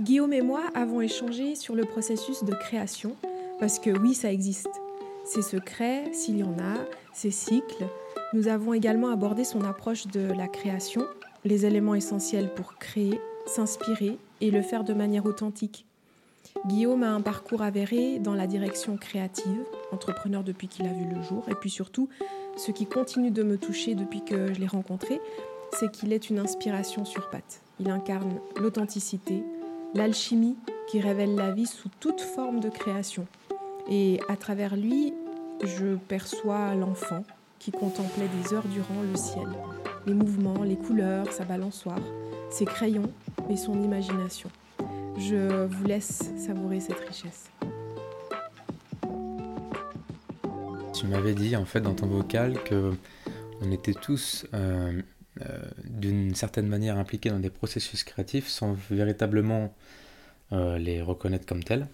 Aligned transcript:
Guillaume 0.00 0.34
et 0.34 0.42
moi 0.42 0.60
avons 0.74 1.00
échangé 1.00 1.54
sur 1.54 1.74
le 1.74 1.84
processus 1.84 2.44
de 2.44 2.52
création, 2.52 3.16
parce 3.58 3.78
que 3.78 3.90
oui, 3.90 4.12
ça 4.12 4.30
existe. 4.30 4.68
Ses 5.24 5.40
secrets, 5.40 6.12
s'il 6.12 6.36
y 6.36 6.42
en 6.42 6.58
a, 6.58 6.76
ses 7.14 7.30
cycles. 7.30 7.86
Nous 8.34 8.48
avons 8.48 8.74
également 8.74 9.08
abordé 9.08 9.42
son 9.42 9.64
approche 9.64 10.06
de 10.08 10.32
la 10.32 10.48
création, 10.48 11.02
les 11.46 11.64
éléments 11.64 11.94
essentiels 11.94 12.52
pour 12.54 12.76
créer, 12.76 13.18
s'inspirer 13.46 14.18
et 14.42 14.50
le 14.50 14.60
faire 14.60 14.84
de 14.84 14.92
manière 14.92 15.24
authentique. 15.24 15.86
Guillaume 16.66 17.02
a 17.02 17.10
un 17.10 17.22
parcours 17.22 17.62
avéré 17.62 18.18
dans 18.18 18.34
la 18.34 18.46
direction 18.46 18.98
créative, 18.98 19.64
entrepreneur 19.92 20.42
depuis 20.42 20.68
qu'il 20.68 20.84
a 20.86 20.92
vu 20.92 21.06
le 21.06 21.22
jour, 21.22 21.44
et 21.48 21.54
puis 21.54 21.70
surtout, 21.70 22.10
ce 22.58 22.70
qui 22.70 22.84
continue 22.84 23.30
de 23.30 23.42
me 23.42 23.56
toucher 23.56 23.94
depuis 23.94 24.22
que 24.22 24.52
je 24.52 24.60
l'ai 24.60 24.66
rencontré, 24.66 25.20
c'est 25.72 25.90
qu'il 25.90 26.12
est 26.12 26.28
une 26.28 26.38
inspiration 26.38 27.06
sur 27.06 27.30
pattes. 27.30 27.62
Il 27.80 27.90
incarne 27.90 28.40
l'authenticité, 28.58 29.42
l'alchimie 29.96 30.56
qui 30.88 31.00
révèle 31.00 31.34
la 31.34 31.50
vie 31.50 31.66
sous 31.66 31.88
toute 32.00 32.20
forme 32.20 32.60
de 32.60 32.68
création. 32.68 33.26
Et 33.90 34.20
à 34.28 34.36
travers 34.36 34.76
lui, 34.76 35.14
je 35.64 35.96
perçois 35.96 36.74
l'enfant 36.74 37.24
qui 37.58 37.70
contemplait 37.70 38.28
des 38.42 38.54
heures 38.54 38.66
durant 38.68 39.02
le 39.02 39.16
ciel, 39.16 39.48
les 40.06 40.14
mouvements, 40.14 40.62
les 40.62 40.76
couleurs, 40.76 41.32
sa 41.32 41.44
balançoire, 41.44 42.00
ses 42.50 42.64
crayons 42.66 43.10
et 43.50 43.56
son 43.56 43.82
imagination. 43.82 44.50
Je 45.18 45.64
vous 45.64 45.84
laisse 45.84 46.30
savourer 46.36 46.80
cette 46.80 47.00
richesse. 47.00 47.50
Tu 50.92 51.06
m'avais 51.06 51.34
dit 51.34 51.56
en 51.56 51.64
fait 51.64 51.80
dans 51.80 51.94
ton 51.94 52.06
vocal 52.06 52.62
que 52.64 52.92
on 53.62 53.72
était 53.72 53.94
tous 53.94 54.46
euh, 54.52 55.00
d'une 55.84 56.34
certaine 56.34 56.66
manière 56.66 56.96
impliqués 56.98 57.30
dans 57.30 57.38
des 57.38 57.50
processus 57.50 58.04
créatifs 58.04 58.48
sans 58.48 58.76
véritablement 58.90 59.74
euh, 60.52 60.78
les 60.78 61.02
reconnaître 61.02 61.46
comme 61.46 61.62
tels. 61.62 61.86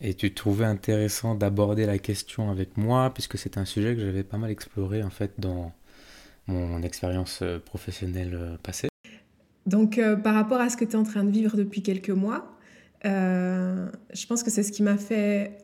Et 0.00 0.14
tu 0.14 0.32
trouvais 0.32 0.64
intéressant 0.64 1.34
d'aborder 1.34 1.86
la 1.86 1.98
question 1.98 2.50
avec 2.50 2.76
moi, 2.76 3.12
puisque 3.12 3.38
c'est 3.38 3.58
un 3.58 3.64
sujet 3.64 3.94
que 3.94 4.00
j'avais 4.00 4.22
pas 4.22 4.36
mal 4.36 4.50
exploré 4.50 5.02
en 5.02 5.10
fait 5.10 5.32
dans 5.38 5.72
mon 6.46 6.82
expérience 6.82 7.40
euh, 7.42 7.58
professionnelle 7.58 8.58
passée. 8.62 8.88
Donc 9.66 10.00
par 10.22 10.34
rapport 10.34 10.60
à 10.60 10.68
ce 10.68 10.76
que 10.76 10.84
tu 10.84 10.92
es 10.92 10.96
en 10.96 11.02
train 11.02 11.24
de 11.24 11.30
vivre 11.30 11.56
depuis 11.56 11.82
quelques 11.82 12.10
mois, 12.10 12.56
je 13.02 14.26
pense 14.28 14.44
que 14.44 14.50
c'est 14.50 14.62
ce 14.62 14.70
qui 14.70 14.84
m'a 14.84 14.96
fait 14.96 15.58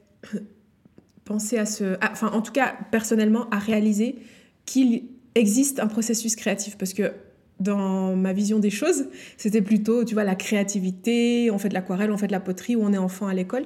penser 1.24 1.56
à 1.56 1.66
ce... 1.66 1.96
enfin 2.02 2.28
en 2.32 2.42
tout 2.42 2.50
cas 2.50 2.74
personnellement 2.90 3.48
à 3.50 3.60
réaliser 3.60 4.18
qu'il 4.66 5.04
existe 5.34 5.80
un 5.80 5.86
processus 5.86 6.36
créatif 6.36 6.76
parce 6.76 6.92
que 6.92 7.12
dans 7.60 8.16
ma 8.16 8.32
vision 8.32 8.58
des 8.58 8.70
choses, 8.70 9.06
c'était 9.36 9.62
plutôt, 9.62 10.04
tu 10.04 10.14
vois, 10.14 10.24
la 10.24 10.34
créativité, 10.34 11.50
on 11.50 11.58
fait 11.58 11.68
de 11.68 11.74
l'aquarelle, 11.74 12.10
on 12.10 12.16
fait 12.16 12.26
de 12.26 12.32
la 12.32 12.40
poterie 12.40 12.76
ou 12.76 12.82
on 12.82 12.92
est 12.92 12.98
enfant 12.98 13.28
à 13.28 13.34
l'école. 13.34 13.64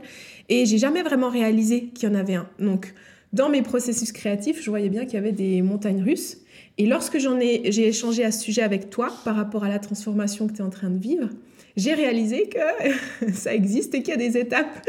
Et 0.48 0.67
j'ai 0.67 0.78
jamais 0.78 1.03
vraiment 1.03 1.31
réalisé 1.31 1.87
qu'il 1.94 2.09
y 2.09 2.12
en 2.12 2.14
avait 2.14 2.34
un. 2.34 2.48
Donc, 2.59 2.92
dans 3.33 3.48
mes 3.48 3.62
processus 3.62 4.12
créatifs, 4.12 4.62
je 4.62 4.70
voyais 4.70 4.89
bien 4.89 5.05
qu'il 5.05 5.14
y 5.14 5.19
avait 5.19 5.33
des 5.33 5.62
montagnes 5.62 6.03
russes. 6.03 6.39
Et 6.78 6.87
lorsque 6.87 7.19
j'en 7.19 7.41
ai, 7.41 7.72
j'ai 7.72 7.89
échangé 7.89 8.25
à 8.25 8.31
ce 8.31 8.42
sujet 8.42 8.62
avec 8.62 8.91
toi 8.91 9.12
par 9.25 9.34
rapport 9.34 9.64
à 9.64 9.69
la 9.69 9.78
transformation 9.78 10.47
que 10.47 10.53
tu 10.53 10.59
es 10.59 10.64
en 10.64 10.70
train 10.70 10.91
de 10.91 10.98
vivre, 10.98 11.28
j'ai 11.77 11.94
réalisé 11.94 12.48
que 12.48 13.33
ça 13.33 13.55
existe 13.55 13.94
et 13.94 14.03
qu'il 14.03 14.12
y 14.12 14.14
a 14.14 14.19
des 14.19 14.37
étapes 14.39 14.89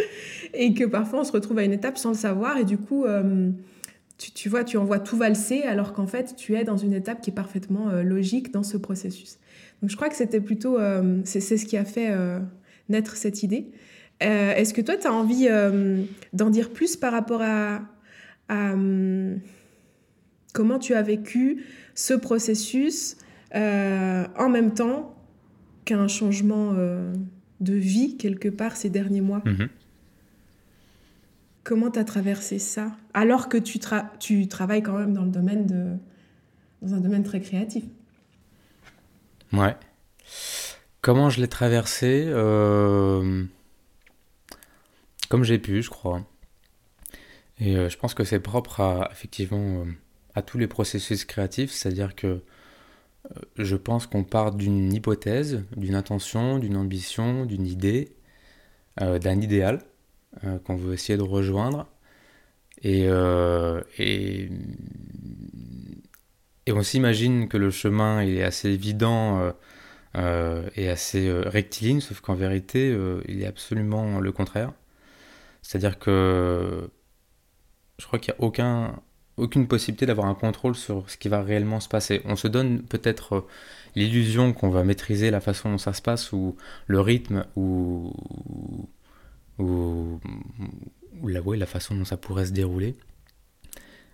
et 0.53 0.73
que 0.73 0.83
parfois 0.85 1.21
on 1.21 1.23
se 1.23 1.31
retrouve 1.31 1.57
à 1.59 1.63
une 1.63 1.73
étape 1.73 1.97
sans 1.97 2.09
le 2.09 2.15
savoir 2.15 2.57
et 2.57 2.65
du 2.65 2.77
coup, 2.77 3.05
euh, 3.05 3.49
tu, 4.17 4.49
vois, 4.49 4.63
tu 4.63 4.77
envoies 4.77 4.99
tout 4.99 5.17
valser 5.17 5.61
alors 5.63 5.93
qu'en 5.93 6.07
fait, 6.07 6.35
tu 6.35 6.55
es 6.55 6.63
dans 6.63 6.77
une 6.77 6.93
étape 6.93 7.21
qui 7.21 7.29
est 7.29 7.33
parfaitement 7.33 7.89
euh, 7.89 8.01
logique 8.01 8.51
dans 8.51 8.63
ce 8.63 8.77
processus. 8.77 9.37
Donc 9.81 9.91
je 9.91 9.95
crois 9.95 10.09
que 10.09 10.15
c'était 10.15 10.41
plutôt, 10.41 10.79
euh, 10.79 11.21
c'est 11.23 11.39
ce 11.39 11.65
qui 11.65 11.77
a 11.77 11.85
fait 11.85 12.09
euh, 12.09 12.39
naître 12.89 13.15
cette 13.15 13.43
idée. 13.43 13.67
Est-ce 14.19 14.73
que 14.73 14.81
toi, 14.81 14.97
tu 14.97 15.05
as 15.05 15.13
envie 15.13 15.47
d'en 16.33 16.49
dire 16.49 16.71
plus 16.71 16.95
par 16.95 17.11
rapport 17.11 17.43
à, 17.43 17.81
comment 20.53 20.79
tu 20.79 20.95
as 20.95 21.03
vécu 21.03 21.63
ce 21.93 22.15
processus 22.15 23.17
en 23.53 24.49
même 24.49 24.73
temps 24.73 25.15
qu'un 25.85 26.07
changement 26.07 26.73
de 26.73 27.73
vie 27.73 28.17
quelque 28.17 28.49
part 28.49 28.75
ces 28.75 28.89
derniers 28.89 29.21
mois? 29.21 29.43
Mm-hmm. 29.45 29.67
Comment 31.67 31.91
tu 31.91 32.05
traversé 32.05 32.59
ça 32.59 32.93
alors 33.13 33.49
que 33.49 33.57
tu, 33.57 33.77
tu 34.19 34.47
travailles 34.47 34.81
quand 34.81 34.97
même 34.97 35.13
dans 35.13 35.25
le 35.25 35.31
domaine 35.31 35.65
de 35.65 35.97
dans 36.81 36.93
un 36.93 37.01
domaine 37.01 37.23
très 37.23 37.41
créatif 37.41 37.83
Ouais. 39.51 39.75
Comment 41.01 41.29
je 41.29 41.41
l'ai 41.41 41.49
traversé 41.49 42.23
euh, 42.29 43.43
Comme 45.27 45.43
j'ai 45.43 45.59
pu, 45.59 45.81
je 45.81 45.89
crois. 45.89 46.25
Et 47.59 47.75
euh, 47.75 47.89
je 47.89 47.97
pense 47.97 48.13
que 48.13 48.23
c'est 48.23 48.39
propre 48.39 48.79
à 48.79 49.09
effectivement 49.11 49.81
euh, 49.81 49.91
à 50.35 50.43
tous 50.43 50.57
les 50.57 50.67
processus 50.67 51.25
créatifs, 51.25 51.71
c'est-à-dire 51.71 52.15
que 52.15 52.43
je 53.57 53.75
pense 53.75 54.07
qu'on 54.07 54.23
part 54.23 54.53
d'une 54.53 54.93
hypothèse, 54.93 55.65
d'une 55.75 55.95
intention, 55.95 56.59
d'une 56.59 56.77
ambition, 56.77 57.45
d'une 57.45 57.67
idée, 57.67 58.15
d'un 59.01 59.41
idéal. 59.41 59.81
Euh, 60.43 60.59
qu'on 60.59 60.75
veut 60.75 60.93
essayer 60.93 61.17
de 61.17 61.23
rejoindre. 61.23 61.87
Et, 62.83 63.05
euh, 63.07 63.81
et, 63.97 64.49
et, 66.67 66.71
on 66.73 66.83
s'imagine 66.83 67.47
que 67.47 67.57
le 67.57 67.71
chemin 67.71 68.21
est 68.21 68.43
assez 68.43 68.69
évident 68.69 69.51
euh, 70.15 70.69
et 70.75 70.89
assez 70.89 71.31
rectiligne, 71.31 72.01
sauf 72.01 72.19
qu'en 72.21 72.35
vérité, 72.35 72.95
il 73.27 73.41
est 73.41 73.47
absolument 73.47 74.19
le 74.19 74.31
contraire. 74.31 74.73
C'est-à-dire 75.63 75.97
que 75.97 76.89
je 77.97 78.05
crois 78.05 78.19
qu'il 78.19 78.33
n'y 78.33 78.39
a 78.39 78.43
aucun, 78.43 79.01
aucune 79.37 79.67
possibilité 79.67 80.05
d'avoir 80.05 80.27
un 80.27 80.35
contrôle 80.35 80.75
sur 80.75 81.09
ce 81.09 81.17
qui 81.17 81.29
va 81.29 81.41
réellement 81.41 81.79
se 81.79 81.89
passer. 81.89 82.21
On 82.25 82.35
se 82.35 82.47
donne 82.47 82.83
peut-être 82.83 83.47
l'illusion 83.95 84.53
qu'on 84.53 84.69
va 84.69 84.83
maîtriser 84.83 85.31
la 85.31 85.41
façon 85.41 85.71
dont 85.71 85.77
ça 85.79 85.93
se 85.93 86.01
passe, 86.01 86.31
ou 86.31 86.55
le 86.85 87.01
rythme, 87.01 87.45
ou, 87.55 88.13
ou, 89.59 90.19
ou 91.21 91.27
la, 91.27 91.41
la 91.41 91.65
façon 91.65 91.95
dont 91.95 92.05
ça 92.05 92.17
pourrait 92.17 92.45
se 92.45 92.51
dérouler. 92.51 92.95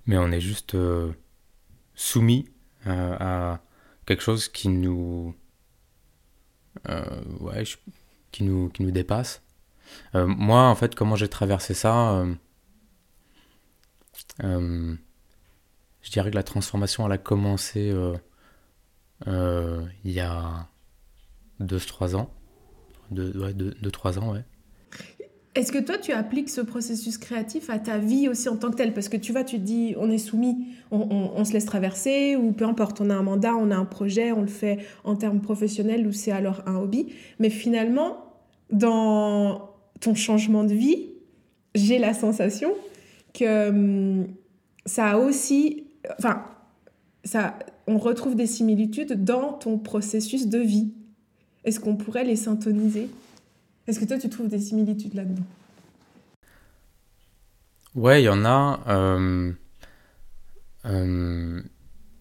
Mais 0.05 0.17
on 0.17 0.31
est 0.31 0.41
juste 0.41 0.75
euh, 0.75 1.13
soumis 1.95 2.49
euh, 2.87 3.15
à 3.19 3.61
quelque 4.05 4.21
chose 4.21 4.47
qui 4.49 4.67
nous, 4.69 5.35
euh, 6.89 7.21
ouais, 7.39 7.63
qui 8.31 8.43
nous, 8.43 8.69
qui 8.69 8.83
nous 8.83 8.91
dépasse. 8.91 9.41
moi, 10.13 10.67
en 10.69 10.75
fait, 10.75 10.95
comment 10.95 11.15
j'ai 11.15 11.29
traversé 11.29 11.73
ça, 11.73 12.25
je 14.39 14.97
dirais 16.11 16.31
que 16.31 16.35
la 16.35 16.43
transformation, 16.43 17.05
elle 17.05 17.13
a 17.13 17.17
commencé 17.17 17.93
il 19.25 20.11
y 20.11 20.19
a 20.19 20.67
2-3 21.61 22.15
ans. 22.15 22.33
2-3 23.13 24.19
ans, 24.19 24.33
ouais. 24.33 24.43
Est-ce 25.55 25.71
que 25.71 25.77
toi, 25.77 25.99
tu 25.99 26.11
appliques 26.11 26.49
ce 26.49 26.61
processus 26.61 27.19
créatif 27.19 27.69
à 27.69 27.77
ta 27.77 27.99
vie 27.99 28.27
aussi 28.27 28.49
en 28.49 28.57
tant 28.57 28.71
que 28.71 28.75
tel 28.75 28.91
Parce 28.91 29.07
que 29.07 29.17
tu 29.17 29.31
vois, 29.31 29.43
tu 29.43 29.57
te 29.57 29.61
dis, 29.63 29.93
on 29.99 30.09
est 30.09 30.17
soumis, 30.17 30.65
on, 30.89 31.45
se 31.45 31.53
laisse 31.53 31.65
traverser, 31.65 32.35
ou 32.35 32.53
peu 32.53 32.65
importe, 32.65 33.01
on 33.01 33.09
a 33.11 33.15
un 33.15 33.21
mandat, 33.21 33.55
on 33.55 33.69
a 33.69 33.75
un 33.75 33.85
projet, 33.85 34.31
on 34.31 34.41
le 34.41 34.47
fait 34.47 34.79
en 35.03 35.15
termes 35.15 35.41
professionnels 35.41 36.07
ou 36.07 36.11
c'est 36.11 36.31
alors 36.31 36.63
un 36.65 36.77
hobby. 36.77 37.07
Mais 37.37 37.51
finalement, 37.51 38.33
dans 38.71 39.69
ton 39.99 40.15
changement 40.15 40.63
de 40.63 40.73
vie, 40.73 41.09
j'ai 41.75 41.99
la 41.99 42.15
sensation 42.15 42.71
que 43.33 43.69
hum, 43.69 44.27
ça 44.87 45.11
a 45.11 45.17
aussi... 45.17 45.83
Enfin, 46.17 46.45
ça, 47.23 47.59
on 47.85 47.99
retrouve 47.99 48.35
des 48.35 48.47
similitudes 48.47 49.23
dans 49.23 49.53
ton 49.53 49.77
processus 49.77 50.47
de 50.47 50.59
vie. 50.59 50.93
Est-ce 51.63 51.79
qu'on 51.79 51.95
pourrait 51.95 52.23
les 52.23 52.35
syntoniser? 52.35 53.09
Est-ce 53.87 53.99
que 53.99 54.05
toi, 54.05 54.17
tu 54.17 54.29
trouves 54.29 54.47
des 54.47 54.59
similitudes 54.59 55.13
là-dedans? 55.13 55.43
Ouais, 57.95 58.21
il 58.21 58.25
y 58.25 58.29
en 58.29 58.45
a. 58.45 58.79
Euh, 58.87 59.51
euh, 60.85 61.61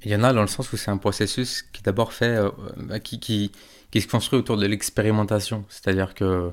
il 0.05 0.11
y 0.11 0.14
en 0.17 0.23
a 0.25 0.32
dans 0.32 0.43
le 0.43 0.49
sens 0.49 0.73
où 0.73 0.76
c'est 0.76 0.91
un 0.91 0.97
processus 0.97 1.62
qui 1.62 1.82
d'abord 1.82 2.12
fait, 2.12 2.37
euh, 2.37 2.50
bah, 2.76 2.99
qui, 3.00 3.20
qui, 3.20 3.53
qui, 3.91 4.00
se 4.00 4.09
construit 4.09 4.38
autour 4.38 4.56
de 4.56 4.67
l'expérimentation. 4.67 5.64
C'est-à-dire 5.69 6.14
que 6.14 6.53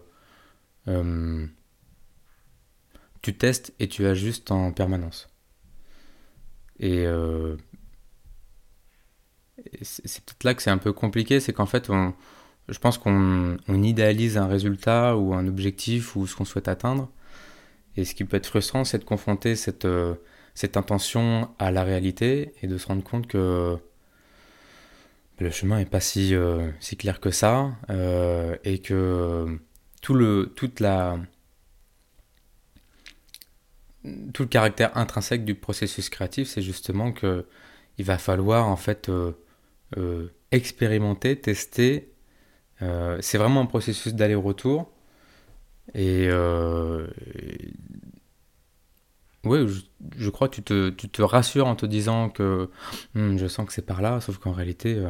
tu 3.22 3.38
testes 3.38 3.74
et 3.80 3.88
tu 3.88 4.06
ajustes 4.08 4.52
en 4.52 4.72
permanence. 4.72 5.30
Et 6.80 7.06
c'est 9.82 10.24
peut-être 10.24 10.44
là 10.44 10.54
que 10.54 10.62
c'est 10.62 10.70
un 10.70 10.78
peu 10.78 10.94
compliqué, 10.94 11.40
c'est 11.40 11.54
qu'en 11.54 11.66
fait, 11.66 11.90
on, 11.90 12.14
je 12.71 12.80
pense 12.80 12.98
qu'on 12.98 13.57
idéalise 13.68 14.38
un 14.38 14.48
résultat 14.48 15.18
ou 15.18 15.33
un 15.33 15.48
objectif 15.48 16.16
ou 16.16 16.27
ce 16.27 16.36
qu'on 16.36 16.45
souhaite 16.45 16.68
atteindre. 16.68 17.10
Et 17.98 18.06
ce 18.06 18.16
qui 18.16 18.24
peut 18.24 18.38
être 18.38 18.48
frustrant, 18.48 18.83
c'est 18.86 19.00
de 19.00 19.04
confronter 19.04 19.56
cette, 19.56 19.86
euh, 19.86 20.16
intention 20.75 21.50
à 21.57 21.71
la 21.71 21.83
réalité 21.83 22.54
et 22.62 22.68
de 22.68 22.77
se 22.77 22.88
rendre 22.88 23.04
compte 23.04 23.27
que 23.27 23.77
le 25.39 25.51
chemin 25.51 25.77
n'est 25.77 25.86
pas 25.86 26.01
si, 26.01 26.36
euh, 26.36 26.69
si 26.81 26.98
clair 26.98 27.21
que 27.21 27.31
ça 27.31 27.71
euh, 27.89 28.57
et 28.66 28.80
que 28.80 29.60
tout 30.01 30.15
le, 30.15 30.54
caractère 34.50 34.98
intrinsèque 34.98 35.45
du 35.45 35.56
processus 35.56 36.10
créatif, 36.10 36.50
c'est 36.50 36.62
justement 36.62 37.12
que 37.12 37.45
il 37.98 38.06
va 38.06 38.18
falloir 38.18 38.68
en 38.68 38.77
fait 38.77 39.12
expérimenter, 40.51 41.39
tester. 41.39 42.10
Euh, 42.81 43.18
c'est 43.22 43.38
vraiment 43.38 43.62
un 43.62 43.66
processus 43.66 44.14
d'aller-retour. 44.14 44.92
Et, 45.96 46.30
oui, 49.46 49.66
je, 50.18 50.30
crois 50.30 50.50
que 50.50 50.56
tu 50.56 50.64
te, 50.64 50.90
tu 50.90 51.10
te, 51.10 51.22
rassures 51.22 51.68
en 51.68 51.76
te 51.76 51.86
disant 51.86 52.30
que 52.30 52.70
hmm, 53.16 53.38
je 53.38 53.48
sens 53.48 53.66
que 53.66 53.74
c'est 53.74 53.86
par 53.86 54.02
là, 54.02 54.20
sauf 54.22 54.38
qu'en 54.38 54.52
réalité, 54.52 55.02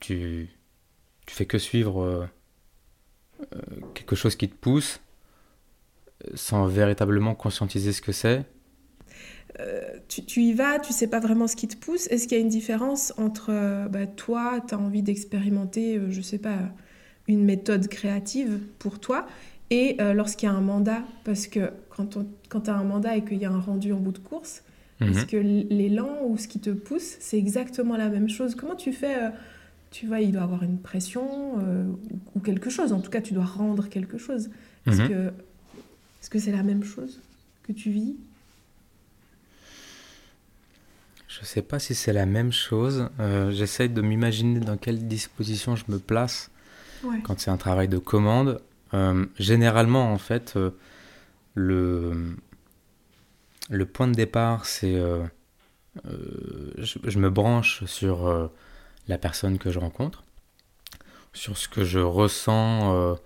tu, 0.00 0.50
tu 1.26 1.34
fais 1.34 1.46
que 1.46 1.58
suivre 1.58 2.28
quelque 3.94 4.16
chose 4.16 4.36
qui 4.36 4.48
te 4.48 4.54
pousse 4.54 5.00
sans 6.34 6.66
véritablement 6.66 7.34
conscientiser 7.34 7.92
ce 7.92 8.02
que 8.02 8.12
c'est 8.12 8.44
euh, 9.60 9.82
tu, 10.08 10.42
y 10.42 10.52
vas, 10.54 10.78
tu 10.78 10.92
sais 10.92 11.06
pas 11.06 11.20
vraiment 11.20 11.46
ce 11.46 11.56
qui 11.56 11.68
te 11.68 11.76
pousse. 11.76 12.06
Est-ce 12.08 12.26
qu'il 12.26 12.38
y 12.38 12.40
a 12.40 12.42
une 12.42 12.48
différence 12.48 13.12
entre 13.18 13.50
euh, 13.50 13.86
bah, 13.88 14.06
toi, 14.06 14.60
tu 14.66 14.74
as 14.74 14.78
envie 14.78 15.02
d'expérimenter, 15.02 15.98
euh, 15.98 16.10
je 16.10 16.20
sais 16.22 16.38
pas, 16.38 16.56
une 17.28 17.44
méthode 17.44 17.86
créative 17.88 18.58
pour 18.78 18.98
toi, 18.98 19.26
et 19.70 19.96
lorsqu'il 20.14 20.50
y 20.50 20.52
a 20.52 20.54
un 20.54 20.60
mandat? 20.60 21.02
Parce 21.24 21.46
que 21.46 21.70
quand, 21.88 22.18
quand 22.50 22.62
tu 22.62 22.70
as 22.70 22.74
un 22.74 22.84
mandat 22.84 23.16
et 23.16 23.24
qu'il 23.24 23.38
y 23.38 23.46
a 23.46 23.50
un 23.50 23.60
rendu 23.60 23.92
en 23.94 24.00
bout 24.00 24.12
de 24.12 24.18
course, 24.18 24.62
mhm. 25.00 25.08
est-ce 25.08 25.24
que 25.24 25.36
l'élan 25.38 26.10
ou 26.26 26.36
ce 26.36 26.46
qui 26.46 26.58
te 26.58 26.68
pousse, 26.68 27.16
c'est 27.20 27.38
exactement 27.38 27.96
la 27.96 28.10
même 28.10 28.28
chose? 28.28 28.54
Comment 28.54 28.74
tu 28.74 28.92
fais 28.92 29.30
Tu 29.90 30.06
vois, 30.06 30.20
il 30.20 30.32
doit 30.32 30.42
avoir 30.42 30.62
une 30.62 30.78
pression 30.78 31.56
ou, 32.34 32.40
quelque 32.40 32.68
chose. 32.68 32.92
En 32.92 33.00
tout 33.00 33.10
cas, 33.10 33.22
tu 33.22 33.32
dois 33.32 33.46
rendre 33.46 33.88
quelque 33.88 34.18
chose. 34.18 34.50
Est-ce 34.86 35.00
mhm. 35.00 35.32
que 36.28 36.38
c'est 36.38 36.52
la 36.52 36.64
même 36.64 36.84
chose 36.84 37.22
que 37.62 37.72
tu 37.72 37.90
vis? 37.90 38.16
Je 41.42 41.46
ne 41.46 41.48
sais 41.48 41.62
pas 41.62 41.80
si 41.80 41.96
c'est 41.96 42.12
la 42.12 42.24
même 42.24 42.52
chose. 42.52 43.08
Euh, 43.18 43.50
J'essaye 43.50 43.88
de 43.88 44.00
m'imaginer 44.00 44.60
dans 44.60 44.76
quelle 44.76 45.08
disposition 45.08 45.74
je 45.74 45.82
me 45.88 45.98
place 45.98 46.52
quand 47.24 47.40
c'est 47.40 47.50
un 47.50 47.56
travail 47.56 47.88
de 47.88 47.98
commande. 47.98 48.62
Euh, 48.94 49.26
généralement, 49.40 50.12
en 50.12 50.18
fait, 50.18 50.52
euh, 50.54 50.70
le, 51.54 52.36
le 53.70 53.86
point 53.86 54.06
de 54.06 54.12
départ, 54.12 54.66
c'est 54.66 54.94
je, 56.04 56.98
je, 57.02 57.18
me 57.18 57.28
branche 57.28 57.84
sur 57.86 58.50
la 59.08 59.18
personne 59.18 59.58
que 59.58 59.72
je 59.72 59.80
rencontre, 59.80 60.22
sur 61.32 61.58
ce 61.58 61.68
que 61.68 61.82
je 61.82 61.98
ressens 61.98 63.18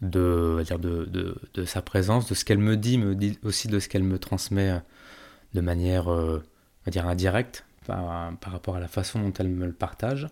de, 0.00 0.62
dire 0.64 0.78
de, 0.78 1.06
de, 1.06 1.34
de, 1.54 1.64
sa 1.64 1.82
présence, 1.82 2.28
de 2.28 2.36
ce 2.36 2.44
qu'elle 2.44 2.58
me 2.58 2.76
dit, 2.76 2.98
me 2.98 3.16
dit 3.16 3.36
aussi 3.42 3.66
de 3.66 3.80
ce 3.80 3.88
qu'elle 3.88 4.04
me 4.04 4.20
transmet 4.20 4.80
de 5.54 5.60
manière 5.60 6.08
dire 6.90 7.06
indirecte 7.06 7.64
par, 7.86 8.32
rapport 8.46 8.76
à 8.76 8.80
la 8.80 8.88
façon 8.88 9.20
dont 9.20 9.32
elle 9.38 9.48
me 9.48 9.66
le 9.66 9.72
partage. 9.72 10.28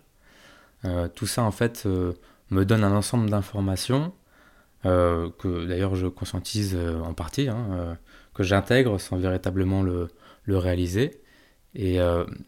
Euh, 0.85 1.07
tout 1.07 1.25
ça 1.25 1.43
en 1.43 1.51
fait 1.51 1.85
me 1.85 2.65
donne 2.65 2.83
un 2.83 2.95
ensemble 2.95 3.29
d'informations 3.29 4.13
que 4.83 5.65
d'ailleurs 5.65 5.95
je 5.95 6.07
conscientise 6.07 6.77
en 7.03 7.13
partie, 7.13 7.49
hein, 7.49 7.97
que 8.33 8.43
j'intègre 8.43 8.99
sans 8.99 9.17
véritablement 9.17 9.83
le, 9.83 10.07
le 10.45 10.57
réaliser. 10.57 11.19
Et 11.75 11.99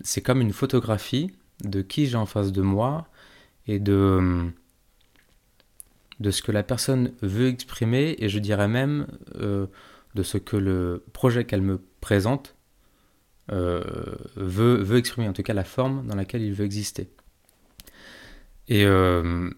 c'est 0.02 0.22
comme 0.22 0.40
une 0.40 0.54
photographie 0.54 1.34
de 1.64 1.82
qui 1.82 2.08
j'ai 2.08 2.16
en 2.16 2.26
face 2.26 2.54
de 2.54 2.62
moi 2.62 3.08
et 3.68 3.80
de 3.80 4.52
de 6.20 6.32
ce 6.32 6.42
que 6.42 6.52
la 6.52 6.64
personne 6.64 7.14
veut 7.22 7.48
exprimer 7.48 8.16
et 8.20 8.30
je 8.30 8.40
dirais 8.40 8.68
même 8.68 9.08
euh, 9.36 9.68
de 10.16 10.24
ce 10.24 10.38
que 10.38 10.58
le 10.58 11.04
projet 11.14 11.46
qu'elle 11.46 11.62
me 11.62 11.82
présente 12.02 12.56
euh, 13.51 13.84
veut, 14.36 14.75
veut, 14.75 14.98
exprimer, 14.98 15.28
en 15.28 15.34
tout 15.34 15.44
cas 15.44 15.54
la 15.54 15.63
forme 15.63 16.06
dans 16.07 16.16
laquelle 16.16 16.42
il 16.42 16.54
veut 16.54 16.66
exister. 16.66 17.10
Et 18.68 18.86
euh, 18.86 19.50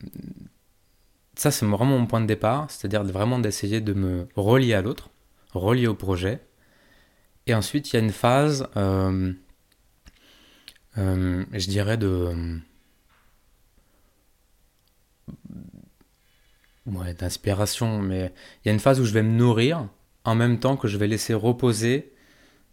ça, 1.35 1.51
c'est 1.51 1.65
vraiment 1.65 1.99
mon 1.99 2.07
point 2.07 2.21
de 2.21 2.27
départ, 2.27 2.71
c'est-à-dire 2.71 3.03
vraiment 3.03 3.39
d'essayer 3.39 3.81
de 3.81 3.93
me 3.93 4.27
relier 4.35 4.73
à 4.73 4.81
l'autre, 4.81 5.09
relier 5.53 5.88
au 5.88 5.95
projet. 5.95 6.39
Et 7.47 7.53
ensuite, 7.53 7.91
il 7.91 7.97
y 7.97 7.99
a 7.99 8.03
une 8.03 8.11
phase, 8.11 8.67
je 8.75 9.35
dirais, 11.67 11.97
de 11.97 12.59
ouais, 16.85 17.13
d'inspiration, 17.13 18.01
mais 18.01 18.31
il 18.63 18.67
y 18.67 18.69
a 18.69 18.73
une 18.73 18.79
phase 18.79 18.99
où 18.99 19.05
je 19.05 19.13
vais 19.13 19.23
me 19.23 19.35
nourrir 19.37 19.87
en 20.23 20.35
même 20.35 20.59
temps 20.59 20.77
que 20.77 20.87
je 20.87 20.97
vais 20.97 21.07
laisser 21.07 21.33
reposer 21.33 22.13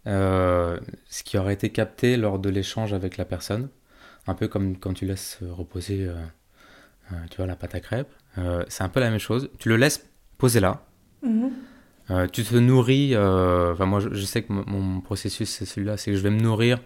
euh, 0.07 0.79
ce 1.09 1.23
qui 1.23 1.37
aurait 1.37 1.53
été 1.53 1.69
capté 1.69 2.17
lors 2.17 2.39
de 2.39 2.49
l'échange 2.49 2.93
avec 2.93 3.17
la 3.17 3.25
personne. 3.25 3.69
Un 4.27 4.33
peu 4.33 4.47
comme 4.47 4.77
quand 4.77 4.93
tu 4.93 5.05
laisses 5.05 5.39
reposer 5.41 6.05
euh, 6.05 6.13
euh, 7.11 7.15
tu 7.29 7.37
vois, 7.37 7.45
la 7.45 7.55
pâte 7.55 7.75
à 7.75 7.79
crêpes. 7.79 8.11
c'est 8.67 8.83
un 8.83 8.89
peu 8.89 8.99
la 8.99 9.09
même 9.09 9.19
chose. 9.19 9.49
Tu 9.59 9.69
le 9.69 9.77
laisses 9.77 10.07
poser 10.37 10.59
là. 10.59 10.85
Mhm. 11.21 11.51
tu 12.31 12.43
te 12.43 12.55
nourris. 12.55 13.17
Enfin, 13.17 13.85
moi, 13.85 13.99
je, 13.99 14.25
sais 14.25 14.43
que 14.43 14.53
mon, 14.53 15.01
processus, 15.01 15.49
c'est 15.49 15.65
celui-là 15.65 15.97
c'est 15.97 16.11
que 16.11 16.17
je 16.17 16.23
vais 16.23 16.29
me 16.29 16.39
nourrir. 16.39 16.79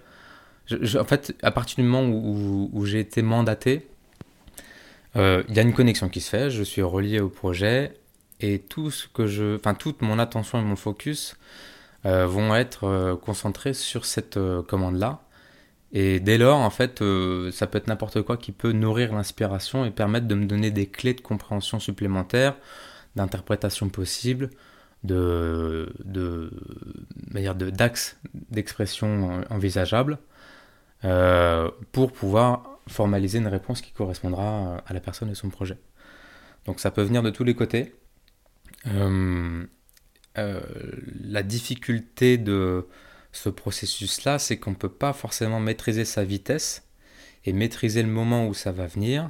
en 0.72 1.04
fait, 1.04 1.36
à 1.44 1.52
partir 1.52 1.78
du 1.78 1.84
moment 1.84 2.08
où, 2.08 2.70
où 2.74 2.86
j'ai 2.86 3.00
été 3.00 3.22
mandaté, 3.22 3.88
il 5.16 5.54
y 5.54 5.60
a 5.60 5.62
une 5.62 5.74
connexion 5.74 6.10
qui 6.10 6.22
se 6.22 6.30
fait, 6.30 6.50
je 6.50 6.64
suis 6.64 6.82
relié 6.82 7.20
au 7.20 7.30
projet 7.30 7.94
et 8.40 8.60
tout 8.60 8.92
ce 8.92 9.08
que 9.08 9.28
je, 9.28 9.56
enfin 9.56 9.74
toute 9.74 10.02
mon 10.02 10.20
attention 10.20 10.60
et 10.60 10.64
mon 10.64 10.76
focus 10.76 11.38
vont 12.04 12.56
être 12.56 12.86
euh, 12.86 13.16
concentrés 13.16 13.74
sur 13.74 14.06
cette 14.06 14.40
commande-là. 14.68 15.22
Et 15.94 16.20
dès 16.20 16.38
lors, 16.38 16.58
en 16.58 16.70
fait, 16.72 17.04
ça 17.52 17.68
peut 17.68 17.78
être 17.78 17.88
n'importe 17.88 18.24
quoi 18.24 18.36
qui 18.36 18.52
peut 18.52 18.72
nourrir 18.72 19.14
l'inspiration 19.14 19.86
et 19.86 19.92
permettre 19.92 20.28
de 20.28 20.34
me 20.34 20.46
donner 20.46 20.72
des 20.72 20.88
clés 20.88 21.14
de 21.14 21.22
compréhension 21.22 21.80
supplémentaires, 21.80 22.56
d'interprétation 23.16 23.90
possible, 23.90 24.50
de, 25.04 25.94
de, 26.04 26.50
d'axes 27.70 28.18
d'expression 28.34 29.44
envisageables 29.52 30.18
pour 31.92 32.12
pouvoir 32.12 32.74
formaliser 32.88 33.40
une 33.40 33.48
réponse 33.48 33.82
qui 33.82 33.92
correspondra 33.92 34.44
euh, 34.44 34.78
à 34.86 34.94
la 34.94 35.00
personne 35.00 35.30
et 35.30 35.36
son 35.36 35.50
projet. 35.50 35.78
Donc 36.66 36.80
ça 36.80 36.92
peut 36.92 37.04
venir 37.04 37.24
de 37.24 37.30
tous 37.30 37.44
les 37.44 37.56
côtés. 37.56 37.96
Euh, 38.88 39.66
euh, 40.38 40.62
la 41.24 41.44
difficulté 41.44 42.38
de 42.38 42.88
ce 43.32 43.50
processus-là, 43.50 44.40
c'est 44.40 44.58
qu'on 44.58 44.72
ne 44.72 44.76
peut 44.76 44.90
pas 44.90 45.14
forcément 45.14 45.60
maîtriser 45.60 46.06
sa 46.06 46.24
vitesse 46.24 46.88
et 47.46 47.54
maîtriser 47.54 48.04
le 48.04 48.10
moment 48.10 48.48
où 48.48 48.54
ça 48.54 48.72
va 48.72 48.88
venir 48.88 49.30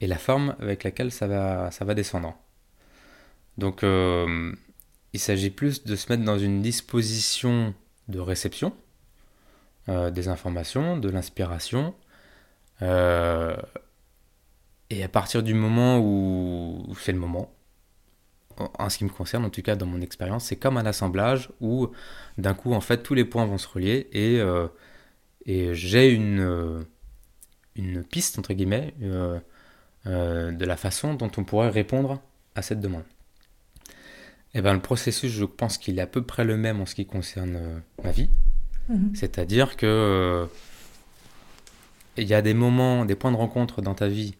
et 0.00 0.06
la 0.06 0.18
forme 0.18 0.56
avec 0.60 0.84
laquelle 0.84 1.10
ça 1.10 1.26
va, 1.26 1.94
descendre. 1.94 2.36
Donc 3.58 3.82
il 3.82 5.18
s'agit 5.20 5.50
plus 5.50 5.84
de 5.84 5.96
se 5.96 6.10
mettre 6.10 6.24
dans 6.24 6.38
une 6.38 6.62
disposition 6.62 7.74
de 8.08 8.18
réception 8.18 8.74
des 9.88 10.28
informations, 10.28 10.96
de 10.96 11.08
l'inspiration, 11.08 11.94
euh, 12.82 13.56
et 14.90 15.02
à 15.02 15.08
partir 15.08 15.42
du 15.42 15.54
moment 15.54 15.98
où, 16.00 16.94
c'est 16.98 17.12
le 17.12 17.18
moment, 17.18 17.52
en 18.78 18.88
ce 18.88 18.98
qui 18.98 19.04
me 19.04 19.10
concerne, 19.10 19.44
en 19.44 19.50
tout 19.50 19.62
cas 19.62 19.76
dans 19.76 19.86
mon 19.86 20.00
expérience, 20.00 20.46
c'est 20.46 20.56
comme 20.56 20.76
un 20.76 20.86
assemblage 20.86 21.50
où 21.60 21.88
d'un 22.38 22.54
coup, 22.54 22.72
en 22.72 22.80
fait, 22.80 23.02
tous 23.02 23.14
les 23.14 23.24
points 23.24 23.44
vont 23.44 23.58
se 23.58 23.68
relier 23.68 24.08
et, 24.12 24.40
euh, 24.40 24.68
et 25.46 25.74
j'ai 25.74 26.10
une, 26.10 26.40
euh, 26.40 26.82
une 27.76 28.04
piste, 28.04 28.38
entre 28.38 28.52
guillemets, 28.54 28.94
de 29.00 30.64
la 30.64 30.76
façon 30.76 31.14
dont 31.14 31.30
on 31.36 31.44
pourrait 31.44 31.70
répondre 31.70 32.20
à 32.54 32.62
cette 32.62 32.80
demande. 32.80 33.04
Et 34.54 34.58
eh 34.58 34.60
ben, 34.60 34.74
le 34.74 34.80
processus, 34.80 35.32
je 35.32 35.46
pense 35.46 35.78
qu'il 35.78 35.98
est 35.98 36.02
à 36.02 36.06
peu 36.06 36.20
près 36.20 36.44
le 36.44 36.58
même 36.58 36.80
en 36.82 36.86
ce 36.86 36.94
qui 36.94 37.06
concerne 37.06 37.82
ma 38.04 38.10
vie. 38.10 38.28
Mhm. 38.90 39.14
C'est-à-dire 39.14 39.78
que 39.78 40.46
il 42.16 42.28
y 42.28 42.34
a 42.34 42.42
des 42.42 42.54
moments, 42.54 43.04
des 43.04 43.14
points 43.14 43.32
de 43.32 43.36
rencontre 43.36 43.80
dans 43.80 43.94
ta 43.94 44.08
vie 44.08 44.34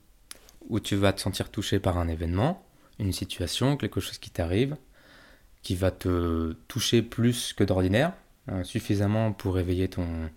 où 0.69 0.81
tu 0.81 0.97
vas 0.97 1.13
te 1.13 1.21
sentir 1.21 1.51
touché 1.51 1.79
par 1.81 1.99
un 1.99 2.09
événement, 2.09 2.65
une 2.99 3.13
situation, 3.13 3.77
quelque 3.77 4.01
chose 4.01 4.19
qui 4.19 4.31
t'arrive, 4.31 4.77
qui 5.63 5.75
va 5.75 5.91
te 5.91 6.53
toucher 6.69 7.03
plus 7.03 7.53
que 7.53 7.65
d'ordinaire, 7.65 8.13
hein, 8.49 8.65
suffisamment 8.65 9.33
pour 9.33 9.59
éveiller 9.59 9.89
ton, 9.89 10.31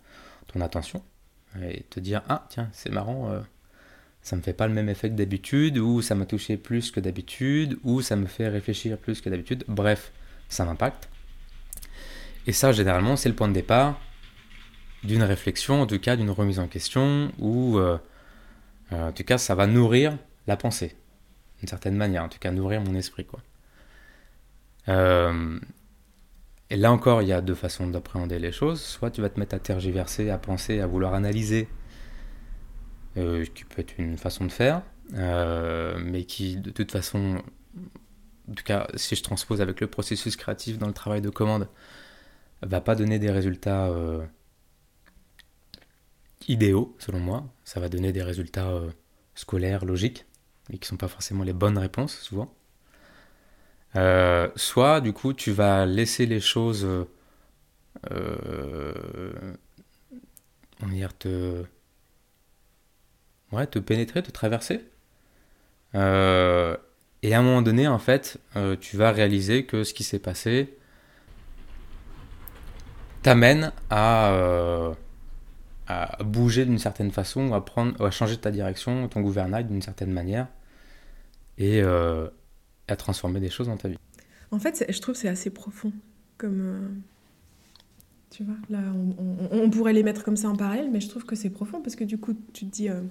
attention 0.61 1.03
et 1.61 1.83
te 1.89 1.99
dire 1.99 2.21
ah 2.29 2.47
tiens 2.49 2.69
c'est 2.71 2.89
marrant 2.89 3.27
ça 3.27 3.33
euh, 3.33 3.41
ça 4.21 4.35
me 4.37 4.41
fait 4.41 4.53
pas 4.53 4.67
le 4.67 4.73
même 4.73 4.87
effet 4.87 5.09
que 5.09 5.15
d'habitude 5.15 5.77
ou 5.77 6.01
ça 6.01 6.15
m'a 6.15 6.25
touché 6.25 6.55
plus 6.55 6.91
que 6.91 7.01
d'habitude 7.01 7.77
ou 7.83 8.01
ça 8.01 8.15
me 8.15 8.25
fait 8.25 8.47
réfléchir 8.47 8.97
plus 8.97 9.19
que 9.19 9.29
d'habitude 9.29 9.65
bref 9.67 10.13
ça 10.47 10.63
m'impacte 10.63 11.09
et 12.47 12.53
ça 12.53 12.71
généralement 12.71 13.17
c'est 13.17 13.27
le 13.27 13.35
point 13.35 13.49
de 13.49 13.53
départ 13.53 13.99
d'une 15.05 15.23
réflexion, 15.23 15.81
en 15.81 15.87
tout 15.87 15.99
cas 15.99 16.15
d'une 16.15 16.29
remise 16.29 16.59
en 16.59 16.67
question, 16.67 17.31
ou 17.39 17.77
euh, 17.77 17.97
euh, 18.91 19.09
en 19.09 19.11
tout 19.11 19.23
cas 19.23 19.37
ça 19.37 19.55
va 19.55 19.67
nourrir 19.67 20.17
la 20.47 20.57
pensée. 20.57 20.95
D'une 21.59 21.67
certaine 21.67 21.95
manière, 21.95 22.23
en 22.23 22.29
tout 22.29 22.39
cas 22.39 22.51
nourrir 22.51 22.81
mon 22.81 22.95
esprit. 22.95 23.25
Quoi. 23.25 23.41
Euh, 24.87 25.59
et 26.69 26.75
là 26.75 26.91
encore, 26.91 27.21
il 27.21 27.27
y 27.27 27.33
a 27.33 27.41
deux 27.41 27.55
façons 27.55 27.87
d'appréhender 27.87 28.39
les 28.39 28.51
choses. 28.51 28.81
Soit 28.81 29.11
tu 29.11 29.21
vas 29.21 29.29
te 29.29 29.39
mettre 29.39 29.55
à 29.55 29.59
tergiverser, 29.59 30.29
à 30.29 30.37
penser, 30.37 30.79
à 30.79 30.87
vouloir 30.87 31.13
analyser, 31.13 31.67
euh, 33.17 33.45
qui 33.45 33.63
peut 33.63 33.81
être 33.81 33.97
une 33.97 34.17
façon 34.17 34.45
de 34.45 34.51
faire, 34.51 34.81
euh, 35.13 35.97
mais 36.03 36.25
qui 36.25 36.57
de 36.57 36.71
toute 36.71 36.91
façon, 36.91 37.41
en 38.49 38.53
tout 38.53 38.63
cas 38.63 38.87
si 38.95 39.15
je 39.15 39.23
transpose 39.23 39.61
avec 39.61 39.79
le 39.79 39.87
processus 39.87 40.35
créatif 40.35 40.77
dans 40.77 40.87
le 40.87 40.93
travail 40.93 41.21
de 41.21 41.29
commande, 41.29 41.67
va 42.61 42.81
pas 42.81 42.95
donner 42.95 43.19
des 43.19 43.31
résultats 43.31 43.89
idéaux 46.47 46.95
selon 46.99 47.19
moi. 47.19 47.45
Ça 47.63 47.79
va 47.79 47.89
donner 47.89 48.11
des 48.11 48.23
résultats 48.23 48.81
scolaires, 49.35 49.85
logiques, 49.85 50.25
mais 50.69 50.77
qui 50.77 50.87
sont 50.87 50.97
pas 50.97 51.07
forcément 51.07 51.43
les 51.43 51.53
bonnes 51.53 51.77
réponses 51.77 52.17
souvent. 52.19 52.53
Euh, 53.95 54.49
soit, 54.55 55.01
du 55.01 55.13
coup, 55.13 55.33
tu 55.33 55.51
vas 55.51 55.85
laisser 55.85 56.25
les 56.25 56.39
choses. 56.39 56.85
Euh, 58.11 59.55
on 60.81 60.87
va 60.87 60.93
dire 60.93 61.17
te. 61.17 61.63
Ouais, 63.51 63.67
te 63.67 63.79
pénétrer, 63.79 64.21
te 64.21 64.31
traverser. 64.31 64.83
Euh, 65.93 66.75
et 67.23 67.33
à 67.33 67.39
un 67.39 67.43
moment 67.43 67.61
donné, 67.61 67.87
en 67.87 67.99
fait, 67.99 68.37
tu 68.81 68.97
vas 68.97 69.11
réaliser 69.11 69.65
que 69.65 69.83
ce 69.83 69.93
qui 69.93 70.03
s'est 70.03 70.19
passé 70.19 70.77
t'amène 73.23 73.71
à, 73.89 74.93
à 75.87 76.23
bouger 76.23 76.65
d'une 76.65 76.79
certaine 76.79 77.11
façon, 77.11 77.53
à, 77.53 77.61
prendre, 77.61 78.03
à 78.05 78.11
changer 78.11 78.37
ta 78.37 78.51
direction, 78.51 79.07
ton 79.07 79.21
gouvernail 79.21 79.65
d'une 79.65 79.81
certaine 79.81 80.11
manière. 80.11 80.47
Et, 81.57 81.81
à 82.87 82.95
transformer 82.95 83.39
des 83.39 83.49
choses 83.49 83.67
dans 83.67 83.77
ta 83.77 83.87
vie. 83.89 83.97
En 84.51 84.59
fait, 84.59 84.85
je 84.87 85.01
trouve 85.01 85.15
que 85.15 85.21
c'est 85.21 85.27
assez 85.27 85.49
profond. 85.49 85.91
Comme. 86.37 86.61
Euh, 86.61 86.87
tu 88.29 88.43
vois, 88.43 88.55
là, 88.69 88.81
on, 89.51 89.69
pourrait 89.69 89.93
les 89.93 90.03
mettre 90.03 90.23
comme 90.23 90.35
ça 90.35 90.49
en 90.49 90.55
parallèle, 90.55 90.89
mais 90.91 90.99
je 90.99 91.07
trouve 91.07 91.25
que 91.25 91.35
c'est 91.35 91.49
profond 91.49 91.81
parce 91.81 91.95
que 91.95 92.03
du 92.03 92.17
coup, 92.17 92.33
tu 92.53 92.65
te 92.65 92.71
dis. 92.71 92.89
Euh, 92.89 93.01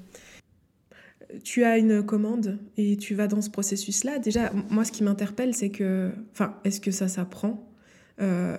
tu 1.43 1.65
as 1.65 1.79
une 1.79 2.05
commande 2.05 2.59
et 2.77 2.97
tu 2.97 3.15
vas 3.15 3.27
dans 3.27 3.41
ce 3.41 3.51
processus-là. 3.51 4.19
Déjà, 4.19 4.53
moi, 4.71 4.85
ce 4.85 4.93
qui 4.93 5.03
m'interpelle, 5.03 5.55
c'est 5.55 5.71
que. 5.71 6.13
Enfin, 6.33 6.57
est-ce 6.65 6.81
que 6.81 6.91
ça 6.91 7.09
s'apprend 7.09 7.71
euh, 8.21 8.57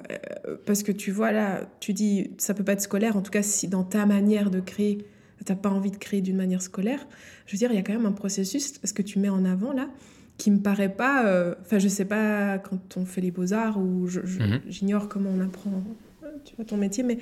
Parce 0.66 0.84
que 0.84 0.92
tu 0.92 1.12
vois, 1.12 1.32
là, 1.32 1.70
tu 1.80 1.94
dis, 1.94 2.32
ça 2.38 2.54
peut 2.54 2.64
pas 2.64 2.74
être 2.74 2.82
scolaire. 2.82 3.16
En 3.16 3.22
tout 3.22 3.32
cas, 3.32 3.44
si 3.44 3.68
dans 3.68 3.84
ta 3.84 4.06
manière 4.06 4.50
de 4.50 4.60
créer, 4.60 5.06
tu 5.46 5.52
n'as 5.52 5.58
pas 5.58 5.70
envie 5.70 5.92
de 5.92 5.98
créer 5.98 6.22
d'une 6.22 6.38
manière 6.38 6.62
scolaire, 6.62 7.06
je 7.46 7.54
veux 7.54 7.58
dire, 7.58 7.72
il 7.72 7.76
y 7.76 7.80
a 7.80 7.84
quand 7.84 7.94
même 7.94 8.06
un 8.06 8.12
processus, 8.12 8.74
ce 8.84 8.94
que 8.94 9.02
tu 9.02 9.20
mets 9.20 9.30
en 9.30 9.46
avant 9.46 9.74
là, 9.74 9.90
qui 10.38 10.52
me 10.52 10.60
paraît 10.60 10.94
pas. 10.94 11.26
Euh, 11.28 11.56
enfin, 11.62 11.80
je 11.80 11.88
sais 11.88 12.06
pas 12.06 12.58
quand 12.60 12.98
on 12.98 13.06
fait 13.06 13.22
les 13.22 13.32
beaux-arts 13.32 13.78
ou 13.78 14.08
mhm. 14.08 14.62
j'ignore 14.68 15.08
comment 15.08 15.30
on 15.30 15.42
apprend 15.42 15.84
euh, 16.24 16.28
tu 16.44 16.56
vois, 16.56 16.66
ton 16.66 16.78
métier, 16.78 17.04
mais 17.04 17.20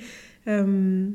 euh, 0.48 1.08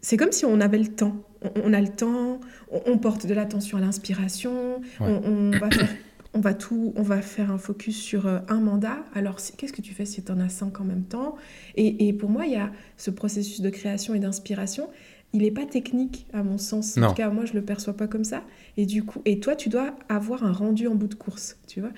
c'est 0.00 0.16
comme 0.16 0.32
si 0.32 0.44
on 0.44 0.60
avait 0.60 0.78
le 0.78 0.88
temps. 0.88 1.22
On, 1.62 1.72
a 1.72 1.80
le 1.80 1.88
temps, 1.88 2.40
on, 2.70 2.98
porte 2.98 3.26
de 3.26 3.34
l'attention 3.34 3.78
à 3.78 3.80
l'inspiration, 3.80 4.80
on, 4.98 5.50
va 5.50 5.70
faire, 5.70 5.88
on 6.34 6.40
va 6.40 6.54
tout, 6.54 6.92
on 6.96 7.02
va 7.02 7.22
faire 7.22 7.52
un 7.52 7.58
focus 7.58 7.96
sur 7.96 8.26
un 8.26 8.60
mandat. 8.60 9.04
Alors, 9.14 9.36
qu'est-ce 9.56 9.72
que 9.72 9.82
tu 9.82 9.94
fais 9.94 10.06
si 10.06 10.24
tu 10.24 10.32
en 10.32 10.40
as 10.40 10.48
cinq 10.48 10.80
en 10.80 10.84
même 10.84 11.04
temps? 11.04 11.36
Et, 11.76 12.08
et, 12.08 12.12
pour 12.12 12.30
moi, 12.30 12.46
il 12.46 12.52
y 12.52 12.56
a 12.56 12.72
ce 12.96 13.12
processus 13.12 13.60
de 13.60 13.70
création 13.70 14.14
et 14.14 14.18
d'inspiration 14.18 14.88
il 15.36 15.42
n'est 15.42 15.50
pas 15.50 15.66
technique 15.66 16.26
à 16.32 16.42
mon 16.42 16.56
sens. 16.56 16.96
En 16.96 17.08
tout 17.08 17.14
cas, 17.14 17.28
moi, 17.28 17.44
je 17.44 17.52
le 17.52 17.62
perçois 17.62 17.92
pas 17.92 18.06
comme 18.06 18.24
ça. 18.24 18.42
Et 18.78 18.86
du 18.86 19.04
coup, 19.04 19.20
et 19.26 19.38
toi, 19.38 19.54
tu 19.54 19.68
dois 19.68 19.94
avoir 20.08 20.44
un 20.44 20.52
rendu 20.52 20.88
en 20.88 20.94
bout 20.94 21.08
de 21.08 21.14
course, 21.14 21.58
tu 21.66 21.80
vois. 21.80 21.90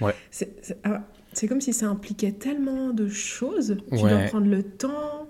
Ah, 0.83 1.05
c'est 1.33 1.47
comme 1.47 1.61
si 1.61 1.73
ça 1.73 1.87
impliquait 1.87 2.33
tellement 2.33 2.91
de 2.91 3.09
choses. 3.09 3.77
Tu 3.93 3.99
dois 3.99 4.19
prendre 4.25 4.49
le 4.49 4.63
temps. 4.63 5.29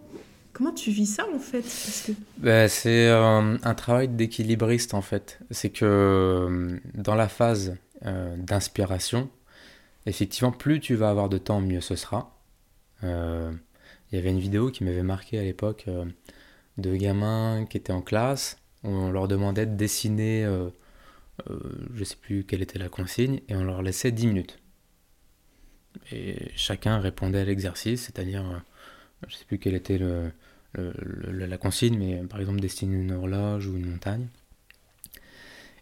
Comment 0.54 0.72
tu 0.72 0.90
vis 0.90 1.06
ça 1.06 1.24
en 1.32 1.38
fait? 1.38 1.64
Bah, 2.38 2.66
C'est 2.68 3.08
euh, 3.08 3.56
un 3.62 3.74
travail 3.74 4.08
d'équilibriste 4.08 4.94
en 4.94 5.02
fait. 5.02 5.38
C'est 5.50 5.70
que 5.70 5.84
euh, 5.84 6.78
dans 6.94 7.14
la 7.14 7.28
phase 7.28 7.76
euh, 8.06 8.34
d'inspiration, 8.36 9.28
effectivement, 10.06 10.50
plus 10.50 10.80
tu 10.80 10.96
vas 10.96 11.10
avoir 11.10 11.28
de 11.28 11.38
temps, 11.38 11.60
mieux 11.60 11.82
ce 11.82 11.94
sera. 11.94 12.34
Il 13.02 14.16
y 14.16 14.18
avait 14.18 14.30
une 14.30 14.40
vidéo 14.40 14.70
qui 14.70 14.82
m'avait 14.82 15.02
marqué 15.02 15.38
à 15.38 15.42
l'époque 15.42 15.86
de 16.78 16.96
gamins 16.96 17.66
qui 17.68 17.76
étaient 17.76 17.92
en 17.92 18.02
classe. 18.02 18.56
On 18.84 19.10
leur 19.10 19.28
demandait 19.28 19.66
de 19.66 19.74
dessiner, 19.74 20.44
euh, 20.44 20.68
euh, 21.50 21.58
je 21.94 22.00
ne 22.00 22.04
sais 22.04 22.16
plus 22.16 22.44
quelle 22.44 22.62
était 22.62 22.78
la 22.78 22.88
consigne, 22.88 23.40
et 23.48 23.56
on 23.56 23.64
leur 23.64 23.82
laissait 23.82 24.12
10 24.12 24.26
minutes. 24.28 24.58
Et 26.12 26.52
chacun 26.54 26.98
répondait 27.00 27.40
à 27.40 27.44
l'exercice, 27.44 28.02
c'est-à-dire, 28.02 28.48
euh, 28.48 28.58
je 29.26 29.34
ne 29.34 29.38
sais 29.38 29.44
plus 29.44 29.58
quelle 29.58 29.74
était 29.74 29.98
la 29.98 31.58
consigne, 31.58 31.98
mais 31.98 32.22
par 32.28 32.40
exemple 32.40 32.60
dessiner 32.60 32.96
une 32.96 33.12
horloge 33.12 33.66
ou 33.66 33.76
une 33.76 33.90
montagne. 33.90 34.28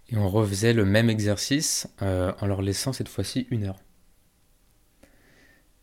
Et 0.08 0.16
on 0.16 0.28
refaisait 0.28 0.72
le 0.72 0.84
même 0.84 1.10
exercice 1.10 1.88
en 2.00 2.46
leur 2.46 2.62
laissant 2.62 2.92
cette 2.92 3.08
fois-ci 3.08 3.46
une 3.50 3.64
heure. 3.64 3.80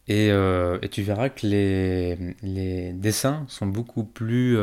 Et, 0.07 0.27
et, 0.27 0.89
tu 0.89 1.01
verras 1.01 1.29
que 1.29 1.47
les, 1.47 2.93
dessins 2.93 3.45
sont 3.47 3.67
beaucoup 3.67 4.03
plus 4.03 4.57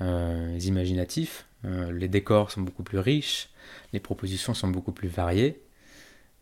euh, 0.00 0.58
imaginatifs. 0.62 1.46
Euh, 1.64 1.90
les 1.92 2.08
décors 2.08 2.50
sont 2.50 2.60
beaucoup 2.60 2.82
plus 2.82 2.98
riches, 2.98 3.48
les 3.92 4.00
propositions 4.00 4.54
sont 4.54 4.68
beaucoup 4.68 4.92
plus 4.92 5.08
variées, 5.08 5.62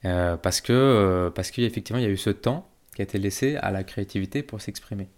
euh, 0.04 0.36
parce 0.36 0.60
que 0.60 1.30
parce 1.34 1.50
qu'effectivement 1.50 1.98
il 2.00 2.04
y 2.04 2.08
a 2.08 2.10
eu 2.10 2.16
ce 2.16 2.30
temps 2.30 2.68
qui 2.96 3.02
a 3.02 3.04
été 3.04 3.18
laissé 3.18 3.56
à 3.56 3.70
la 3.70 3.84
créativité 3.84 4.42
pour 4.42 4.60
s'exprimer. 4.60 5.08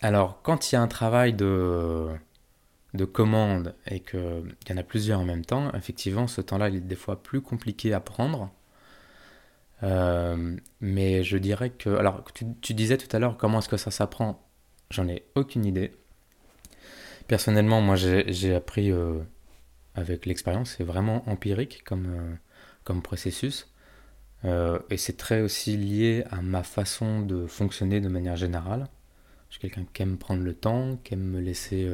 alors 0.00 0.42
quand 0.42 0.70
il 0.70 0.74
y 0.74 0.78
a 0.78 0.82
un 0.82 0.88
travail 0.88 1.32
de 1.34 2.08
de 2.94 3.04
commande 3.04 3.74
et 3.86 4.00
qu'il 4.00 4.56
y 4.68 4.72
en 4.72 4.76
a 4.76 4.82
plusieurs 4.82 5.20
en 5.20 5.24
même 5.24 5.44
temps, 5.44 5.72
effectivement, 5.74 6.26
ce 6.26 6.40
temps-là, 6.40 6.70
il 6.70 6.76
est 6.76 6.80
des 6.80 6.96
fois 6.96 7.22
plus 7.22 7.42
compliqué 7.42 7.92
à 7.92 8.00
prendre. 8.00 8.50
Mais 9.82 11.22
je 11.22 11.36
dirais 11.36 11.70
que... 11.70 11.90
Alors, 11.90 12.24
tu, 12.32 12.74
disais 12.74 12.96
tout 12.96 13.14
à 13.14 13.18
l'heure 13.18 13.36
comment 13.36 13.58
est-ce 13.58 13.68
que 13.68 13.76
ça 13.76 13.90
s'apprend? 13.90 14.42
J'en 14.90 15.08
ai 15.08 15.24
aucune 15.34 15.64
idée. 15.64 15.92
Personnellement, 17.26 17.80
moi, 17.80 17.96
j'ai 17.96 18.54
appris 18.54 18.92
euh, 18.92 19.18
avec 19.94 20.26
l'expérience. 20.26 20.76
C'est 20.76 20.84
vraiment 20.84 21.28
empirique 21.28 21.82
comme, 21.84 22.06
euh, 22.06 22.34
comme 22.84 23.02
processus. 23.02 23.72
Euh, 24.44 24.78
et 24.90 24.96
c'est 24.96 25.16
très 25.16 25.40
aussi 25.40 25.76
lié 25.76 26.24
à 26.30 26.40
ma 26.40 26.62
façon 26.62 27.20
de 27.20 27.46
fonctionner 27.46 28.00
de 28.00 28.08
manière 28.08 28.36
générale. 28.36 28.86
Je 29.48 29.54
suis 29.54 29.60
quelqu'un 29.60 29.86
qui 29.92 30.02
aime 30.02 30.18
prendre 30.18 30.42
le 30.42 30.54
temps, 30.54 30.96
qui 31.02 31.14
aime 31.14 31.24
me 31.24 31.40
laisser... 31.40 31.88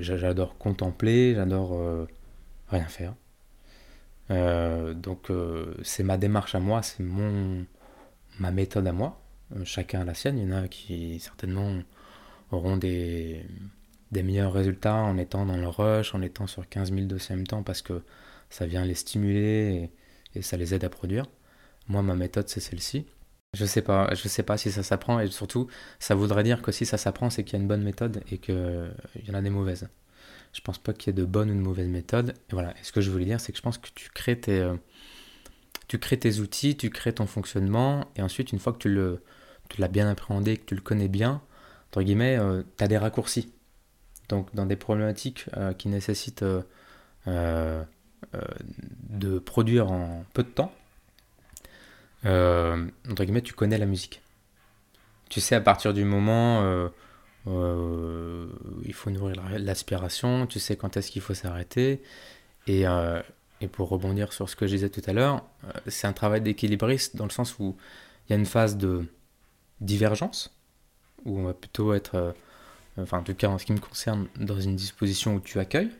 j'adore 0.00 0.58
contempler, 0.58 1.34
j'adore 1.34 2.06
rien 2.68 2.86
faire. 2.86 3.14
Donc 4.30 5.28
c'est 5.82 6.02
ma 6.02 6.16
démarche 6.16 6.54
à 6.54 6.60
moi, 6.60 6.82
c'est 6.82 7.02
mon 7.02 7.66
ma 8.40 8.50
méthode 8.50 8.86
à 8.86 8.92
moi. 8.92 9.20
Euh, 9.56 9.64
chacun 9.64 10.00
a 10.00 10.04
la 10.04 10.14
sienne. 10.14 10.38
Il 10.38 10.48
y 10.48 10.52
en 10.52 10.56
a 10.56 10.68
qui 10.68 11.20
certainement 11.20 11.78
auront 12.50 12.76
des, 12.76 13.44
des 14.10 14.22
meilleurs 14.22 14.52
résultats 14.52 14.96
en 14.96 15.16
étant 15.18 15.46
dans 15.46 15.56
le 15.56 15.68
rush, 15.68 16.14
en 16.14 16.22
étant 16.22 16.46
sur 16.46 16.68
15 16.68 16.92
000 16.92 17.06
dossiers 17.06 17.34
en 17.34 17.38
même 17.38 17.46
temps 17.46 17.62
parce 17.62 17.82
que 17.82 18.02
ça 18.48 18.66
vient 18.66 18.84
les 18.84 18.94
stimuler 18.94 19.90
et, 20.34 20.42
ça 20.42 20.56
les 20.56 20.74
aide 20.74 20.84
à 20.84 20.88
produire. 20.88 21.26
Moi, 21.88 22.02
ma 22.02 22.14
méthode, 22.14 22.48
c'est 22.48 22.60
celle-ci. 22.60 23.06
Je 23.54 23.64
sais 23.64 23.82
pas, 23.82 24.14
je 24.14 24.28
sais 24.28 24.44
pas 24.44 24.56
si 24.56 24.70
ça 24.70 24.84
s'apprend 24.84 25.18
et 25.18 25.26
surtout, 25.28 25.66
ça 25.98 26.14
voudrait 26.14 26.44
dire 26.44 26.62
que 26.62 26.70
si 26.70 26.86
ça 26.86 26.96
s'apprend, 26.98 27.30
c'est 27.30 27.42
qu'il 27.42 27.54
y 27.54 27.56
a 27.56 27.62
une 27.62 27.68
bonne 27.68 27.82
méthode 27.82 28.22
et 28.30 28.38
qu'il 28.38 28.94
y 29.26 29.30
en 29.30 29.34
a 29.34 29.42
des 29.42 29.50
mauvaises. 29.50 29.88
Je 30.52 30.60
pense 30.60 30.78
pas 30.78 30.92
qu'il 30.92 31.08
y 31.08 31.10
ait 31.10 31.20
de 31.20 31.24
bonnes 31.24 31.50
ou 31.50 31.54
de 31.54 31.60
mauvaises 31.60 31.88
méthodes. 31.88 32.34
Et 32.50 32.52
voilà. 32.52 32.70
Et 32.72 32.82
ce 32.82 32.92
que 32.92 33.00
je 33.00 33.10
voulais 33.10 33.24
dire, 33.24 33.40
c'est 33.40 33.52
que 33.52 33.58
je 33.58 33.62
pense 33.62 33.78
que 33.78 33.88
tu 33.94 34.10
crées 34.10 34.38
tes, 34.38 34.60
euh, 34.60 34.74
tu 35.88 35.98
crées 35.98 36.18
tes 36.18 36.40
outils, 36.40 36.76
tu 36.76 36.90
crées 36.90 37.12
ton 37.12 37.26
fonctionnement 37.26 38.08
et 38.16 38.22
ensuite, 38.22 38.52
une 38.52 38.58
fois 38.58 38.72
que 38.72 38.78
tu 38.78 38.88
le, 38.88 39.22
tu 39.68 39.80
l'as 39.80 39.88
bien 39.88 40.08
appréhendé, 40.08 40.56
que 40.56 40.64
tu 40.64 40.74
le 40.74 40.80
connais 40.80 41.08
bien, 41.08 41.40
entre 41.88 42.02
guillemets, 42.02 42.36
euh, 42.38 42.62
tu 42.76 42.84
as 42.84 42.88
des 42.88 42.98
raccourcis. 42.98 43.52
Donc 44.28 44.54
dans 44.54 44.66
des 44.66 44.76
problématiques 44.76 45.46
euh, 45.56 45.72
qui 45.72 45.88
nécessitent 45.88 46.44
de 47.26 47.86
produire 49.38 49.90
en 49.90 50.24
peu 50.34 50.42
de 50.42 50.48
temps, 50.48 50.72
entre 52.24 53.24
guillemets, 53.24 53.42
tu 53.42 53.54
connais 53.54 53.78
la 53.78 53.86
musique. 53.86 54.22
Tu 55.28 55.40
sais 55.40 55.54
à 55.54 55.60
partir 55.60 55.94
du 55.94 56.04
moment 56.04 56.90
où 57.46 58.82
il 58.84 58.92
faut 58.92 59.10
nourrir 59.10 59.40
l'aspiration, 59.58 60.46
tu 60.46 60.60
sais 60.60 60.76
quand 60.76 60.96
est-ce 60.96 61.10
qu'il 61.10 61.22
faut 61.22 61.34
s'arrêter. 61.34 62.02
Et, 62.66 62.84
et, 63.60 63.68
pour 63.68 63.88
rebondir 63.88 64.32
sur 64.32 64.48
ce 64.48 64.56
que 64.56 64.66
je 64.66 64.74
disais 64.74 64.90
tout 64.90 65.02
à 65.06 65.12
l'heure, 65.12 65.44
c'est 65.86 66.06
un 66.06 66.12
travail 66.12 66.40
d'équilibriste 66.40 67.16
dans 67.16 67.24
le 67.24 67.30
sens 67.30 67.58
où 67.58 67.76
il 68.28 68.32
y 68.32 68.36
a 68.36 68.38
une 68.38 68.46
phase 68.46 68.76
de 68.76 69.06
divergence, 69.80 70.54
où 71.24 71.38
on 71.38 71.44
va 71.44 71.54
plutôt 71.54 71.94
être, 71.94 72.14
euh, 72.14 72.32
enfin 72.98 73.18
en 73.18 73.22
tout 73.22 73.34
cas 73.34 73.48
en 73.48 73.58
ce 73.58 73.64
qui 73.64 73.72
me 73.72 73.80
concerne, 73.80 74.28
dans 74.36 74.60
une 74.60 74.76
disposition 74.76 75.34
où 75.34 75.40
tu 75.40 75.58
accueilles, 75.58 75.90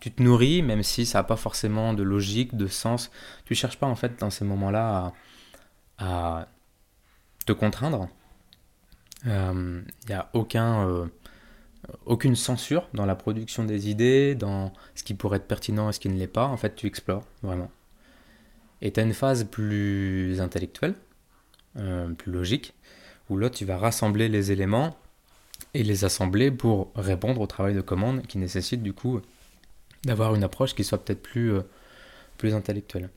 tu 0.00 0.12
te 0.12 0.22
nourris, 0.22 0.62
même 0.62 0.82
si 0.82 1.06
ça 1.06 1.20
n'a 1.20 1.24
pas 1.24 1.36
forcément 1.36 1.94
de 1.94 2.02
logique, 2.02 2.56
de 2.56 2.66
sens. 2.66 3.10
Tu 3.46 3.54
cherches 3.54 3.78
pas 3.78 3.86
en 3.86 3.96
fait 3.96 4.20
dans 4.20 4.30
ces 4.30 4.44
moments-là 4.44 5.14
à, 5.98 6.48
te 7.46 7.52
contraindre. 7.52 8.08
Il 9.26 9.32
euh, 9.32 9.80
n'y 10.08 10.14
a 10.14 10.30
aucun, 10.34 10.88
euh, 10.88 11.06
aucune 12.06 12.36
censure 12.36 12.88
dans 12.94 13.06
la 13.06 13.16
production 13.16 13.64
des 13.64 13.90
idées, 13.90 14.36
dans 14.36 14.72
ce 14.94 15.02
qui 15.02 15.14
pourrait 15.14 15.38
être 15.38 15.48
pertinent 15.48 15.90
et 15.90 15.92
ce 15.92 15.98
qui 15.98 16.08
ne 16.08 16.16
l'est 16.16 16.28
pas. 16.28 16.46
En 16.46 16.56
fait, 16.56 16.76
tu 16.76 16.86
explores 16.86 17.24
vraiment. 17.42 17.70
Et 18.82 18.92
tu 18.92 19.00
as 19.00 19.02
une 19.02 19.14
phase 19.14 19.44
plus 19.44 20.40
intellectuelle, 20.40 20.94
euh, 21.76 22.08
plus 22.12 22.30
logique, 22.30 22.74
où 23.28 23.36
là, 23.36 23.50
tu 23.50 23.64
vas 23.64 23.78
rassembler 23.78 24.28
les 24.28 24.52
éléments 24.52 24.96
et 25.74 25.82
les 25.82 26.04
assembler 26.04 26.52
pour 26.52 26.92
répondre 26.94 27.40
au 27.40 27.46
travail 27.48 27.74
de 27.74 27.80
commande 27.80 28.22
qui 28.22 28.38
nécessite 28.38 28.82
du 28.82 28.92
coup 28.92 29.20
d'avoir 30.04 30.36
une 30.36 30.44
approche 30.44 30.74
qui 30.74 30.84
soit 30.84 31.04
peut-être 31.04 31.22
plus, 31.22 31.52
plus 32.38 32.54
intellectuelle. 32.54 33.10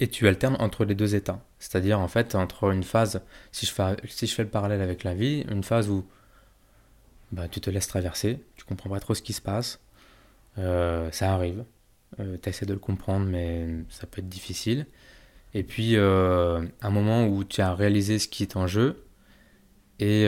Et 0.00 0.08
tu 0.08 0.28
alternes 0.28 0.56
entre 0.60 0.84
les 0.84 0.94
deux 0.94 1.14
états. 1.14 1.42
C'est-à-dire, 1.58 1.98
en 1.98 2.08
fait, 2.08 2.34
entre 2.34 2.72
une 2.72 2.82
phase, 2.82 3.22
si 3.52 3.66
je, 3.66 3.72
fais, 3.72 4.42
le 4.42 4.48
parallèle 4.48 4.82
avec 4.82 5.04
la 5.04 5.14
vie, 5.14 5.44
une 5.50 5.62
phase 5.62 5.88
où 5.88 6.06
bah, 7.32 7.48
tu 7.48 7.60
te 7.60 7.70
laisses 7.70 7.88
traverser, 7.88 8.44
tu 8.56 8.64
comprends 8.64 8.90
pas 8.90 9.00
trop 9.00 9.14
ce 9.14 9.22
qui 9.22 9.32
se 9.32 9.40
passe, 9.40 9.80
euh, 10.58 11.10
ça 11.12 11.32
arrive, 11.32 11.64
euh, 12.20 12.36
tu 12.42 12.48
essaies 12.48 12.66
de 12.66 12.74
le 12.74 12.78
comprendre, 12.78 13.26
mais 13.26 13.66
ça 13.88 14.06
peut 14.06 14.20
être 14.20 14.28
difficile. 14.28 14.86
Et 15.54 15.62
puis, 15.62 15.96
un 15.96 16.90
moment 16.90 17.26
où 17.26 17.42
tu 17.42 17.62
as 17.62 17.74
réalisé 17.74 18.18
ce 18.18 18.28
qui 18.28 18.42
est 18.42 18.56
en 18.56 18.66
jeu, 18.66 19.02
et, 19.98 20.24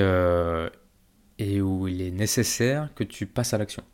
et 1.39 1.61
où 1.61 1.89
il 1.89 2.01
est 2.01 2.11
nécessaire 2.11 2.89
que 2.95 3.05
tu 3.05 3.27
passes 3.27 3.53
à 3.53 3.59
l'action 3.59 3.85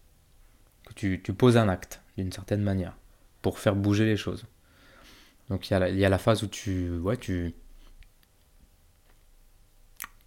tu, 0.94 1.18
poses 1.18 1.56
un 1.56 1.68
acte 1.68 2.00
d'une 2.16 2.32
certaine 2.32 2.62
manière 2.62 2.96
pour 3.42 3.58
faire 3.58 3.74
bouger 3.74 4.04
les 4.04 4.16
choses. 4.16 4.46
Donc 5.48 5.68
il 5.68 5.72
y, 5.72 5.76
a 5.76 5.78
la, 5.78 5.88
il 5.90 5.98
y 5.98 6.04
a 6.04 6.08
la 6.08 6.18
phase 6.18 6.42
où 6.42 6.46
tu, 6.46 6.90
ouais, 6.98 7.16
tu, 7.16 7.54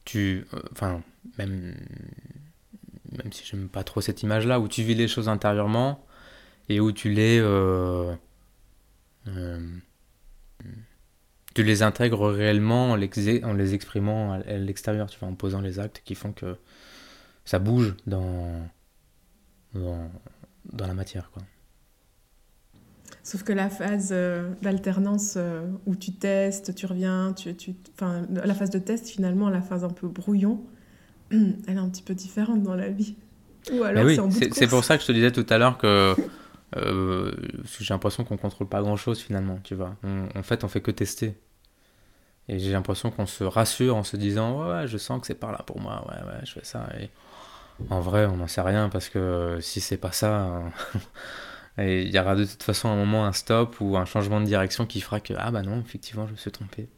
tu, 0.05 0.45
euh, 0.53 0.61
enfin 0.71 1.03
même, 1.37 1.75
même 3.11 3.31
si 3.31 3.43
j'aime 3.45 3.67
pas 3.67 3.83
trop 3.83 4.01
cette 4.01 4.23
image-là, 4.23 4.59
où 4.59 4.67
tu 4.67 4.83
vis 4.83 4.95
les 4.95 5.07
choses 5.07 5.27
intérieurement 5.29 6.05
et 6.69 6.79
où 6.79 6.91
tu 6.91 7.09
les, 7.09 7.39
euh, 7.41 8.13
euh, 9.27 9.77
tu 11.55 11.63
les 11.63 11.81
intègres 11.81 12.29
réellement 12.29 12.91
en 12.91 13.01
en 13.01 13.53
les 13.53 13.73
exprimant 13.73 14.33
à, 14.33 14.39
l'extérieur, 14.57 15.09
tu 15.09 15.19
vois, 15.19 15.29
en 15.29 15.35
posant 15.35 15.61
les 15.61 15.79
actes 15.79 16.01
qui 16.05 16.13
font 16.13 16.31
que 16.31 16.57
ça 17.43 17.59
bouge 17.59 17.95
dans, 18.05 18.69
dans, 19.73 20.11
dans 20.71 20.87
la 20.87 20.93
matière. 20.93 21.31
Quoi. 21.31 21.43
Sauf 23.27 23.43
que 23.43 23.51
la 23.51 23.69
phase 23.69 24.11
euh, 24.13 24.53
d'alternance 24.61 25.33
euh, 25.35 25.65
où 25.85 25.97
tu 25.97 26.13
testes, 26.13 26.73
tu 26.73 26.85
reviens, 26.85 27.33
tu, 27.33 27.53
tu, 27.57 27.75
la 28.31 28.53
phase 28.53 28.69
de 28.69 28.79
test, 28.79 29.09
finalement, 29.09 29.49
la 29.49 29.59
phase 29.59 29.83
un 29.83 29.89
peu 29.89 30.07
brouillon, 30.07 30.61
elle 31.31 31.49
est 31.67 31.75
un 31.75 31.89
petit 31.89 32.03
peu 32.03 32.13
différente 32.13 32.63
dans 32.63 32.73
la 32.73 32.87
vie. 32.87 33.15
Ou 33.73 33.83
alors 33.83 34.05
oui, 34.05 34.17
c'est 34.53 34.67
pour 34.67 34.81
ça 34.85 34.95
que 34.95 35.01
je 35.01 35.07
te 35.07 35.11
disais 35.11 35.33
tout 35.33 35.45
à 35.49 35.57
l'heure 35.57 35.77
que 35.77 36.15
euh, 36.77 37.33
j'ai 37.81 37.93
l'impression 37.93 38.23
qu'on 38.23 38.37
contrôle 38.37 38.69
pas 38.69 38.81
grand 38.81 38.95
chose 38.95 39.19
finalement, 39.19 39.59
tu 39.61 39.75
vois. 39.75 39.97
en 40.05 40.43
fait, 40.43 40.63
on 40.63 40.69
fait 40.69 40.79
que 40.79 40.91
tester. 40.91 41.35
Et 42.47 42.59
j'ai 42.59 42.71
l'impression 42.71 43.11
qu'on 43.11 43.25
se 43.25 43.43
rassure 43.43 43.97
en 43.97 44.05
se 44.05 44.15
disant 44.15 44.61
ouais, 44.61 44.71
ouais 44.71 44.87
je 44.87 44.97
sens 44.97 45.19
que 45.19 45.27
c'est 45.27 45.35
par 45.35 45.51
là 45.51 45.63
pour 45.65 45.81
moi, 45.81 46.07
ouais, 46.07 46.31
ouais, 46.31 46.45
je 46.45 46.53
fais 46.53 46.63
ça. 46.63 46.87
Et 46.97 47.09
en 47.89 47.99
vrai, 47.99 48.25
on 48.25 48.37
n'en 48.37 48.47
sait 48.47 48.61
rien 48.61 48.87
parce 48.87 49.09
que 49.09 49.57
si 49.59 49.81
c'est 49.81 49.97
pas 49.97 50.13
ça, 50.13 50.61
il 51.79 52.09
y 52.09 52.19
aura 52.19 52.35
de 52.35 52.45
toute 52.45 52.63
façon 52.63 52.89
un 52.89 52.95
moment, 52.95 53.25
un 53.25 53.33
stop 53.33 53.79
ou 53.79 53.97
un 53.97 54.05
changement 54.05 54.41
de 54.41 54.45
direction 54.45 54.85
qui 54.85 55.01
fera 55.01 55.19
que 55.19 55.33
ah 55.37 55.51
bah 55.51 55.61
non, 55.61 55.79
effectivement, 55.79 56.25
je 56.27 56.31
me 56.31 56.37
suis 56.37 56.51
trompé. 56.51 56.89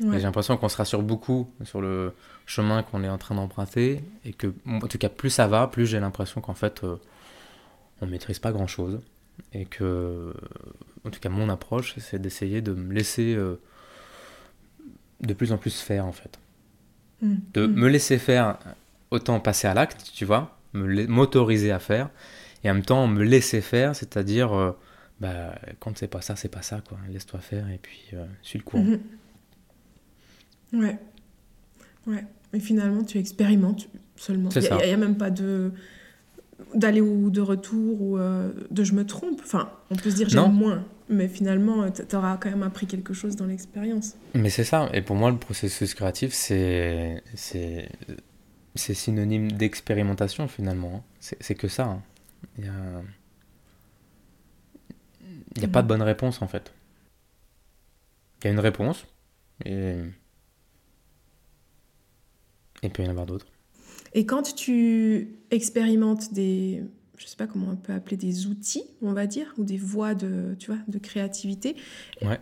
J'ai 0.00 0.20
l'impression 0.20 0.56
qu'on 0.56 0.68
se 0.68 0.76
rassure 0.76 1.02
beaucoup 1.02 1.50
sur 1.64 1.80
le 1.80 2.12
chemin 2.46 2.82
qu'on 2.82 3.04
est 3.04 3.08
en 3.08 3.18
train 3.18 3.34
d'emprunter 3.34 4.02
et 4.24 4.32
que, 4.32 4.52
en 4.66 4.80
tout 4.80 4.98
cas, 4.98 5.08
plus 5.08 5.30
ça 5.30 5.46
va, 5.46 5.68
plus 5.68 5.86
j'ai 5.86 6.00
l'impression 6.00 6.40
qu'en 6.40 6.54
fait, 6.54 6.82
euh, 6.82 6.96
on 8.00 8.06
maîtrise 8.06 8.38
pas 8.38 8.50
grand 8.52 8.66
chose 8.66 9.00
et 9.52 9.64
que, 9.64 10.34
en 11.06 11.10
tout 11.10 11.20
cas, 11.20 11.28
mon 11.28 11.48
approche, 11.48 11.94
c'est 11.98 12.20
d'essayer 12.20 12.62
de 12.62 12.72
me 12.72 12.92
laisser 12.92 13.34
euh, 13.34 13.60
de 15.20 15.34
plus 15.34 15.52
en 15.52 15.58
plus 15.58 15.80
faire 15.80 16.06
en 16.06 16.12
fait. 16.12 16.38
Mmh. 17.20 17.34
De 17.54 17.66
mmh. 17.66 17.72
me 17.72 17.88
laisser 17.88 18.18
faire 18.18 18.58
autant 19.10 19.38
passer 19.40 19.68
à 19.68 19.74
l'acte, 19.74 20.10
tu 20.14 20.24
vois, 20.24 20.58
m'autoriser 20.72 21.70
à 21.70 21.78
faire, 21.78 22.10
et 22.64 22.70
en 22.70 22.74
même 22.74 22.84
temps 22.84 23.06
me 23.06 23.22
laisser 23.22 23.60
faire, 23.60 23.94
c'est-à-dire, 23.96 24.52
euh, 24.52 24.72
bah, 25.20 25.54
quand 25.80 25.96
c'est 25.98 26.08
pas 26.08 26.20
ça, 26.20 26.36
c'est 26.36 26.48
pas 26.48 26.62
ça, 26.62 26.80
quoi. 26.86 26.98
Laisse-toi 27.10 27.40
faire, 27.40 27.68
et 27.68 27.78
puis 27.80 28.02
euh, 28.14 28.24
suis 28.42 28.58
le 28.58 28.64
courant. 28.64 28.84
Mhm. 28.84 29.00
Ouais. 30.74 30.98
Ouais. 32.06 32.24
Et 32.52 32.60
finalement, 32.60 33.04
tu 33.04 33.18
expérimentes 33.18 33.88
seulement. 34.16 34.48
Il 34.54 34.60
n'y 34.60 34.68
a, 34.68 34.96
même 34.96 35.16
pas 35.16 35.30
de 35.30 35.72
d'aller 36.74 37.00
ou 37.00 37.30
de 37.30 37.40
retour 37.40 38.00
ou 38.00 38.18
euh, 38.18 38.52
de 38.70 38.84
je 38.84 38.92
me 38.92 39.04
trompe. 39.04 39.40
Enfin, 39.42 39.70
on 39.90 39.96
peut 39.96 40.10
se 40.10 40.16
dire 40.16 40.28
j'aime 40.28 40.52
moins, 40.52 40.84
mais 41.08 41.28
finalement, 41.28 41.90
tu 41.90 42.16
auras 42.16 42.36
quand 42.36 42.50
même 42.50 42.62
appris 42.62 42.86
quelque 42.86 43.12
chose 43.12 43.36
dans 43.36 43.46
l'expérience. 43.46 44.14
Mais 44.34 44.48
c'est 44.48 44.64
ça. 44.64 44.88
Et 44.92 45.02
pour 45.02 45.16
moi, 45.16 45.30
le 45.30 45.38
processus 45.38 45.94
créatif, 45.94 46.32
c'est 46.32 47.22
c'est 47.34 48.94
synonyme 48.94 49.52
d'expérimentation 49.52 50.48
finalement. 50.48 51.04
Hein. 51.20 51.36
C'est 51.40 51.54
que 51.54 51.68
ça. 51.68 51.98
Il 52.58 52.64
n'y 52.64 52.70
a, 52.70 53.02
y 55.60 55.64
a 55.64 55.68
pas 55.68 55.82
de 55.82 55.88
bonne 55.88 56.02
réponse 56.02 56.42
en 56.42 56.48
fait. 56.48 56.72
Il 58.40 58.46
y 58.46 58.48
a 58.48 58.52
une 58.52 58.60
réponse 58.60 59.06
et 59.64 59.96
et 62.82 62.86
il 62.88 62.90
peut 62.90 63.02
y 63.02 63.06
en 63.06 63.10
avoir 63.10 63.26
d'autres. 63.26 63.46
Et 64.12 64.26
quand 64.26 64.54
tu 64.54 65.36
expérimentes 65.50 66.34
des, 66.34 66.82
je 67.16 67.26
sais 67.26 67.36
pas 67.36 67.46
comment 67.46 67.70
on 67.70 67.76
peut 67.76 67.92
appeler 67.92 68.16
des 68.16 68.46
outils, 68.46 68.84
on 69.00 69.12
va 69.12 69.26
dire, 69.26 69.54
ou 69.56 69.64
des 69.64 69.78
voies 69.78 70.14
de, 70.14 70.56
tu 70.58 70.72
vois, 70.72 70.80
de 70.88 70.98
créativité. 70.98 71.76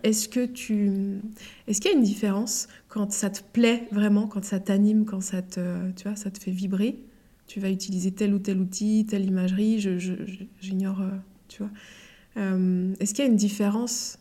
Est-ce 0.03 0.27
que 0.27 0.45
tu, 0.45 1.21
est-ce 1.67 1.79
qu'il 1.79 1.91
y 1.91 1.93
a 1.93 1.97
une 1.97 2.03
différence 2.03 2.67
quand 2.89 3.11
ça 3.11 3.29
te 3.29 3.41
plaît 3.53 3.87
vraiment, 3.91 4.27
quand 4.27 4.43
ça 4.43 4.59
t'anime, 4.59 5.05
quand 5.05 5.21
ça 5.21 5.41
te, 5.41 5.91
tu 5.91 6.07
vois, 6.07 6.15
ça 6.15 6.31
te 6.31 6.39
fait 6.39 6.51
vibrer? 6.51 7.05
Tu 7.51 7.59
vas 7.59 7.69
utiliser 7.69 8.11
tel 8.11 8.33
ou 8.33 8.39
tel 8.39 8.59
outil, 8.61 9.05
telle 9.09 9.25
imagerie. 9.25 9.81
Je, 9.81 9.97
j'ignore, 10.61 11.01
euh, 11.01 11.09
tu 11.49 11.63
vois. 11.63 11.71
Euh, 12.37 12.93
est-ce 13.01 13.13
qu'il 13.13 13.25
y 13.25 13.27
a 13.27 13.29
une 13.29 13.35
différence 13.35 14.19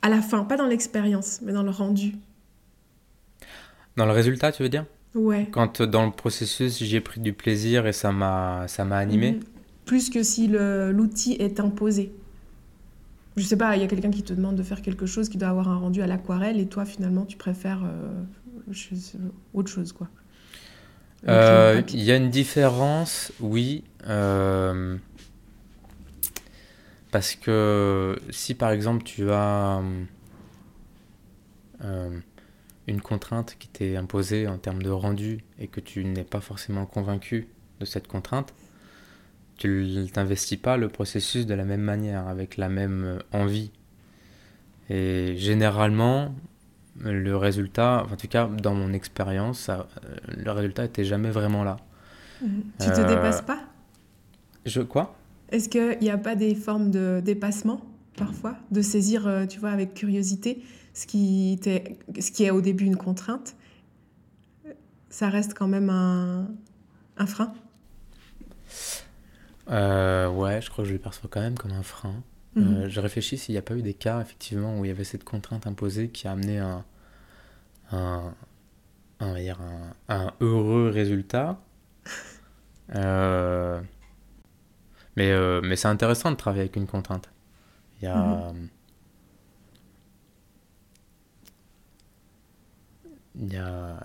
à 0.00 0.08
la 0.08 0.22
fin, 0.22 0.44
pas 0.44 0.56
dans 0.56 0.66
l'expérience, 0.66 1.40
mais 1.42 1.52
dans 1.52 1.62
le 1.62 1.68
rendu? 1.68 2.14
Dans 3.98 4.06
le 4.06 4.12
résultat, 4.12 4.52
tu 4.52 4.62
veux 4.62 4.70
dire? 4.70 4.86
Ouais. 5.14 5.48
Quand 5.50 5.82
dans 5.82 6.06
le 6.06 6.12
processus, 6.12 6.82
j'ai 6.82 7.02
pris 7.02 7.20
du 7.20 7.34
plaisir 7.34 7.86
et 7.86 7.92
ça 7.92 8.10
m'a, 8.10 8.64
animé. 8.90 9.32
Mhm 9.32 9.40
plus 9.90 10.08
que 10.08 10.22
si 10.22 10.46
l'outil 10.46 11.32
est 11.40 11.58
imposé. 11.58 12.12
Je 13.36 13.42
sais 13.42 13.56
pas, 13.56 13.74
il 13.74 13.82
y 13.82 13.84
a 13.84 13.88
quelqu'un 13.88 14.12
qui 14.12 14.22
te 14.22 14.32
demande 14.32 14.54
de 14.54 14.62
faire 14.62 14.82
quelque 14.82 15.04
chose 15.04 15.28
qui 15.28 15.36
doit 15.36 15.48
avoir 15.48 15.68
un 15.68 15.78
rendu 15.78 16.00
à 16.00 16.06
l'aquarelle 16.06 16.60
et 16.60 16.66
toi 16.66 16.84
finalement 16.84 17.24
tu 17.24 17.36
préfères 17.36 17.82
euh, 17.84 19.02
autre 19.52 19.68
chose 19.68 19.90
quoi. 19.90 20.06
Euh, 21.28 21.82
il 21.88 22.02
y 22.02 22.12
a 22.12 22.16
une 22.16 22.30
différence, 22.30 23.32
oui. 23.40 23.84
Euh, 24.06 24.96
parce 27.10 27.34
que 27.34 28.18
si 28.30 28.54
par 28.54 28.70
exemple 28.70 29.02
tu 29.04 29.30
as 29.30 29.82
une 32.86 33.00
contrainte 33.00 33.56
qui 33.58 33.68
t'est 33.68 33.96
imposée 33.96 34.46
en 34.48 34.58
termes 34.58 34.82
de 34.82 34.90
rendu 34.90 35.44
et 35.58 35.68
que 35.68 35.80
tu 35.80 36.04
n'es 36.04 36.24
pas 36.24 36.40
forcément 36.40 36.86
convaincu 36.86 37.48
de 37.78 37.84
cette 37.84 38.06
contrainte, 38.06 38.52
tu 39.56 40.06
t'investis 40.12 40.58
pas 40.58 40.76
le 40.76 40.88
processus 40.88 41.46
de 41.46 41.54
la 41.54 41.64
même 41.64 41.82
manière, 41.82 42.26
avec 42.26 42.56
la 42.56 42.68
même 42.68 43.04
euh, 43.04 43.18
envie. 43.32 43.70
Et 44.88 45.36
généralement, 45.36 46.34
le 47.00 47.36
résultat, 47.36 48.06
en 48.10 48.16
tout 48.16 48.28
cas 48.28 48.46
dans 48.46 48.74
mon 48.74 48.92
expérience, 48.92 49.68
euh, 49.68 49.82
le 50.28 50.50
résultat 50.50 50.84
était 50.84 51.04
jamais 51.04 51.30
vraiment 51.30 51.64
là. 51.64 51.76
Mhm. 52.42 52.62
Tu 52.80 52.86
te 52.86 53.00
euh, 53.00 53.06
dépasses 53.06 53.42
pas? 53.42 53.60
Je 54.66 54.80
quoi? 54.82 55.16
Est-ce 55.50 55.68
qu'il 55.68 55.98
n'y 56.00 56.10
a 56.10 56.18
pas 56.18 56.36
des 56.36 56.54
formes 56.54 56.90
de 56.90 57.20
dépassement 57.24 57.80
parfois, 58.16 58.56
de 58.70 58.82
saisir, 58.82 59.46
tu 59.48 59.58
vois, 59.58 59.70
avec 59.70 59.94
curiosité 59.94 60.62
ce 60.92 61.06
qui, 61.06 61.54
était, 61.54 61.98
ce 62.20 62.30
qui 62.30 62.44
est 62.44 62.50
au 62.50 62.60
début 62.60 62.84
une 62.84 62.96
contrainte? 62.96 63.56
Ça 65.08 65.28
reste 65.28 65.54
quand 65.54 65.66
même 65.66 65.90
un, 65.90 66.46
un 67.16 67.26
frein? 67.26 67.52
Euh, 69.70 70.28
ouais, 70.28 70.60
je 70.60 70.70
crois 70.70 70.84
que 70.84 70.88
je 70.88 70.94
le 70.94 70.98
perçois 70.98 71.28
quand 71.30 71.40
même 71.40 71.56
comme 71.56 71.72
un 71.72 71.82
frein. 71.82 72.22
Euh, 72.58 72.84
mhm. 72.84 72.88
je 72.88 73.00
réfléchis 73.00 73.38
s'il 73.38 73.54
n'y 73.54 73.58
a 73.58 73.62
pas 73.62 73.74
eu 73.76 73.82
des 73.82 73.94
cas, 73.94 74.20
effectivement, 74.20 74.78
où 74.78 74.84
il 74.84 74.88
y 74.88 74.90
avait 74.90 75.04
cette 75.04 75.24
contrainte 75.24 75.66
imposée 75.66 76.10
qui 76.10 76.26
a 76.28 76.32
amené 76.32 76.58
un, 76.58 76.84
un, 77.92 78.34
un, 79.20 79.36
un 80.08 80.32
heureux 80.40 80.90
résultat. 80.90 81.60
Euh, 82.96 83.80
Mais, 85.16 85.30
euh, 85.32 85.60
mais 85.62 85.76
c'est 85.76 85.88
intéressant 85.88 86.30
de 86.30 86.36
travailler 86.36 86.62
avec 86.62 86.76
une 86.76 86.86
contrainte. 86.86 87.30
Il 88.00 88.04
y 88.06 88.08
a. 88.08 88.52
Mhm. 88.52 88.68
Il 93.36 93.52
y 93.52 93.56
a 93.56 94.00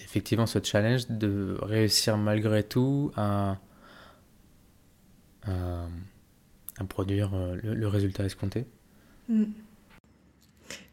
effectivement 0.00 0.46
ce 0.46 0.62
challenge 0.62 1.08
de 1.08 1.56
réussir 1.62 2.16
malgré 2.16 2.62
tout 2.62 3.12
à, 3.16 3.56
à, 5.42 5.86
à 6.78 6.84
produire 6.84 7.34
euh, 7.34 7.56
le, 7.62 7.74
le 7.74 7.88
résultat 7.88 8.24
escompté. 8.24 8.66
Mm. 9.28 9.44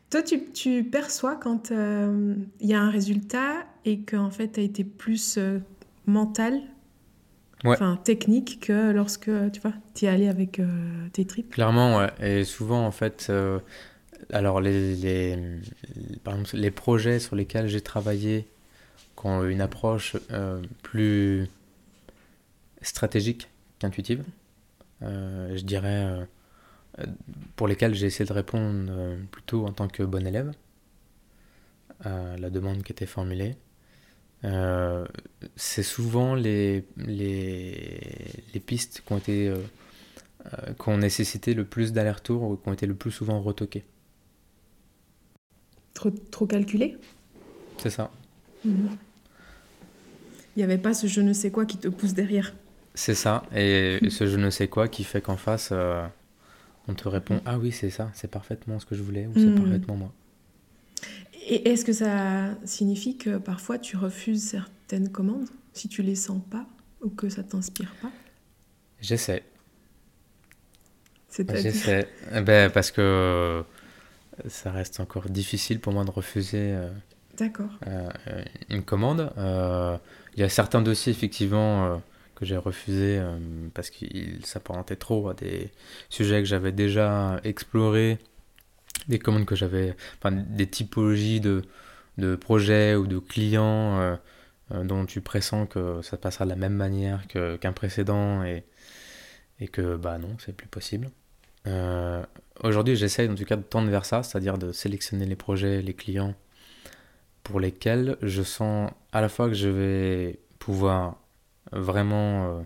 Toi, 0.10 0.21
tu, 0.24 0.45
tu 0.54 0.84
perçois 0.84 1.36
quand 1.36 1.71
euh, 1.71 2.36
il 2.62 2.69
y 2.69 2.74
a 2.74 2.82
un 2.82 2.89
résultat 2.89 3.65
et 3.84 4.00
qu'en 4.00 4.30
fait, 4.30 4.54
tu 4.54 4.60
as 4.60 4.63
été 4.63 4.84
plus 4.84 5.38
euh, 5.38 5.60
mental, 6.06 6.62
Ouais. 7.63 7.74
enfin 7.74 7.98
technique, 8.04 8.60
que 8.60 8.91
lorsque 8.91 9.32
tu 9.52 9.60
vois, 9.62 9.74
es 10.00 10.08
allé 10.08 10.28
avec 10.28 10.60
euh, 10.60 11.08
tes 11.13 11.26
tripes? 11.26 11.50
Clairement, 11.50 11.98
ouais. 11.98 12.12
Et 12.21 12.43
souvent, 12.43 12.86
en 12.86 12.91
fait, 12.91 13.28
euh, 13.30 13.60
alors 14.32 14.62
les, 14.62 14.95
les, 14.95 15.38
par 16.24 16.36
exemple, 16.36 16.58
les 16.58 16.69
projets 16.69 17.19
sur 17.19 17.36
lesquels 17.36 17.67
j'ai 17.67 17.82
travaillé, 17.82 18.45
qui 19.19 19.26
ont 19.26 19.43
une 19.45 19.62
approche 19.62 20.15
euh, 20.32 20.62
plus 20.84 21.48
stratégique 22.84 23.50
qu'intuitive, 23.80 24.24
je 25.01 25.62
dirais, 25.63 26.05
euh, 26.05 26.25
euh, 26.99 27.05
pour 27.55 27.67
lesquels 27.67 27.95
j'ai 27.95 28.08
essayé 28.08 28.25
de 28.25 28.34
répondre 28.34 28.88
euh, 28.89 29.17
plutôt 29.31 29.65
en 29.65 29.73
tant 29.73 29.88
que 29.88 30.03
bon 30.03 30.25
élève 30.25 30.51
à 32.03 32.38
la 32.38 32.49
demande 32.49 32.84
qui 32.84 32.91
était 32.91 33.05
formulée. 33.05 33.55
Euh, 34.43 35.05
c'est 35.55 35.84
souvent 35.84 36.36
les, 36.36 36.86
les, 36.97 38.01
les 38.53 38.60
pistes 38.60 39.01
qui 39.05 39.13
ont 39.13 39.17
été 39.17 39.47
euh, 39.47 39.58
euh, 40.53 40.73
qui 40.73 40.89
ont 40.89 40.97
nécessité 40.97 41.53
le 41.53 41.65
plus 41.65 41.93
d'allers-retours 41.93 42.43
ou 42.43 42.58
qui 42.58 42.69
ont 42.69 42.73
été 42.73 42.86
le 42.86 42.95
plus 42.95 43.12
souvent 43.12 43.41
retoquées. 43.41 43.86
Trop, 45.93 46.12
trop 46.12 46.45
calculé 46.45 46.97
C'est 47.77 47.89
ça. 47.89 48.12
Mhm. 48.63 48.97
Il 50.55 50.60
n'y 50.60 50.63
avait 50.63 50.77
pas 50.77 50.93
ce 50.93 51.08
je 51.08 51.21
ne 51.21 51.34
sais 51.34 51.51
quoi 51.51 51.65
qui 51.65 51.77
te 51.77 51.88
pousse 51.88 52.13
derrière? 52.13 52.53
C'est 52.95 53.13
ça. 53.15 53.43
Et 53.55 53.99
ce 54.10 54.25
je 54.27 54.38
ne 54.38 54.49
sais 54.49 54.67
quoi 54.67 54.88
qui 54.88 55.03
fait 55.03 55.21
qu'en 55.21 55.38
face, 55.38 55.69
euh, 55.71 56.05
on 56.88 56.95
te 56.95 57.08
répond 57.10 57.41
Ah 57.45 57.60
oui, 57.60 57.71
c'est 57.71 57.89
ça, 57.91 58.12
c'est 58.15 58.29
parfaitement 58.31 58.79
ce 58.79 58.86
que 58.88 58.95
je 58.95 59.03
voulais 59.03 59.27
ou 59.27 59.36
c'est 59.38 59.51
Mhm. 59.51 59.55
parfaitement 59.55 59.95
moi. 59.97 60.13
Et 61.47 61.69
est-ce 61.69 61.86
que 61.86 61.93
ça 61.93 62.55
signifie 62.65 63.17
que 63.17 63.38
parfois 63.38 63.77
tu 63.77 63.97
refuses 63.97 64.43
certaines 64.43 65.12
commandes 65.12 65.49
si 65.73 65.88
tu 65.89 66.01
les 66.01 66.15
sens 66.15 66.41
pas 66.49 66.65
ou 67.01 67.10
que 67.10 67.29
ça 67.29 67.43
t'inspire 67.43 67.95
pas? 67.95 68.12
J'essaie. 68.99 69.43
C'est-à-dire? 71.27 71.62
J'essaie. 71.62 72.08
Eh 72.34 72.41
ben, 72.41 72.71
parce 72.71 72.91
que 72.91 73.01
euh, 73.01 73.63
ça 74.49 74.71
reste 74.71 74.99
encore 75.01 75.29
difficile 75.29 75.79
pour 75.79 75.93
moi 75.93 76.05
de 76.05 76.12
refuser 76.12 76.73
euh, 76.73 76.89
D'accord. 77.38 77.79
euh, 77.88 78.10
une 78.69 78.84
commande. 78.84 79.31
Il 80.36 80.41
y 80.41 80.43
a 80.43 80.49
certains 80.49 80.81
dossiers, 80.81 81.12
effectivement, 81.12 82.01
que 82.36 82.45
j'ai 82.45 82.58
refusés 82.58 83.17
euh, 83.19 83.38
parce 83.74 83.89
qu'ils 83.89 84.45
s'apparentaient 84.45 84.95
trop 84.95 85.30
à 85.30 85.34
des 85.34 85.71
sujets 86.10 86.39
que 86.39 86.45
j'avais 86.48 86.71
déjà 86.71 87.39
explorés, 87.43 88.19
des 89.08 89.19
commandes 89.19 89.45
que 89.45 89.56
j'avais, 89.56 89.95
enfin, 90.19 90.32
des 90.32 90.67
typologies 90.67 91.39
de, 91.39 91.63
de 92.17 92.36
projets 92.36 92.95
ou 92.95 93.08
de 93.08 93.19
clients 93.19 94.00
euh, 94.00 94.15
euh, 94.74 94.84
dont 94.84 95.06
tu 95.06 95.21
pressens 95.21 95.65
que 95.67 96.02
ça 96.02 96.17
passera 96.17 96.45
de 96.45 96.50
la 96.50 96.56
même 96.56 96.76
manière 96.76 97.26
qu'un 97.28 97.74
précédent 97.74 98.43
et, 98.43 98.63
et 99.60 99.67
que, 99.67 99.95
bah 99.95 100.17
non, 100.17 100.36
c'est 100.39 100.56
plus 100.56 100.67
possible. 100.67 101.10
Aujourd'hui, 102.63 102.95
j'essaye 102.95 103.28
en 103.28 103.34
tout 103.34 103.43
cas 103.43 103.56
de 103.56 103.63
tendre 103.63 103.89
vers 103.89 104.06
ça, 104.06 104.21
c'est-à-dire 104.21 104.60
de 104.60 104.71
sélectionner 104.71 105.26
les 105.26 105.36
projets, 105.36 105.82
les 105.82 105.95
clients 105.95 106.36
pour 107.43 107.60
lesquels 107.60 108.17
je 108.21 108.43
sens 108.43 108.91
à 109.12 109.21
la 109.21 109.30
fois 109.30 109.48
que 109.48 109.56
je 109.56 109.69
vais 109.69 110.39
pouvoir 110.60 111.17
vraiment 111.71 112.47
euh, 112.47 112.63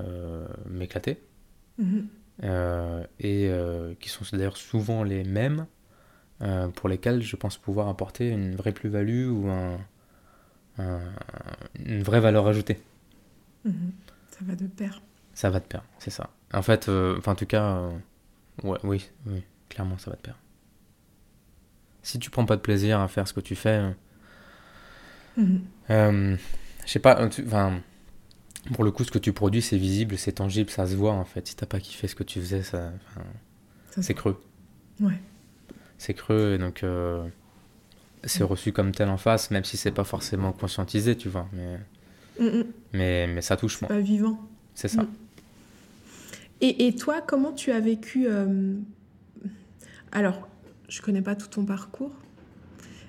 euh, 0.00 0.48
m'éclater 0.66 1.22
Mhm. 1.78 2.08
euh, 2.44 3.04
et 3.20 3.50
qui 4.00 4.08
sont 4.08 4.24
d'ailleurs 4.32 4.56
souvent 4.56 5.02
les 5.02 5.24
mêmes 5.24 5.66
pour 6.76 6.88
lesquels 6.88 7.22
je 7.22 7.36
pense 7.36 7.58
pouvoir 7.58 7.88
apporter 7.88 8.28
une 8.30 8.54
vraie 8.56 8.72
plus-value 8.72 9.28
ou 9.28 9.48
un- 9.48 9.78
un- 10.78 11.00
une 11.84 12.02
vraie 12.02 12.20
valeur 12.20 12.46
ajoutée. 12.46 12.80
Mhm. 13.64 13.92
Ça 14.30 14.38
va 14.42 14.54
de 14.54 14.66
pair. 14.66 15.02
Ça 15.34 15.50
va 15.50 15.60
de 15.60 15.64
pair, 15.64 15.82
c'est 15.98 16.10
ça. 16.10 16.30
En 16.52 16.62
fait, 16.62 16.88
euh, 16.88 17.20
en 17.26 17.34
tout 17.34 17.46
cas, 17.46 17.76
euh, 17.76 17.90
ouais, 18.64 18.78
oui, 18.84 19.08
oui, 19.26 19.42
clairement 19.68 19.98
ça 19.98 20.10
va 20.10 20.16
de 20.16 20.22
pair. 20.22 20.38
Si 22.02 22.18
tu 22.18 22.30
prends 22.30 22.46
pas 22.46 22.56
de 22.56 22.60
plaisir 22.60 23.00
à 23.00 23.08
faire 23.08 23.28
ce 23.28 23.32
que 23.32 23.40
tu 23.40 23.54
fais, 23.54 23.78
euh, 23.78 23.90
Mhm. 25.36 26.38
Je 26.86 26.92
sais 26.92 26.98
pas, 27.00 27.22
enfin, 27.22 27.80
pour 28.74 28.84
le 28.84 28.90
coup, 28.90 29.04
ce 29.04 29.10
que 29.10 29.18
tu 29.18 29.32
produis, 29.32 29.62
c'est 29.62 29.76
visible, 29.78 30.16
c'est 30.18 30.32
tangible, 30.32 30.70
ça 30.70 30.86
se 30.86 30.94
voit 30.94 31.12
en 31.12 31.24
fait. 31.24 31.46
Si 31.48 31.56
t'as 31.56 31.66
pas 31.66 31.80
kiffé 31.80 32.06
ce 32.08 32.14
que 32.14 32.22
tu 32.24 32.40
faisais, 32.40 32.62
ça, 32.62 32.92
c'est 34.00 34.14
creux. 34.14 34.40
Ouais. 35.00 35.20
C'est 35.98 36.14
creux 36.14 36.54
et 36.54 36.58
donc 36.58 36.82
euh, 36.84 37.26
c'est 38.24 38.44
reçu 38.44 38.72
comme 38.72 38.92
tel 38.92 39.08
en 39.08 39.16
face, 39.16 39.50
même 39.50 39.64
si 39.64 39.76
c'est 39.76 39.90
pas 39.92 40.04
forcément 40.04 40.52
conscientisé, 40.52 41.16
tu 41.16 41.28
vois. 41.28 41.48
Mais, 41.52 41.78
Mhm. 42.40 42.64
mais, 42.92 43.26
mais 43.26 43.42
ça 43.42 43.56
touche 43.56 43.80
moi, 43.80 43.88
Pas 43.88 43.98
vivant. 44.00 44.38
c'est 44.74 44.86
ça. 44.88 45.02
Mm. 45.02 45.08
Et, 46.60 46.86
et 46.86 46.94
toi, 46.94 47.20
comment 47.20 47.52
tu 47.52 47.72
as 47.72 47.80
vécu 47.80 48.26
euh, 48.28 48.74
Alors, 50.12 50.48
je 50.88 51.00
connais 51.02 51.22
pas 51.22 51.34
tout 51.36 51.48
ton 51.48 51.64
parcours, 51.64 52.12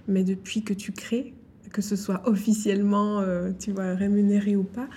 mais 0.07 0.23
depuis 0.23 0.63
que 0.63 0.73
tu 0.73 0.91
crées, 0.91 1.33
que 1.71 1.81
ce 1.81 1.95
soit 1.95 2.21
officiellement, 2.27 3.19
euh, 3.19 3.51
tu 3.59 3.71
vois, 3.71 3.93
rémunéré 3.95 4.55
ou 4.55 4.63
pas, 4.63 4.87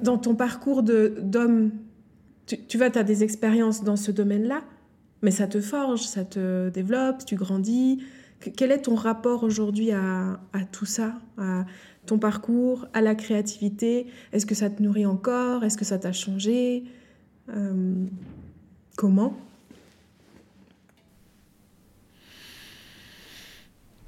dans 0.00 0.18
ton 0.18 0.34
parcours 0.34 0.82
d'homme, 0.82 1.70
tu, 2.46 2.58
tu 2.66 2.78
vois, 2.78 2.90
tu 2.90 2.98
as 2.98 3.02
des 3.04 3.22
expériences 3.24 3.84
dans 3.84 3.96
ce 3.96 4.10
domaine-là, 4.10 4.62
mais 5.22 5.30
ça 5.30 5.46
te 5.46 5.60
forge, 5.60 6.02
ça 6.02 6.24
te 6.24 6.68
développe, 6.70 7.24
tu 7.24 7.36
grandis. 7.36 8.02
Que- 8.40 8.50
Quel 8.50 8.72
est 8.72 8.82
ton 8.82 8.94
rapport 8.94 9.44
aujourd'hui 9.44 9.92
à, 9.92 10.40
à 10.52 10.64
tout 10.70 10.86
ça, 10.86 11.14
à 11.38 11.64
ton 12.06 12.18
parcours, 12.18 12.86
à 12.92 13.00
la 13.00 13.14
créativité? 13.14 14.06
Est-ce 14.32 14.46
que 14.46 14.54
ça 14.54 14.68
te 14.70 14.82
nourrit 14.82 15.06
encore? 15.06 15.64
Est-ce 15.64 15.76
que 15.78 15.84
ça 15.84 15.98
t'a 15.98 16.12
changé? 16.12 16.84
Euh, 17.50 18.06
Comment? 18.96 19.36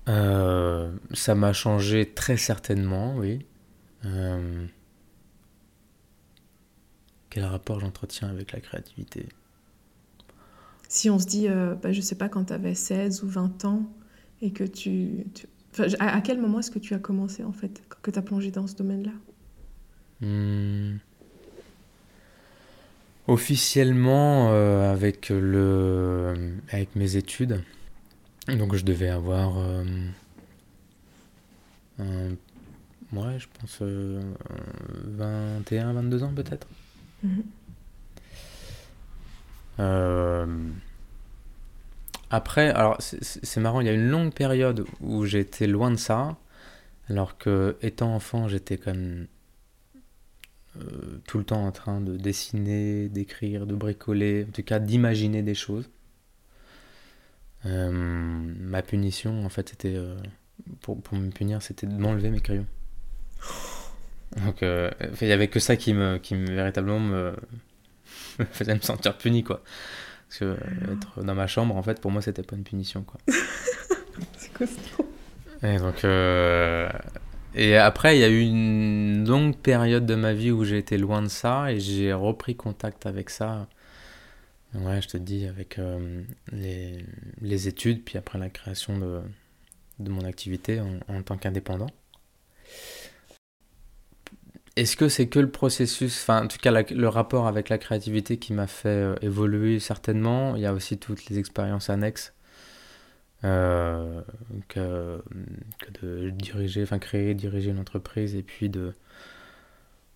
Euh, 0.08 0.90
ça 1.14 1.34
m'a 1.34 1.52
changé 1.52 2.06
très 2.12 2.36
certainement, 2.36 3.14
oui. 3.16 3.46
Euh, 4.04 4.66
quel 7.34 7.44
rapport 7.44 7.80
j'entretiens 7.80 8.28
avec 8.28 8.52
la 8.52 8.60
créativité 8.60 9.26
Si 10.88 11.10
on 11.10 11.18
se 11.18 11.26
dit, 11.26 11.48
euh, 11.48 11.74
bah, 11.74 11.92
je 11.92 12.00
sais 12.00 12.14
pas, 12.14 12.28
quand 12.28 12.44
tu 12.44 12.52
avais 12.52 12.74
16 12.76 13.24
ou 13.24 13.28
20 13.28 13.64
ans 13.64 13.90
et 14.40 14.52
que 14.52 14.62
tu... 14.64 15.26
tu- 15.34 15.48
Enfin, 15.72 15.86
à, 15.98 16.14
à 16.16 16.20
quel 16.20 16.40
moment 16.40 16.60
est-ce 16.60 16.70
que 16.70 16.78
tu 16.78 16.94
as 16.94 17.00
commencé 17.00 17.42
en 17.42 17.52
fait, 17.52 17.82
que 18.02 18.12
tu 18.12 18.16
as 18.16 18.22
plongé 18.22 18.52
dans 18.52 18.68
ce 18.68 18.76
domaine-là? 18.76 19.10
Hmm. 20.20 20.98
Officiellement, 23.26 24.50
euh, 24.52 24.92
avec 24.92 25.30
le, 25.30 26.54
avec 26.70 26.94
mes 26.94 27.16
études, 27.16 27.60
donc 28.46 28.76
je 28.76 28.84
devais 28.84 29.08
avoir, 29.08 29.58
euh, 29.58 29.82
un- 31.98 32.30
ouais, 33.16 33.38
je 33.38 33.46
pense 33.58 33.78
euh, 33.80 34.20
21, 35.16 35.94
22 35.94 36.22
ans 36.22 36.32
peut-être. 36.34 36.68
Mhm. 37.24 37.44
Euh, 39.80 40.46
Après, 42.30 42.68
alors 42.70 42.96
c'est- 43.00 43.34
marrant, 43.60 43.80
il 43.80 43.86
y 43.86 43.90
a 43.90 43.92
une 43.94 44.08
longue 44.08 44.32
période 44.34 44.84
où 45.00 45.24
j'étais 45.24 45.66
loin 45.66 45.90
de 45.90 45.96
ça, 45.96 46.36
alors 47.08 47.38
que 47.38 47.76
étant 47.82 48.14
enfant, 48.14 48.48
j'étais 48.48 48.78
même 48.92 49.28
euh, 50.80 51.20
tout 51.26 51.38
le 51.38 51.44
temps 51.44 51.64
en 51.66 51.72
train 51.72 52.00
de 52.00 52.16
dessiner, 52.16 53.08
d'écrire, 53.08 53.66
de 53.66 53.74
bricoler, 53.74 54.46
en 54.48 54.52
tout 54.52 54.62
cas 54.62 54.78
d'imaginer 54.80 55.42
des 55.42 55.54
choses. 55.54 55.88
Euh, 57.66 57.90
ma 57.92 58.82
punition, 58.82 59.44
en 59.44 59.48
fait, 59.48 59.70
c'était 59.70 59.96
pour, 60.80 61.00
pour 61.00 61.16
me 61.18 61.30
punir, 61.30 61.62
c'était 61.62 61.86
de 61.86 61.94
m'enlever 61.94 62.30
mes 62.30 62.40
crayons. 62.40 62.66
Donc, 64.42 64.62
euh, 64.62 64.90
il 65.20 65.28
y 65.28 65.32
avait 65.32 65.48
que 65.48 65.60
ça 65.60 65.76
qui 65.76 65.94
me, 65.94 66.18
qui 66.18 66.34
me 66.34 66.50
véritablement 66.50 67.00
me, 67.00 67.34
me 68.38 68.44
faisait 68.46 68.74
me 68.74 68.80
sentir 68.80 69.16
puni, 69.16 69.44
quoi. 69.44 69.62
Parce 70.28 70.38
que 70.40 70.44
euh, 70.44 70.94
être 70.94 71.22
dans 71.22 71.34
ma 71.34 71.46
chambre, 71.46 71.76
en 71.76 71.82
fait, 71.82 72.00
pour 72.00 72.10
moi, 72.10 72.22
c'était 72.22 72.42
pas 72.42 72.56
une 72.56 72.64
punition, 72.64 73.02
quoi. 73.02 73.20
C'est 74.36 74.52
costaud. 74.52 75.08
Et 75.62 75.78
donc, 75.78 76.04
euh, 76.04 76.88
Et 77.54 77.76
après, 77.76 78.16
il 78.16 78.20
y 78.20 78.24
a 78.24 78.28
eu 78.28 78.40
une 78.40 79.26
longue 79.26 79.56
période 79.56 80.06
de 80.06 80.14
ma 80.14 80.32
vie 80.32 80.50
où 80.50 80.64
j'ai 80.64 80.78
été 80.78 80.98
loin 80.98 81.22
de 81.22 81.28
ça 81.28 81.72
et 81.72 81.80
j'ai 81.80 82.12
repris 82.12 82.56
contact 82.56 83.06
avec 83.06 83.30
ça. 83.30 83.68
Ouais, 84.74 85.00
je 85.00 85.08
te 85.08 85.16
dis, 85.16 85.46
avec 85.46 85.78
les, 86.50 87.04
les, 87.40 87.68
études, 87.68 88.02
puis 88.04 88.18
après 88.18 88.40
la 88.40 88.50
création 88.50 88.98
de, 88.98 89.20
de 90.00 90.10
mon 90.10 90.24
activité 90.24 90.80
en, 90.80 90.98
en 91.08 91.22
tant 91.22 91.36
qu'indépendant. 91.36 91.86
Est-ce 94.76 94.96
que 94.96 95.08
c'est 95.08 95.28
que 95.28 95.38
le 95.38 95.50
processus, 95.50 96.22
enfin 96.22 96.44
en 96.44 96.48
tout 96.48 96.58
cas 96.58 96.72
le 96.72 97.08
rapport 97.08 97.46
avec 97.46 97.68
la 97.68 97.78
créativité 97.78 98.38
qui 98.38 98.52
m'a 98.52 98.66
fait 98.66 98.88
euh, 98.88 99.14
évoluer 99.22 99.78
certainement 99.78 100.56
Il 100.56 100.62
y 100.62 100.66
a 100.66 100.72
aussi 100.72 100.98
toutes 100.98 101.26
les 101.26 101.38
expériences 101.38 101.90
annexes 101.90 102.34
euh, 103.44 104.20
que, 104.68 105.22
que, 105.78 105.90
de 106.02 106.30
diriger, 106.30 106.82
enfin 106.82 106.98
créer, 106.98 107.34
diriger 107.34 107.70
une 107.70 107.78
entreprise 107.78 108.34
et 108.34 108.42
puis 108.42 108.68
de, 108.68 108.94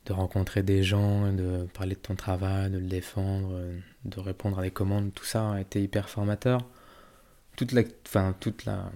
de 0.07 0.13
rencontrer 0.13 0.65
des 0.65 0.83
gens, 0.83 1.33
de 1.33 1.67
parler 1.75 1.95
de 1.95 2.01
ton 2.01 2.17
travail, 2.17 2.71
de 2.71 2.79
le 2.79 2.87
défendre, 2.87 3.61
de 4.05 4.21
répondre 4.21 4.59
à 4.59 4.63
des 4.63 4.71
commandes, 4.73 5.13
tout 5.15 5.25
ça 5.25 5.53
a 5.53 5.61
été 5.61 5.83
hyper 5.83 6.09
formateur. 6.09 6.63
Toute 7.57 7.73
la, 7.73 7.85
toute 8.41 8.65
la, 8.65 8.91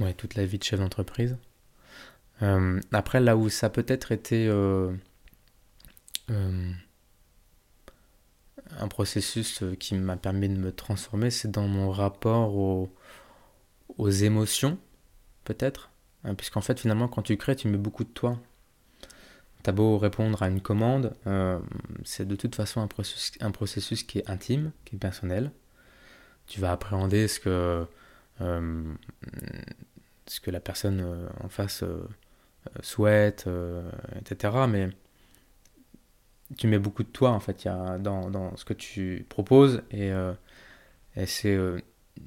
ouais, 0.00 0.14
toute 0.14 0.34
la 0.34 0.44
vie 0.44 0.58
de 0.58 0.64
chef 0.64 0.80
d'entreprise. 0.80 1.36
Euh, 2.40 2.80
après, 2.92 3.20
là 3.20 3.36
où 3.36 3.48
ça 3.48 3.68
peut-être 3.68 4.12
été 4.12 4.46
euh, 4.48 4.92
euh, 6.30 6.72
un 8.78 8.88
processus 8.88 9.62
qui 9.78 9.94
m'a 9.94 10.16
permis 10.16 10.48
de 10.48 10.56
me 10.56 10.72
transformer, 10.72 11.30
c'est 11.30 11.50
dans 11.50 11.68
mon 11.68 11.90
rapport 11.90 12.56
aux, 12.56 12.92
aux 13.98 14.10
émotions, 14.10 14.78
peut-être. 15.44 15.90
Hein, 16.24 16.34
puisqu'en 16.34 16.62
fait, 16.62 16.80
finalement, 16.80 17.08
quand 17.08 17.22
tu 17.22 17.36
crées, 17.36 17.56
tu 17.56 17.68
mets 17.68 17.78
beaucoup 17.78 18.04
de 18.04 18.10
toi. 18.10 18.38
T'as 19.62 19.72
beau 19.72 19.98
répondre 19.98 20.42
à 20.42 20.48
une 20.48 20.60
commande, 20.60 21.14
c'est 22.04 22.26
de 22.26 22.34
toute 22.34 22.56
façon 22.56 22.80
un 22.80 22.88
processus, 22.88 23.32
un 23.40 23.52
processus 23.52 24.02
qui 24.02 24.18
est 24.18 24.28
intime, 24.28 24.72
qui 24.84 24.96
est 24.96 24.98
personnel. 24.98 25.52
Tu 26.48 26.60
vas 26.60 26.72
appréhender 26.72 27.28
ce 27.28 27.38
que, 27.38 27.86
ce 28.40 30.40
que 30.40 30.50
la 30.50 30.58
personne 30.58 31.28
en 31.40 31.48
face 31.48 31.84
souhaite, 32.80 33.44
euh, 33.46 33.90
etc. 34.18 34.54
Mais 34.68 34.88
tu 36.56 36.66
mets 36.66 36.78
beaucoup 36.78 37.02
de 37.02 37.08
toi 37.08 37.30
en 37.30 37.40
fait 37.40 37.64
y 37.64 37.68
dans, 37.68 38.56
ce 38.56 38.64
que 38.64 38.74
tu 38.74 39.26
proposes 39.28 39.82
et, 39.90 40.12
euh, 40.12 40.34
c'est 41.26 41.58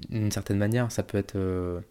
d'une 0.09 0.31
certaine 0.31 0.57
manière 0.57 0.91
ça 0.91 1.03
peut 1.03 1.17
être 1.17 1.83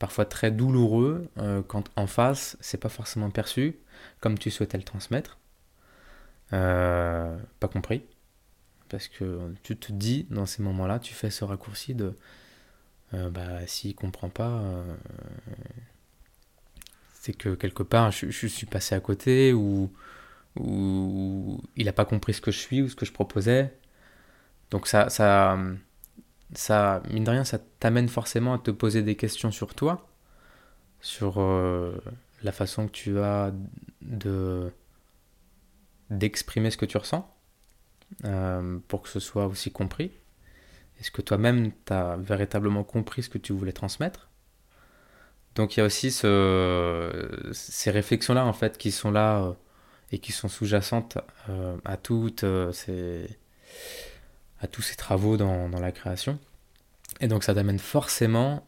parfois 0.00 0.24
très 0.24 0.50
douloureux 0.50 1.28
quand 1.68 1.90
en 1.96 2.08
face 2.08 2.56
c'est 2.60 2.78
pas 2.78 2.88
forcément 2.88 3.30
perçu 3.30 3.76
comme 4.20 4.36
tu 4.36 4.50
souhaitais 4.50 4.78
le 4.78 4.84
transmettre 4.84 5.38
pas 6.50 7.68
compris 7.72 8.02
parce 8.88 9.06
que 9.06 9.54
tu 9.62 9.76
te 9.76 9.92
dis 9.92 10.26
dans 10.30 10.46
ces 10.46 10.62
moments 10.62 10.88
là 10.88 10.98
tu 10.98 11.14
fais 11.14 11.30
ce 11.30 11.44
raccourci 11.44 11.94
de 11.94 12.14
bah 13.12 13.64
s'il 13.66 13.94
comprend 13.94 14.28
pas 14.28 14.60
c'est 17.24 17.32
que 17.32 17.54
quelque 17.54 17.82
part 17.82 18.10
je, 18.10 18.46
suis 18.46 18.66
passé 18.66 18.94
à 18.94 19.00
côté 19.00 19.54
ou, 19.54 19.90
il 20.56 21.86
n'a 21.86 21.92
pas 21.94 22.04
compris 22.04 22.34
ce 22.34 22.42
que 22.42 22.50
je 22.50 22.58
suis 22.58 22.82
ou 22.82 22.88
ce 22.90 22.94
que 22.94 23.06
je 23.06 23.12
proposais. 23.12 23.72
Donc 24.70 24.86
ça, 24.86 25.08
ça, 25.08 25.58
ça 26.52 27.02
mine 27.10 27.24
de 27.24 27.30
rien, 27.30 27.44
ça 27.44 27.58
t'amène 27.80 28.08
forcément 28.08 28.52
à 28.52 28.58
te 28.58 28.70
poser 28.70 29.02
des 29.02 29.16
questions 29.16 29.50
sur 29.50 29.74
toi, 29.74 30.06
sur 31.00 31.40
euh, 31.40 31.96
la 32.42 32.52
façon 32.52 32.88
que 32.88 32.92
tu 32.92 33.18
as 33.18 33.52
de 34.02 34.70
d'exprimer 36.10 36.70
ce 36.70 36.76
que 36.76 36.86
tu 36.86 36.98
ressens, 36.98 37.26
euh, 38.26 38.78
pour 38.86 39.00
que 39.00 39.08
ce 39.08 39.18
soit 39.18 39.46
aussi 39.46 39.72
compris. 39.72 40.12
Est-ce 41.00 41.10
que 41.10 41.22
toi-même, 41.22 41.72
tu 41.86 41.92
as 41.94 42.16
véritablement 42.18 42.84
compris 42.84 43.22
ce 43.22 43.30
que 43.30 43.38
tu 43.38 43.54
voulais 43.54 43.72
transmettre? 43.72 44.28
Donc 45.54 45.76
il 45.76 45.80
y 45.80 45.82
a 45.82 45.86
aussi 45.86 46.10
ce, 46.10 47.50
ces 47.52 47.90
réflexions-là 47.90 48.44
en 48.44 48.52
fait 48.52 48.76
qui 48.76 48.90
sont 48.90 49.10
là 49.10 49.42
euh, 49.42 49.52
et 50.10 50.18
qui 50.18 50.32
sont 50.32 50.48
sous-jacentes 50.48 51.18
euh, 51.48 51.76
à 51.84 51.96
euh, 52.10 53.26
à 54.60 54.66
tous 54.66 54.82
ces 54.82 54.96
travaux 54.96 55.36
dans, 55.36 55.68
la 55.68 55.92
création. 55.92 56.38
Et 57.20 57.28
donc 57.28 57.44
ça 57.44 57.54
t'amène 57.54 57.78
forcément 57.78 58.66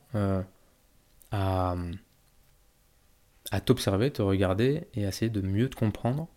à, 1.33 1.75
à 3.51 3.61
t'observer, 3.61 4.11
te 4.11 4.21
regarder 4.21 4.87
et 4.95 5.03
essayer 5.03 5.31
de 5.31 5.41
mieux 5.41 5.71
te 5.71 5.77
comprendre, 5.77 6.29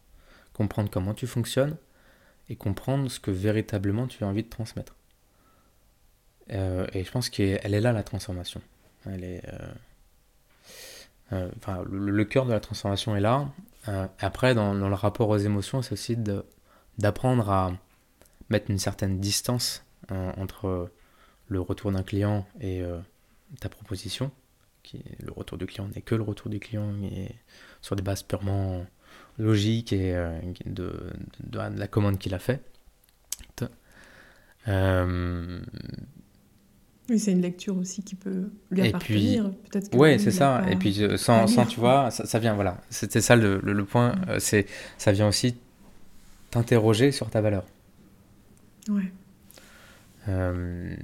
comprendre 0.53 0.89
comment 0.89 1.13
tu 1.13 1.27
fonctionnes 1.27 1.75
et 2.47 2.55
comprendre 2.55 3.11
ce 3.11 3.19
que 3.19 3.31
véritablement 3.31 4.07
tu 4.07 4.23
as 4.23 4.27
envie 4.27 4.43
de 4.43 4.49
transmettre. 4.49 4.95
et 6.49 7.03
je 7.03 7.11
pense 7.11 7.29
qu'elle 7.29 7.73
est 7.73 7.81
là 7.81 7.91
la 7.91 8.03
transformation. 8.03 8.61
Enfin, 11.31 11.83
le, 11.89 12.25
cœur 12.25 12.45
de 12.45 12.51
la 12.51 12.59
transformation 12.59 13.15
est 13.15 13.21
là. 13.21 13.49
Euh, 13.87 14.07
après, 14.19 14.55
dans, 14.55 14.73
le 14.73 14.95
rapport 14.95 15.29
aux 15.29 15.37
émotions, 15.37 15.81
c'est 15.81 15.93
aussi 15.93 16.17
d'apprendre 16.97 17.49
à 17.49 17.71
mettre 18.49 18.69
une 18.71 18.79
certaine 18.79 19.19
distance 19.19 19.85
euh, 20.11 20.31
entre 20.37 20.91
le 21.47 21.61
retour 21.61 21.91
d'un 21.91 22.03
client 22.03 22.45
et 22.61 22.83
ta 23.59 23.69
proposition. 23.69 24.31
Le 24.93 25.31
retour 25.31 25.57
du 25.57 25.65
client 25.65 25.87
n'est 25.93 26.01
que 26.01 26.15
le 26.15 26.23
retour 26.23 26.49
du 26.49 26.59
client, 26.59 26.91
mais 26.91 27.35
sur 27.81 27.95
des 27.95 28.01
bases 28.01 28.23
purement 28.23 28.85
logiques 29.37 29.93
et 29.93 30.13
de, 30.65 31.11
la 31.51 31.87
commande 31.87 32.19
qu'il 32.19 32.33
a 32.33 32.39
fait. 32.39 32.61
Oui, 37.09 37.17
c'est 37.17 37.31
une 37.31 37.41
lecture 37.41 37.75
aussi 37.75 38.03
qui 38.03 38.13
peut 38.15 38.49
lui 38.69 38.87
appartenir. 38.87 39.51
Peut-être 39.69 39.97
ouais, 39.97 40.19
c'est 40.19 40.31
ça. 40.31 40.63
Et 40.69 40.75
puis 40.75 41.01
euh, 41.01 41.17
sans, 41.17 41.47
sans 41.47 41.65
tu 41.65 41.79
vois, 41.79 42.11
ça, 42.11 42.39
vient, 42.39 42.53
voilà. 42.53 42.81
C'était 42.89 43.21
ça 43.21 43.35
le, 43.35 43.59
le, 43.63 43.85
point. 43.85 44.11
Mm. 44.11 44.25
Euh, 44.29 44.35
c'est, 44.39 44.67
ça 44.97 45.11
vient 45.11 45.27
aussi 45.27 45.55
t'interroger 46.51 47.11
sur 47.11 47.29
ta 47.29 47.41
valeur. 47.41 47.65
Ouais. 48.89 49.11
Euh, 50.27 50.95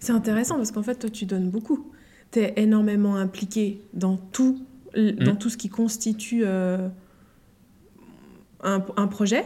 c'est 0.00 0.12
intéressant 0.12 0.56
parce 0.56 0.72
qu'en 0.72 0.82
fait, 0.82 0.94
toi, 0.94 1.10
tu 1.10 1.26
donnes 1.26 1.50
beaucoup. 1.50 1.90
Tu 2.30 2.40
es 2.40 2.54
énormément 2.56 3.16
impliqué 3.16 3.82
dans 3.92 4.16
tout, 4.16 4.64
dans 4.94 5.34
mm. 5.34 5.38
tout 5.38 5.50
ce 5.50 5.58
qui 5.58 5.68
constitue 5.68 6.46
un, 6.46 6.90
un, 8.62 9.06
projet. 9.08 9.44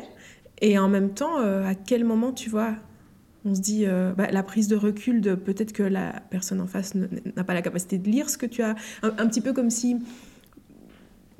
Et 0.61 0.79
en 0.79 0.88
même 0.88 1.11
temps, 1.11 1.38
à 1.38 1.75
quel 1.75 2.05
moment, 2.05 2.33
tu 2.33 2.51
vois, 2.51 2.77
on 3.44 3.55
se 3.55 3.61
dit 3.61 3.85
euh, 3.87 4.12
bah, 4.12 4.31
la 4.31 4.42
prise 4.42 4.68
de 4.68 4.76
recul 4.76 5.20
de 5.20 5.35
peut-être 5.35 5.72
que 5.72 5.83
la 5.83 6.22
personne 6.31 6.61
en 6.61 6.66
face 6.66 6.94
n'a 6.94 7.44
pas 7.44 7.55
la 7.55 7.62
capacité 7.62 7.98
de 7.98 8.09
lire 8.09 8.31
ce 8.31 8.38
que 8.38 8.46
tu 8.46 8.62
as. 8.62 8.74
Un, 9.02 9.26
petit 9.26 9.40
peu 9.40 9.52
comme 9.52 9.70
si 9.70 9.98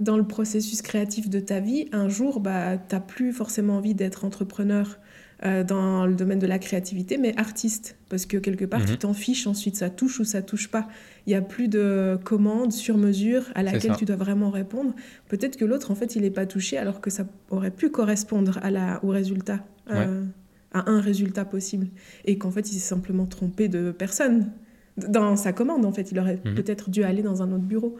dans 0.01 0.17
le 0.17 0.25
processus 0.25 0.83
créatif 0.83 1.31
de 1.31 1.39
ta 1.39 1.61
vie, 1.61 1.89
un 1.93 2.09
jour, 2.09 2.41
bah, 2.41 2.77
tu 2.77 2.95
n'as 2.95 3.01
plus 3.01 3.33
forcément 3.33 3.77
envie 3.77 3.95
d'être 3.95 4.25
entrepreneur 4.25 4.99
euh, 5.45 5.65
dans 5.65 6.07
le 6.07 6.15
domaine 6.15 6.39
de 6.39 6.47
la 6.47 6.59
créativité, 6.59 7.19
mais 7.19 7.37
artiste. 7.37 7.97
Parce 8.09 8.27
que 8.27 8.37
quelque 8.37 8.65
part, 8.65 8.85
tu 8.85 8.93
mhm. 8.93 8.99
t'en 8.99 9.15
fiches 9.15 9.47
ensuite, 9.47 9.77
ça 9.77 9.91
touche 9.91 10.21
ou 10.21 10.25
ça 10.25 10.43
touche 10.43 10.69
pas. 10.69 10.89
Il 11.27 11.31
n'y 11.31 11.37
a 11.37 11.43
plus 11.43 11.69
de 11.69 12.19
commande 12.25 12.73
sur 12.73 12.97
mesure 12.97 13.45
à 13.55 13.63
laquelle 13.63 13.97
tu 13.97 14.05
dois 14.05 14.17
vraiment 14.17 14.51
répondre. 14.51 14.95
Peut-être 15.29 15.57
que 15.57 15.65
l'autre, 15.65 15.91
en 15.91 15.95
fait, 15.95 16.17
il 16.17 16.23
n'est 16.23 16.31
pas 16.31 16.47
touché 16.47 16.79
alors 16.79 17.01
que 17.01 17.11
ça 17.11 17.27
aurait 17.51 17.71
pu 17.71 17.91
correspondre 17.91 18.59
à 18.63 18.71
la, 18.71 19.05
au 19.05 19.09
résultat. 19.09 19.65
Euh, 19.91 20.25
à 20.73 20.91
un 20.91 21.01
résultat 21.01 21.45
possible. 21.45 21.89
Et 22.25 22.39
qu'en 22.39 22.51
fait, 22.51 22.71
il 22.71 22.75
s'est 22.75 22.81
simplement 22.81 23.27
trompé 23.27 23.69
de 23.69 23.91
personne 23.91 24.51
dans 24.97 25.37
sa 25.37 25.53
commande. 25.53 25.85
En 25.85 25.93
fait, 25.93 26.13
il 26.13 26.19
aurait 26.19 26.41
mhm. 26.45 26.55
peut-être 26.55 26.91
dû 26.91 27.03
aller 27.05 27.23
dans 27.23 27.43
un 27.43 27.53
autre 27.53 27.65
bureau. 27.65 27.97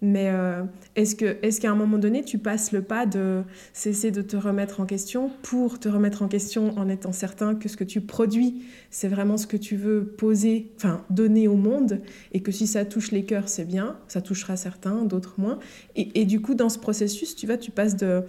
Mais 0.00 0.30
euh, 0.30 0.62
est-ce 0.94 1.16
que 1.16 1.38
est 1.42 1.60
qu'à 1.60 1.72
un 1.72 1.74
moment 1.74 1.98
donné, 1.98 2.22
tu 2.22 2.38
passes 2.38 2.70
le 2.70 2.82
pas 2.82 3.04
de 3.04 3.42
cesser 3.72 4.12
de 4.12 4.22
te 4.22 4.36
remettre 4.36 4.80
en 4.80 4.86
question 4.86 5.32
pour 5.42 5.80
te 5.80 5.88
remettre 5.88 6.22
en 6.22 6.28
question 6.28 6.78
en 6.78 6.88
étant 6.88 7.10
certain 7.10 7.56
que 7.56 7.68
ce 7.68 7.76
que 7.76 7.82
tu 7.82 8.00
produis, 8.00 8.62
c'est 8.90 9.08
vraiment 9.08 9.36
ce 9.36 9.48
que 9.48 9.56
tu 9.56 9.74
veux 9.74 10.04
poser, 10.04 10.70
enfin 10.76 11.04
donner 11.10 11.48
au 11.48 11.56
monde, 11.56 12.00
et 12.32 12.42
que 12.42 12.52
si 12.52 12.68
ça 12.68 12.84
touche 12.84 13.10
les 13.10 13.24
cœurs, 13.24 13.48
c'est 13.48 13.64
bien, 13.64 13.96
ça 14.06 14.20
touchera 14.20 14.56
certains, 14.56 15.04
d'autres 15.04 15.34
moins. 15.38 15.58
Et, 15.96 16.20
et, 16.20 16.24
du 16.26 16.40
coup, 16.40 16.54
dans 16.54 16.68
ce 16.68 16.78
processus, 16.78 17.34
tu 17.34 17.46
vois, 17.46 17.56
tu 17.56 17.72
passes 17.72 17.96
de 17.96 18.22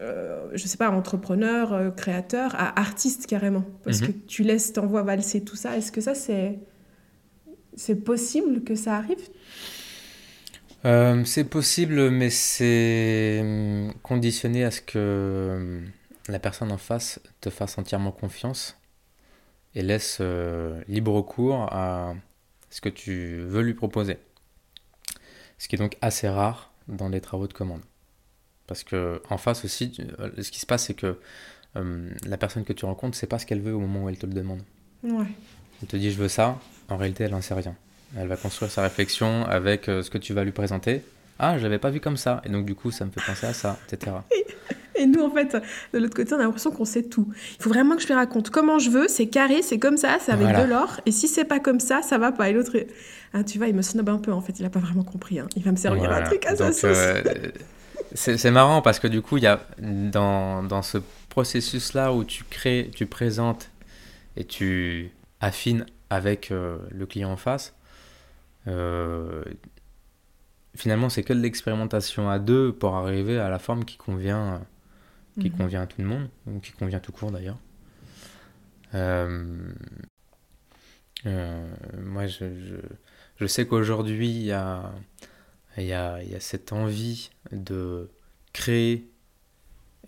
euh, 0.00 0.50
je 0.52 0.66
sais 0.66 0.76
pas, 0.76 0.90
entrepreneur, 0.90 1.72
euh, 1.72 1.90
créateur, 1.90 2.54
à 2.54 2.78
artiste 2.78 3.26
carrément. 3.26 3.64
Parce 3.82 4.00
mhm. 4.00 4.08
que 4.08 4.12
tu 4.26 4.42
laisses, 4.42 4.72
t'envoies 4.72 5.02
valser 5.02 5.42
tout 5.42 5.56
ça. 5.56 5.76
Est-ce 5.76 5.90
que 5.90 6.00
ça, 6.00 6.14
c'est, 6.14 6.58
c'est 7.76 7.96
possible 7.96 8.62
que 8.62 8.74
ça 8.74 8.96
arrive? 8.96 9.28
Euh, 10.84 11.24
C'est 11.24 11.44
possible, 11.44 12.10
mais 12.10 12.30
c'est 12.30 13.38
hum, 13.40 13.94
conditionné 14.02 14.64
à 14.64 14.70
ce 14.70 14.82
que 14.82 15.56
hum, 15.56 15.90
la 16.28 16.38
personne 16.38 16.72
en 16.72 16.78
face 16.78 17.20
te 17.40 17.48
fasse 17.48 17.78
entièrement 17.78 18.12
confiance 18.12 18.78
et 19.74 19.82
laisse 19.82 20.20
libre 20.88 21.20
cours 21.20 21.68
à 21.70 22.14
ce 22.70 22.80
que 22.80 22.88
tu 22.88 23.40
veux 23.40 23.60
lui 23.60 23.74
proposer. 23.74 24.18
Ce 25.58 25.68
qui 25.68 25.76
est 25.76 25.78
donc 25.78 25.96
assez 26.00 26.28
rare 26.28 26.72
dans 26.88 27.08
les 27.08 27.20
travaux 27.20 27.46
de 27.46 27.52
commande. 27.52 27.82
Parce 28.66 28.84
que 28.84 29.20
en 29.30 29.38
face 29.38 29.64
aussi, 29.64 29.92
ce 30.40 30.50
qui 30.50 30.60
se 30.60 30.66
passe, 30.66 30.86
c'est 30.86 30.94
que 30.94 31.16
la 31.74 32.36
personne 32.36 32.64
que 32.64 32.72
tu 32.72 32.84
rencontres 32.84 33.16
ne 33.16 33.20
sait 33.20 33.26
pas 33.26 33.38
ce 33.38 33.46
qu'elle 33.46 33.60
veut 33.60 33.74
au 33.74 33.80
moment 33.80 34.04
où 34.04 34.08
elle 34.08 34.18
te 34.18 34.26
le 34.26 34.32
demande. 34.32 34.60
Ouais. 35.02 35.26
Elle 35.82 35.88
te 35.88 35.96
dit 35.96 36.10
je 36.10 36.16
veux 36.16 36.28
ça, 36.28 36.58
en 36.88 36.96
réalité 36.96 37.24
elle 37.24 37.32
n'en 37.32 37.42
sait 37.42 37.54
rien. 37.54 37.74
Elle 38.16 38.28
va 38.28 38.36
construire 38.36 38.70
sa 38.70 38.82
réflexion 38.82 39.44
avec 39.44 39.84
ce 39.84 40.08
que 40.08 40.18
tu 40.18 40.32
vas 40.32 40.42
lui 40.42 40.52
présenter. 40.52 41.02
Ah, 41.38 41.58
je 41.58 41.62
l'avais 41.62 41.78
pas 41.78 41.90
vu 41.90 42.00
comme 42.00 42.16
ça, 42.16 42.40
et 42.44 42.48
donc 42.48 42.64
du 42.64 42.74
coup 42.74 42.90
ça 42.90 43.04
me 43.04 43.10
fait 43.10 43.20
penser 43.24 43.46
à 43.46 43.52
ça, 43.52 43.78
etc. 43.86 44.12
Et 44.98 45.06
nous, 45.06 45.22
en 45.22 45.30
fait, 45.30 45.56
de 45.92 45.98
l'autre 45.98 46.14
côté, 46.14 46.34
on 46.34 46.38
a 46.38 46.42
l'impression 46.42 46.70
qu'on 46.70 46.84
sait 46.84 47.02
tout. 47.02 47.28
Il 47.58 47.62
faut 47.62 47.70
vraiment 47.70 47.96
que 47.96 48.02
je 48.02 48.06
lui 48.06 48.14
raconte 48.14 48.50
comment 48.50 48.78
je 48.78 48.90
veux, 48.90 49.08
c'est 49.08 49.26
carré, 49.26 49.62
c'est 49.62 49.78
comme 49.78 49.96
ça, 49.96 50.16
c'est 50.20 50.32
avec 50.32 50.48
de 50.48 50.62
l'or. 50.62 51.00
Et 51.06 51.12
si 51.12 51.28
c'est 51.28 51.44
pas 51.44 51.60
comme 51.60 51.80
ça, 51.80 52.02
ça 52.02 52.18
va 52.18 52.32
pas. 52.32 52.48
Et 52.48 52.52
l'autre, 52.52 52.76
ah, 53.34 53.44
tu 53.44 53.58
vois, 53.58 53.68
il 53.68 53.74
me 53.74 53.82
snob 53.82 54.08
un 54.08 54.18
peu, 54.18 54.32
en 54.32 54.40
fait, 54.40 54.58
il 54.58 54.64
a 54.64 54.70
pas 54.70 54.80
vraiment 54.80 55.04
compris. 55.04 55.38
Hein. 55.38 55.48
Il 55.56 55.62
va 55.62 55.70
me 55.72 55.76
servir 55.76 56.10
un 56.10 56.22
truc 56.22 56.46
à 56.46 56.56
sa 56.56 56.72
sauce. 56.72 56.96
Euh, 56.96 57.22
c'est 58.14 58.50
marrant 58.50 58.82
parce 58.82 58.98
que 58.98 59.08
du 59.08 59.22
coup, 59.22 59.36
il 59.36 59.44
y 59.44 59.46
a 59.46 59.60
dans, 59.78 60.62
dans 60.62 60.82
ce 60.82 60.98
processus-là 61.28 62.12
où 62.12 62.24
tu 62.24 62.44
crées, 62.44 62.90
tu 62.94 63.06
présentes 63.06 63.70
et 64.36 64.44
tu 64.44 65.10
affines 65.40 65.86
avec 66.10 66.50
euh, 66.50 66.78
le 66.90 67.06
client 67.06 67.32
en 67.32 67.36
face, 67.36 67.74
euh, 68.68 69.42
finalement, 70.74 71.08
c'est 71.08 71.22
que 71.22 71.32
de 71.32 71.40
l'expérimentation 71.40 72.30
à 72.30 72.38
deux 72.38 72.72
pour 72.72 72.94
arriver 72.94 73.38
à 73.38 73.48
la 73.48 73.58
forme 73.58 73.84
qui 73.84 73.96
convient 73.96 74.60
qui 75.40 75.50
mhm. 75.50 75.56
convient 75.56 75.82
à 75.82 75.86
tout 75.86 76.00
le 76.00 76.06
monde, 76.06 76.28
ou 76.46 76.60
qui 76.60 76.72
convient 76.72 77.00
tout 77.00 77.12
court 77.12 77.30
d'ailleurs. 77.30 77.58
Euh, 78.94 79.70
euh, 81.26 81.74
moi, 81.98 82.26
je, 82.26 82.44
je, 82.44 82.76
je 83.36 83.46
sais 83.46 83.66
qu'aujourd'hui, 83.66 84.30
il 84.30 84.44
y 84.44 84.52
a, 84.52 84.92
y, 85.84 85.92
a, 85.92 86.22
y 86.22 86.34
a 86.34 86.40
cette 86.40 86.72
envie 86.72 87.30
de 87.52 88.10
créer, 88.52 89.10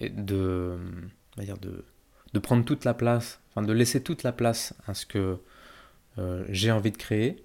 et 0.00 0.08
de, 0.08 0.78
dire 1.38 1.58
de, 1.58 1.84
de 2.32 2.38
prendre 2.38 2.64
toute 2.64 2.84
la 2.84 2.94
place, 2.94 3.40
enfin 3.50 3.66
de 3.66 3.72
laisser 3.72 4.02
toute 4.02 4.22
la 4.22 4.32
place 4.32 4.74
à 4.86 4.94
ce 4.94 5.06
que 5.06 5.38
euh, 6.18 6.44
j'ai 6.48 6.72
envie 6.72 6.90
de 6.90 6.96
créer. 6.96 7.44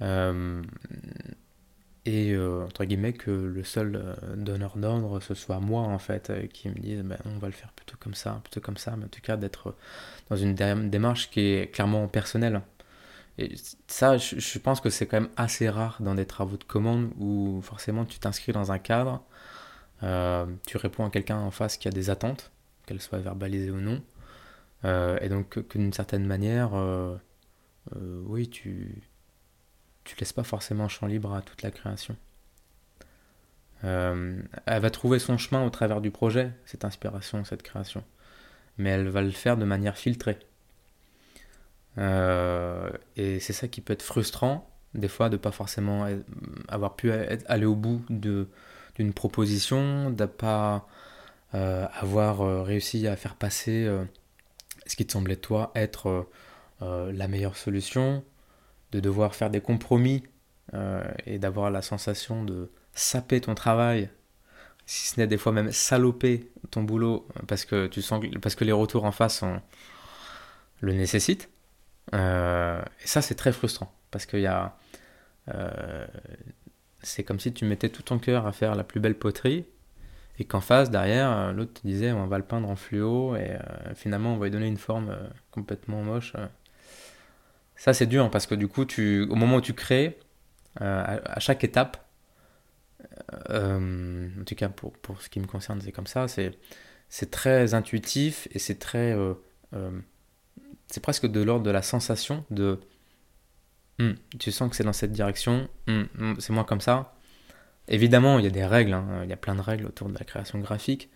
Euh, 0.00 0.62
et 2.04 2.32
euh, 2.32 2.64
entre 2.64 2.84
guillemets 2.84 3.12
que 3.12 3.30
le 3.30 3.62
seul 3.62 4.16
donneur 4.36 4.76
d'ordre 4.76 5.20
ce 5.20 5.34
soit 5.34 5.60
moi 5.60 5.82
en 5.82 6.00
fait 6.00 6.32
qui 6.52 6.68
me 6.68 6.74
dise 6.74 7.02
ben, 7.02 7.16
on 7.26 7.38
va 7.38 7.46
le 7.46 7.52
faire 7.52 7.70
plutôt 7.70 7.96
comme 8.00 8.14
ça 8.14 8.40
plutôt 8.42 8.60
comme 8.60 8.76
ça 8.76 8.96
mais 8.96 9.04
en 9.04 9.08
tout 9.08 9.20
cas 9.20 9.36
d'être 9.36 9.76
dans 10.28 10.34
une 10.34 10.56
démarche 10.90 11.30
qui 11.30 11.40
est 11.40 11.72
clairement 11.72 12.08
personnelle 12.08 12.62
et 13.38 13.54
ça 13.86 14.18
je, 14.18 14.58
pense 14.58 14.80
que 14.80 14.90
c'est 14.90 15.06
quand 15.06 15.20
même 15.20 15.30
assez 15.36 15.68
rare 15.68 15.96
dans 16.00 16.14
des 16.14 16.26
travaux 16.26 16.56
de 16.56 16.64
commande 16.64 17.10
où 17.18 17.60
forcément 17.62 18.04
tu 18.04 18.18
t'inscris 18.18 18.52
dans 18.52 18.72
un 18.72 18.78
cadre 18.78 19.22
tu 20.66 20.76
réponds 20.76 21.06
à 21.06 21.10
quelqu'un 21.10 21.38
en 21.38 21.50
face 21.50 21.76
qui 21.76 21.88
a 21.88 21.90
des 21.90 22.10
attentes 22.10 22.50
qu'elles 22.86 23.00
soient 23.00 23.20
verbalisées 23.20 23.70
ou 23.70 23.80
non 23.80 24.02
et 24.84 25.28
donc 25.28 25.58
d'une 25.70 25.92
certaine 25.92 26.26
manière 26.26 26.72
oui 27.94 28.50
tu 28.50 29.02
tu 30.04 30.16
laisses 30.18 30.32
pas 30.32 30.42
forcément 30.42 30.88
champ 30.88 31.06
libre 31.06 31.32
à 31.34 31.42
toute 31.42 31.62
la 31.62 31.70
création. 31.70 32.16
Euh, 33.84 34.40
elle 34.66 34.82
va 34.82 34.90
trouver 34.90 35.18
son 35.18 35.38
chemin 35.38 35.64
au 35.64 35.70
travers 35.70 36.00
du 36.00 36.10
projet, 36.10 36.52
cette 36.64 36.84
inspiration, 36.84 37.44
cette 37.44 37.62
création. 37.62 38.04
Mais 38.78 38.90
elle 38.90 39.08
va 39.08 39.22
le 39.22 39.30
faire 39.30 39.56
de 39.56 39.64
manière 39.64 39.96
filtrée. 39.96 40.38
Euh, 41.98 42.90
et 43.16 43.40
c'est 43.40 43.52
ça 43.52 43.68
qui 43.68 43.80
peut 43.80 43.92
être 43.92 44.02
frustrant, 44.02 44.70
des 44.94 45.08
fois, 45.08 45.28
de 45.28 45.36
pas 45.36 45.52
forcément 45.52 46.06
avoir 46.68 46.96
pu 46.96 47.12
aller 47.12 47.66
au 47.66 47.74
bout 47.74 48.02
d'une 48.08 49.12
proposition, 49.14 50.10
de 50.10 50.26
pas 50.26 50.86
euh, 51.54 51.86
avoir 51.94 52.64
réussi 52.64 53.06
à 53.06 53.16
faire 53.16 53.36
passer 53.36 53.88
ce 54.86 54.96
qui 54.96 55.06
te 55.06 55.12
semblait, 55.12 55.36
toi, 55.36 55.70
être 55.74 56.28
la 56.80 57.28
meilleure 57.28 57.56
solution, 57.56 58.24
de 58.92 59.00
devoir 59.00 59.34
faire 59.34 59.50
des 59.50 59.60
compromis 59.60 60.22
euh, 60.74 61.02
et 61.26 61.38
d'avoir 61.38 61.70
la 61.70 61.82
sensation 61.82 62.44
de 62.44 62.70
saper 62.94 63.40
ton 63.40 63.54
travail, 63.54 64.10
si 64.86 65.08
ce 65.08 65.20
n'est 65.20 65.26
des 65.26 65.38
fois 65.38 65.52
même 65.52 65.72
saloper 65.72 66.50
ton 66.70 66.82
boulot 66.82 67.26
parce 67.46 67.64
que 67.64 67.86
tu 67.86 68.02
sens 68.02 68.24
parce 68.40 68.54
que 68.54 68.64
les 68.64 68.72
retours 68.72 69.04
en 69.04 69.12
face 69.12 69.44
le 70.80 70.92
nécessitent. 70.92 71.51
Euh, 72.14 72.82
et 73.02 73.06
ça 73.06 73.22
c'est 73.22 73.34
très 73.34 73.52
frustrant 73.52 73.92
parce 74.10 74.26
qu'il 74.26 74.46
euh, 75.48 76.06
c'est 77.02 77.24
comme 77.24 77.40
si 77.40 77.52
tu 77.52 77.64
mettais 77.64 77.88
tout 77.88 78.02
ton 78.02 78.18
cœur 78.18 78.46
à 78.46 78.52
faire 78.52 78.74
la 78.74 78.84
plus 78.84 79.00
belle 79.00 79.14
poterie 79.14 79.64
et 80.38 80.44
qu'en 80.44 80.60
face 80.60 80.90
derrière 80.90 81.52
l'autre 81.54 81.80
te 81.80 81.86
disait 81.86 82.12
on 82.12 82.26
va 82.26 82.36
le 82.36 82.44
peindre 82.44 82.68
en 82.68 82.76
fluo 82.76 83.34
et 83.36 83.56
finalement 83.94 84.34
on 84.34 84.36
va 84.36 84.46
lui 84.46 84.50
donner 84.52 84.68
une 84.68 84.76
forme 84.76 85.16
complètement 85.50 86.02
moche 86.02 86.34
ça, 87.82 87.92
c'est 87.92 88.06
dur 88.06 88.30
parce 88.30 88.46
que 88.46 88.54
du 88.54 88.68
coup, 88.68 88.84
tu, 88.84 89.22
au 89.28 89.34
moment 89.34 89.56
où 89.56 89.60
tu 89.60 89.74
crées, 89.74 90.16
euh, 90.80 91.18
à, 91.24 91.40
chaque 91.40 91.64
étape, 91.64 91.96
euh, 93.50 94.28
en 94.40 94.44
tout 94.44 94.54
cas 94.54 94.68
pour, 94.68 94.92
pour, 94.92 95.20
ce 95.20 95.28
qui 95.28 95.40
me 95.40 95.48
concerne, 95.48 95.80
c'est 95.80 95.90
comme 95.90 96.06
ça, 96.06 96.26
c'est 96.28 97.30
très 97.32 97.74
intuitif 97.74 98.46
et 98.52 98.60
c'est 98.60 98.78
très. 98.78 99.16
Euh, 100.92 100.94
c'est 100.94 101.00
presque 101.00 101.26
de 101.26 101.42
l'ordre 101.42 101.64
de 101.64 101.70
la 101.70 101.82
sensation 101.82 102.44
de. 102.50 102.80
Hmm, 103.98 104.12
tu 104.38 104.52
sens 104.52 104.70
que 104.70 104.76
c'est 104.76 104.84
dans 104.84 104.92
cette 104.92 105.12
direction, 105.12 105.68
hmm, 105.86 106.02
hmm, 106.18 106.34
c'est 106.38 106.52
moins 106.52 106.64
comme 106.64 106.80
ça. 106.80 107.14
Évidemment, 107.88 108.38
il 108.38 108.44
y 108.44 108.48
a 108.48 108.50
des 108.50 108.64
règles, 108.64 108.92
hein, 108.92 109.22
il 109.24 109.30
y 109.30 109.32
a 109.32 109.36
plein 109.36 109.54
de 109.54 109.60
règles 109.60 109.86
autour 109.86 110.08
de 110.08 110.14
la 110.14 110.24
création 110.24 110.58
graphique 110.58 111.10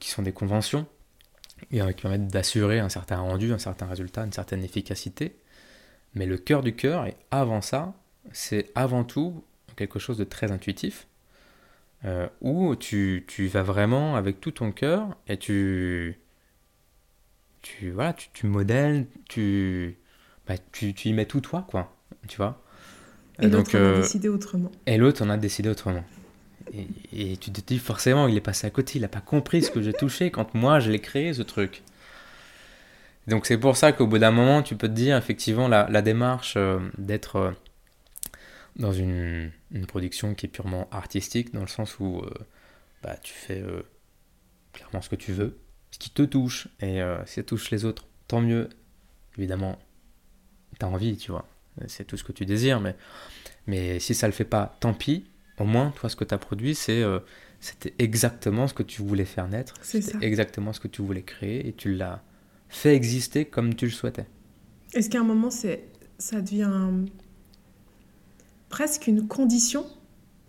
qui 0.00 0.10
sont 0.10 0.22
des 0.22 0.32
conventions 0.32 0.88
et 1.70 1.78
qui 1.94 2.02
permettent 2.02 2.26
d'assurer 2.26 2.80
un 2.80 2.88
certain 2.88 3.20
rendu, 3.20 3.52
un 3.52 3.58
certain 3.58 3.86
résultat, 3.86 4.24
une 4.24 4.32
certaine 4.32 4.64
efficacité. 4.64 5.36
Mais 6.14 6.26
le 6.26 6.36
cœur 6.36 6.64
du 6.64 6.74
cœur, 6.74 7.06
et 7.06 7.14
avant 7.30 7.60
ça, 7.60 7.94
c'est 8.32 8.72
avant 8.74 9.04
tout 9.04 9.44
quelque 9.76 10.00
chose 10.00 10.18
de 10.18 10.24
très 10.24 10.50
intuitif, 10.50 11.06
euh, 12.04 12.28
où 12.40 12.74
tu, 12.74 13.24
tu, 13.28 13.46
vas 13.46 13.62
vraiment 13.62 14.16
avec 14.16 14.40
tout 14.40 14.50
ton 14.50 14.72
cœur 14.72 15.16
et 15.28 15.36
tu, 15.36 16.18
tu, 17.62 17.90
voilà, 17.90 18.12
tu, 18.12 18.28
tu 18.32 18.46
modèles, 18.46 19.06
tu, 19.28 19.96
bah, 20.46 20.54
tu, 20.72 20.94
tu, 20.94 21.08
y 21.08 21.12
mets 21.12 21.26
tout 21.26 21.40
toi, 21.40 21.64
quoi, 21.68 21.94
tu 22.28 22.36
vois. 22.36 22.62
Et 23.40 23.48
l'autre 23.48 23.74
en 23.74 23.78
a 23.78 23.82
euh, 23.82 24.00
décidé 24.00 24.28
autrement. 24.28 24.70
Et 24.86 24.98
l'autre 24.98 25.24
en 25.24 25.30
a 25.30 25.36
décidé 25.36 25.68
autrement. 25.68 26.04
Et, 26.74 26.86
et, 27.32 27.36
tu 27.36 27.50
te 27.50 27.60
dis 27.60 27.78
forcément, 27.78 28.28
il 28.28 28.36
est 28.36 28.42
passé 28.42 28.66
à 28.66 28.70
côté, 28.70 28.98
il 28.98 29.02
n'a 29.02 29.08
pas 29.08 29.20
compris 29.20 29.62
ce 29.62 29.70
que 29.70 29.80
j'ai 29.80 29.92
touché 29.92 30.30
quand 30.30 30.54
moi 30.54 30.80
je 30.80 30.90
l'ai 30.90 31.00
créé, 31.00 31.32
ce 31.32 31.42
truc. 31.42 31.82
Donc 33.26 33.46
c'est 33.46 33.58
pour 33.58 33.76
ça 33.76 33.92
qu'au 33.92 34.06
bout 34.06 34.18
d'un 34.18 34.30
moment, 34.30 34.62
tu 34.62 34.76
peux 34.76 34.88
te 34.88 34.92
dire 34.92 35.16
effectivement 35.16 35.68
la, 35.68 36.02
démarche 36.02 36.54
euh, 36.56 36.80
d'être 36.98 37.36
euh, 37.36 37.52
dans 38.76 38.92
une, 38.92 39.52
production 39.86 40.34
qui 40.34 40.46
est 40.46 40.48
purement 40.48 40.88
artistique, 40.90 41.52
dans 41.52 41.60
le 41.60 41.68
sens 41.68 41.98
où 42.00 42.20
euh, 42.20 42.30
bah, 43.02 43.16
tu 43.22 43.32
fais 43.32 43.62
clairement 44.72 45.02
ce 45.02 45.08
que 45.08 45.16
tu 45.16 45.32
veux, 45.32 45.58
ce 45.92 45.98
qui 45.98 46.10
te 46.10 46.22
touche, 46.22 46.66
et 46.80 47.00
si 47.26 47.34
ça 47.34 47.42
touche 47.44 47.70
les 47.70 47.84
autres, 47.84 48.06
tant 48.26 48.40
mieux. 48.40 48.68
Évidemment, 49.38 49.78
tu 50.78 50.84
as 50.84 50.88
envie, 50.88 51.16
tu 51.16 51.30
vois, 51.30 51.46
c'est 51.86 52.04
tout 52.04 52.16
ce 52.16 52.24
que 52.24 52.32
tu 52.32 52.44
désires, 52.44 52.80
mais, 52.80 52.96
mais 53.66 54.00
si 54.00 54.14
ça 54.14 54.26
le 54.26 54.32
fait 54.32 54.44
pas, 54.44 54.76
tant 54.80 54.92
pis. 54.92 55.24
Au 55.58 55.64
moins, 55.64 55.90
toi, 55.92 56.08
ce 56.08 56.16
que 56.16 56.24
tu 56.24 56.34
as 56.34 56.38
produit, 56.38 56.74
c'est 56.74 57.02
c'était 57.60 57.94
exactement 57.98 58.66
ce 58.66 58.74
que 58.74 58.82
tu 58.82 59.02
voulais 59.02 59.24
faire 59.24 59.48
naître, 59.48 59.74
c'était 59.82 60.26
exactement 60.26 60.72
ce 60.72 60.80
que 60.80 60.88
tu 60.88 61.00
voulais 61.00 61.22
créer, 61.22 61.68
et 61.68 61.72
tu 61.72 61.94
l'as 61.94 62.22
fait 62.68 62.96
exister 62.96 63.44
comme 63.44 63.74
tu 63.74 63.84
le 63.84 63.92
souhaitais. 63.92 64.26
Est-ce 64.94 65.08
qu'à 65.08 65.20
un 65.20 65.24
moment, 65.24 65.50
c'est, 65.50 65.84
ça 66.18 66.40
devient 66.40 66.90
presque 68.68 69.06
une 69.06 69.28
condition? 69.28 69.86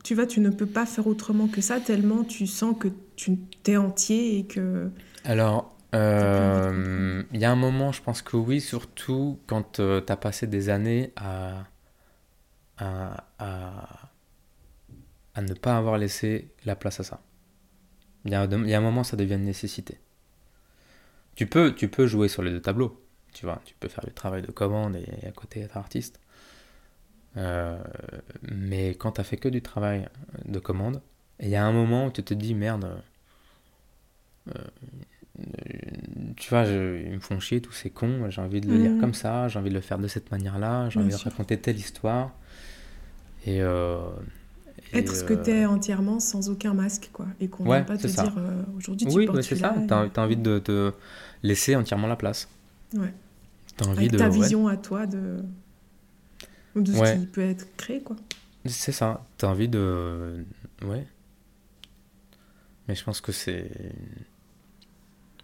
Tu 0.03 0.15
vois, 0.15 0.25
tu 0.25 0.39
ne 0.39 0.49
peux 0.49 0.65
pas 0.65 0.86
faire 0.86 1.08
autrement 1.08 1.47
que 1.47 1.62
ça, 1.62 1.80
tellement 1.80 2.24
tu 2.24 2.47
sens 2.47 2.76
que 2.78 2.89
tu 3.15 3.38
t'es 3.63 3.78
entier 3.78 4.39
et 4.39 4.45
que... 4.45 4.89
Alors, 5.24 5.76
euh, 5.95 7.24
il 7.32 7.39
y 7.39 7.45
a 7.45 7.51
un 7.51 7.55
moment, 7.55 7.91
je 7.91 8.01
pense 8.01 8.21
que 8.21 8.36
oui, 8.38 8.61
surtout 8.61 9.39
quand 9.47 9.80
euh, 9.80 10.01
tu 10.01 10.11
as 10.11 10.17
passé 10.17 10.47
des 10.47 10.69
années 10.69 11.11
à, 11.15 11.65
à, 12.78 13.24
à, 13.39 14.09
ne 15.41 15.53
pas 15.53 15.78
avoir 15.78 15.97
laissé 15.97 16.49
la 16.65 16.76
place 16.76 16.99
à 16.99 17.03
ça. 17.03 17.21
Il 18.26 18.32
y, 18.32 18.36
a, 18.36 18.45
il 18.45 18.69
y 18.69 18.74
a 18.74 18.78
un 18.78 18.82
moment, 18.82 19.03
ça 19.03 19.17
devient 19.17 19.36
une 19.36 19.43
nécessité. 19.45 19.99
Tu 21.36 21.47
peux, 21.47 21.74
tu 21.74 21.88
peux 21.89 22.07
jouer 22.07 22.28
sur 22.28 22.43
les 22.43 22.51
deux 22.51 22.61
tableaux, 22.61 23.01
tu 23.34 23.45
vois, 23.45 23.61
tu 23.65 23.74
peux 23.80 23.88
faire 23.88 24.03
le 24.05 24.13
travail 24.13 24.41
de 24.41 24.51
commande 24.51 24.95
et, 24.95 25.28
à 25.28 25.32
côté 25.32 25.61
être 25.61 25.78
artiste. 25.78 26.19
Euh, 27.38 27.82
mais 28.43 28.89
quand 28.95 29.13
tu 29.13 29.21
as 29.21 29.24
fait 29.24 29.38
que 29.38 29.49
du 29.49 29.61
travail 29.61 30.07
de 30.45 30.59
commande, 30.59 31.01
il 31.39 31.49
y 31.49 31.55
a 31.55 31.65
un 31.65 31.71
moment 31.71 32.07
où 32.07 32.11
tu 32.11 32.24
te 32.24 32.34
dis 32.34 32.53
merde, 32.53 33.01
euh, 34.49 34.53
tu 36.38 36.49
vois, 36.49 36.63
ils 36.65 37.11
me 37.13 37.19
font 37.19 37.39
chier 37.39 37.61
tous 37.61 37.71
ces 37.71 37.89
cons, 37.89 38.29
j'ai 38.29 38.41
envie 38.41 38.61
de 38.61 38.67
le 38.67 38.77
lire 38.77 38.91
mhm. 38.91 38.99
comme 38.99 39.13
ça, 39.13 39.47
j'ai 39.47 39.57
envie 39.57 39.69
de 39.69 39.73
le 39.75 39.81
faire 39.81 39.97
de 39.97 40.07
cette 40.07 40.31
manière-là, 40.31 40.89
j'ai 40.89 40.99
envie 40.99 41.09
de 41.09 41.15
raconter 41.15 41.59
telle 41.59 41.77
histoire. 41.77 42.31
Et, 43.45 43.61
euh, 43.61 43.99
Être 44.93 45.15
ce 45.15 45.23
que 45.23 45.34
tu 45.34 45.49
es 45.49 45.65
entièrement 45.65 46.19
sans 46.19 46.49
aucun 46.49 46.73
masque, 46.73 47.09
quoi. 47.11 47.25
Et 47.39 47.47
qu'on 47.47 47.63
ne 47.63 47.69
Ouais, 47.69 47.84
pas 47.84 47.97
te 47.97 48.07
ça. 48.07 48.23
dire 48.23 48.34
euh, 48.38 48.61
aujourd'hui 48.77 49.07
tu 49.07 49.13
Oui, 49.13 49.25
portes 49.25 49.38
ouais, 49.38 49.43
c'est 49.43 49.55
ça. 49.55 49.75
et- 49.75 49.91
as 49.91 50.21
envie 50.21 50.38
de 50.38 50.59
te 50.59 50.93
laisser 51.41 51.75
entièrement 51.75 52.07
la 52.07 52.15
place. 52.15 52.47
Ouais. 52.93 53.13
T'as 53.75 53.86
envie 53.88 53.99
Avec 53.99 54.11
de. 54.11 54.17
ta 54.19 54.29
ouais, 54.29 54.36
vision 54.39 54.67
à 54.67 54.77
toi 54.77 55.07
de, 55.07 55.43
de 56.75 56.91
ce 56.93 57.15
qui 57.19 57.25
peut 57.25 57.41
être 57.41 57.75
créé, 57.75 58.01
quoi. 58.01 58.15
c'est 58.65 58.91
ça. 58.91 59.25
T'as 59.38 59.47
envie 59.47 59.67
de. 59.67 60.45
Ouais. 60.84 61.07
Mais 62.88 62.93
je 62.95 63.03
pense 63.03 63.19
que 63.19 63.31
c'est. 63.31 63.71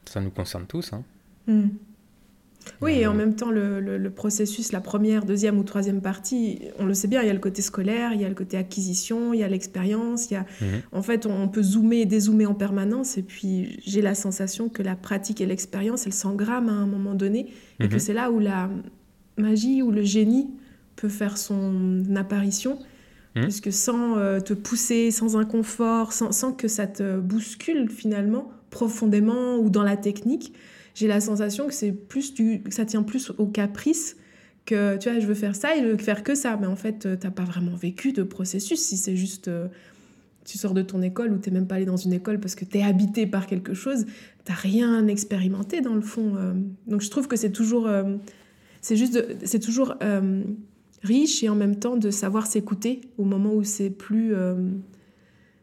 Ça 0.10 0.22
nous 0.22 0.32
concerne 0.32 0.66
tous, 0.66 0.92
hein. 0.94 1.04
Hmm. 1.48 1.68
Oui, 2.82 2.92
et 3.00 3.08
en 3.08 3.14
même 3.14 3.36
temps, 3.36 3.50
le, 3.52 3.80
le- 3.80 3.98
le 3.98 4.10
processus, 4.10 4.72
la 4.74 4.82
première, 4.82 5.26
deuxième 5.26 5.58
ou 5.58 5.64
troisième 5.64 6.02
partie, 6.02 6.60
on 6.78 6.86
le 6.86 6.94
sait 6.94 7.08
bien, 7.08 7.22
il 7.22 7.28
y 7.28 7.30
a 7.30 7.34
le 7.34 7.40
côté 7.40 7.62
scolaire, 7.62 8.14
il 8.14 8.22
y 8.22 8.26
a 8.26 8.30
le 8.30 8.36
côté 8.36 8.58
acquisition, 8.58 9.34
il 9.34 9.40
y 9.40 9.44
a 9.44 9.48
l'expérience, 9.48 10.30
il 10.30 10.34
y 10.34 10.38
a... 10.38 10.46
mhm. 10.62 10.82
En 10.92 11.02
fait, 11.02 11.26
on, 11.26 11.44
on 11.44 11.48
peut 11.48 11.64
zoomer 11.64 12.02
et 12.02 12.06
dézoomer 12.06 12.46
en 12.46 12.54
permanence, 12.54 13.18
et 13.18 13.24
puis 13.24 13.80
j'ai 13.86 14.02
la 14.02 14.14
sensation 14.14 14.68
que 14.70 14.84
la 14.84 14.96
pratique 14.96 15.42
et 15.42 15.46
l'expérience, 15.46 16.06
elles 16.06 16.14
s'engramment 16.14 16.72
à 16.72 16.76
un 16.76 16.86
moment 16.86 17.16
donné, 17.16 17.48
et 17.80 17.88
que 17.88 17.94
Mhm. 17.94 18.00
c'est 18.00 18.14
là 18.14 18.30
où 18.30 18.40
la 18.40 18.70
magie 19.38 19.82
ou 19.82 19.90
le 19.92 20.04
génie 20.04 20.50
peut 20.96 21.10
faire 21.10 21.38
son 21.38 22.04
apparition, 22.16 22.78
Mhm. 23.36 23.44
puisque 23.44 23.72
sans 23.72 24.18
euh, 24.18 24.40
te 24.42 24.54
pousser, 24.54 25.12
sans 25.12 25.38
inconfort, 25.38 26.14
sans, 26.14 26.32
sans 26.34 26.52
que 26.52 26.68
ça 26.68 26.88
te 26.88 27.20
bouscule 27.20 27.90
finalement 27.90 28.52
profondément 28.70 29.58
ou 29.58 29.70
dans 29.70 29.84
la 29.84 29.98
technique, 29.98 30.54
j'ai 30.96 31.08
la 31.08 31.22
sensation 31.22 31.68
que 31.68 31.74
c'est 31.74 31.92
plus 31.92 32.34
ça 32.70 32.86
tient 32.86 33.04
plus 33.04 33.32
au 33.38 33.46
caprice 33.46 34.18
que 34.66 34.98
tu 34.98 35.10
vois 35.10 35.20
je 35.20 35.26
veux 35.26 35.34
faire 35.34 35.56
ça 35.56 35.76
et 35.76 35.82
je 35.82 35.88
veux 35.88 35.98
faire 35.98 36.24
que 36.24 36.36
ça 36.36 36.58
mais 36.60 36.68
en 36.68 36.76
fait 36.76 37.06
euh, 37.06 37.16
t'as 37.20 37.32
pas 37.32 37.44
vraiment 37.44 37.76
vécu 37.76 38.12
de 38.12 38.24
processus 38.24 38.82
si 38.82 38.98
c'est 38.98 39.16
juste 39.16 39.48
euh, 39.48 39.68
tu 40.46 40.58
sors 40.58 40.74
de 40.74 40.82
ton 40.82 41.02
école 41.02 41.32
ou 41.32 41.38
t'es 41.38 41.52
même 41.52 41.68
pas 41.68 41.76
allé 41.76 41.86
dans 41.86 41.98
une 41.98 42.14
école 42.14 42.40
parce 42.40 42.56
que 42.56 42.66
t'es 42.66 42.84
habité 42.84 43.26
par 43.28 43.48
quelque 43.48 43.74
chose 43.74 44.06
t'as 44.44 44.54
rien 44.54 45.08
expérimenté 45.08 45.82
dans 45.82 45.96
le 45.96 46.02
fond 46.02 46.36
euh. 46.36 46.54
donc 46.88 47.02
je 47.02 47.10
trouve 47.10 47.28
que 47.28 47.36
c'est 47.36 47.52
toujours 47.52 47.90
c'est 48.82 48.96
juste 48.96 49.26
c'est 49.46 49.60
toujours 49.60 49.96
riche 51.02 51.44
et 51.44 51.50
en 51.50 51.56
même 51.56 51.78
temps 51.78 51.98
de 51.98 52.12
savoir 52.12 52.46
s'écouter 52.46 53.02
au 53.18 53.24
moment 53.24 53.54
où 53.54 53.64
c'est 53.64 53.90
plus 53.90 54.34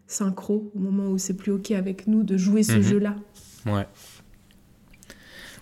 synchro 0.07 0.71
au 0.75 0.79
moment 0.79 1.07
où 1.09 1.19
c'est 1.19 1.37
plus 1.37 1.53
ok 1.53 1.73
avec 1.73 2.07
nous 2.07 2.23
de 2.23 2.37
jouer 2.37 2.63
ce 2.63 2.75
Mhm. 2.77 2.83
jeu 2.83 2.99
là 2.99 3.17
Ouais. 3.67 3.87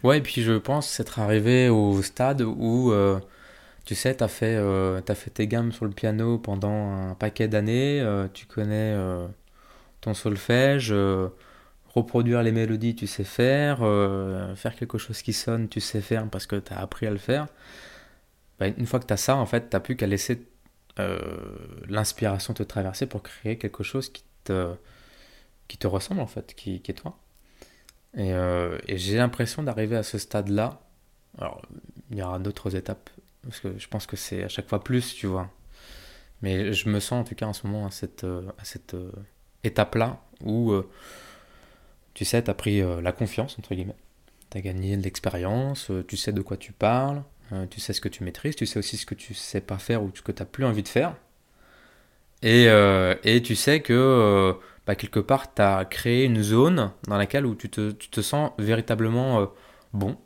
Ouais, 0.02 0.18
et 0.18 0.20
puis 0.20 0.42
je 0.42 0.52
pense 0.52 1.00
être 1.00 1.18
arrivé 1.18 1.68
au 1.70 2.02
stade 2.02 2.42
où, 2.42 2.92
euh, 2.92 3.18
tu 3.86 3.94
sais, 3.94 4.14
t'as 4.14 4.28
fait, 4.28 4.56
euh, 4.56 5.00
fait 5.02 5.30
tes 5.30 5.46
gammes 5.46 5.72
sur 5.72 5.86
le 5.86 5.92
piano 5.92 6.38
pendant 6.38 6.92
un 7.10 7.14
paquet 7.14 7.48
d'années, 7.48 8.00
euh, 8.02 8.28
tu 8.32 8.46
connais 8.46 8.92
euh, 8.94 9.26
ton 10.02 10.12
solfège, 10.14 10.94
reproduire 11.94 12.42
les 12.42 12.52
mélodies, 12.52 12.94
tu 12.94 13.06
sais 13.06 13.24
faire, 13.24 13.78
faire 14.56 14.76
quelque 14.76 14.98
chose 14.98 15.22
qui 15.22 15.32
sonne, 15.32 15.68
tu 15.68 15.80
sais 15.80 16.00
faire 16.02 16.28
parce 16.28 16.46
que 16.46 16.56
t'as 16.56 16.76
appris 16.76 17.06
à 17.06 17.10
le 17.10 17.18
faire. 17.18 17.46
Bah, 18.58 18.66
une 18.68 18.86
fois 18.86 19.00
que 19.00 19.06
t'as 19.06 19.16
ça, 19.16 19.36
en 19.36 19.46
fait, 19.46 19.70
t'as 19.70 19.80
plus 19.80 19.96
qu'à 19.96 20.06
laisser 20.06 20.46
l'inspiration 21.88 22.52
te 22.54 22.62
traverser 22.62 23.06
pour 23.06 23.22
créer 23.22 23.56
quelque 23.58 23.82
chose 23.82 24.10
qui 24.10 24.24
qui 25.68 25.78
te 25.78 25.86
ressemble, 25.86 26.20
en 26.20 26.26
fait, 26.26 26.54
qui, 26.54 26.80
qui 26.80 26.90
est 26.90 26.94
toi. 26.94 27.18
Et, 28.16 28.32
euh, 28.32 28.78
et 28.86 28.96
j'ai 28.98 29.16
l'impression 29.16 29.62
d'arriver 29.62 29.96
à 29.96 30.02
ce 30.02 30.18
stade-là. 30.18 30.80
Alors, 31.38 31.62
il 32.10 32.18
y 32.18 32.22
aura 32.22 32.38
d'autres 32.38 32.76
étapes, 32.76 33.10
parce 33.42 33.60
que 33.60 33.78
je 33.78 33.88
pense 33.88 34.06
que 34.06 34.16
c'est 34.16 34.44
à 34.44 34.48
chaque 34.48 34.68
fois 34.68 34.82
plus, 34.82 35.14
tu 35.14 35.26
vois. 35.26 35.50
Mais 36.42 36.72
je 36.72 36.88
me 36.88 37.00
sens 37.00 37.22
en 37.22 37.24
tout 37.24 37.34
cas 37.34 37.46
en 37.46 37.52
ce 37.52 37.66
moment 37.66 37.86
à 37.86 37.90
cette, 37.90 38.24
euh, 38.24 38.50
euh, 38.94 39.10
étape-là 39.64 40.20
où, 40.44 40.74
tu 42.12 42.24
sais, 42.24 42.42
tu 42.42 42.50
as 42.50 42.54
pris 42.54 42.82
la 43.02 43.12
confiance, 43.12 43.58
entre 43.58 43.74
guillemets. 43.74 43.96
Tu 44.50 44.58
as 44.58 44.60
gagné 44.60 44.96
de 44.96 45.02
l'expérience, 45.02 45.90
tu 46.06 46.16
sais 46.18 46.32
de 46.32 46.42
quoi 46.42 46.58
tu 46.58 46.72
parles, 46.72 47.22
tu 47.70 47.80
sais 47.80 47.94
ce 47.94 48.02
que 48.02 48.10
tu 48.10 48.24
maîtrises, 48.24 48.56
tu 48.56 48.66
sais 48.66 48.78
aussi 48.78 48.98
ce 48.98 49.06
que 49.06 49.14
tu 49.14 49.32
sais 49.32 49.62
pas 49.62 49.78
faire 49.78 50.02
ou 50.02 50.10
ce 50.14 50.20
que 50.20 50.32
tu 50.32 50.42
n'as 50.42 50.46
plus 50.46 50.66
envie 50.66 50.82
de 50.82 50.88
faire. 50.88 51.16
Et, 52.44 52.68
euh, 52.68 53.16
et 53.24 53.42
tu 53.42 53.56
sais 53.56 53.80
que 53.80 53.94
euh, 53.94 54.52
bah, 54.86 54.94
quelque 54.96 55.18
part, 55.18 55.54
tu 55.54 55.62
as 55.62 55.86
créé 55.86 56.24
une 56.26 56.42
zone 56.42 56.92
dans 57.08 57.16
laquelle 57.16 57.46
où 57.46 57.54
tu 57.54 57.70
te, 57.70 58.20
sens 58.20 58.52
véritablement 58.58 59.40
euh, 59.40 59.46
bon. 59.94 60.18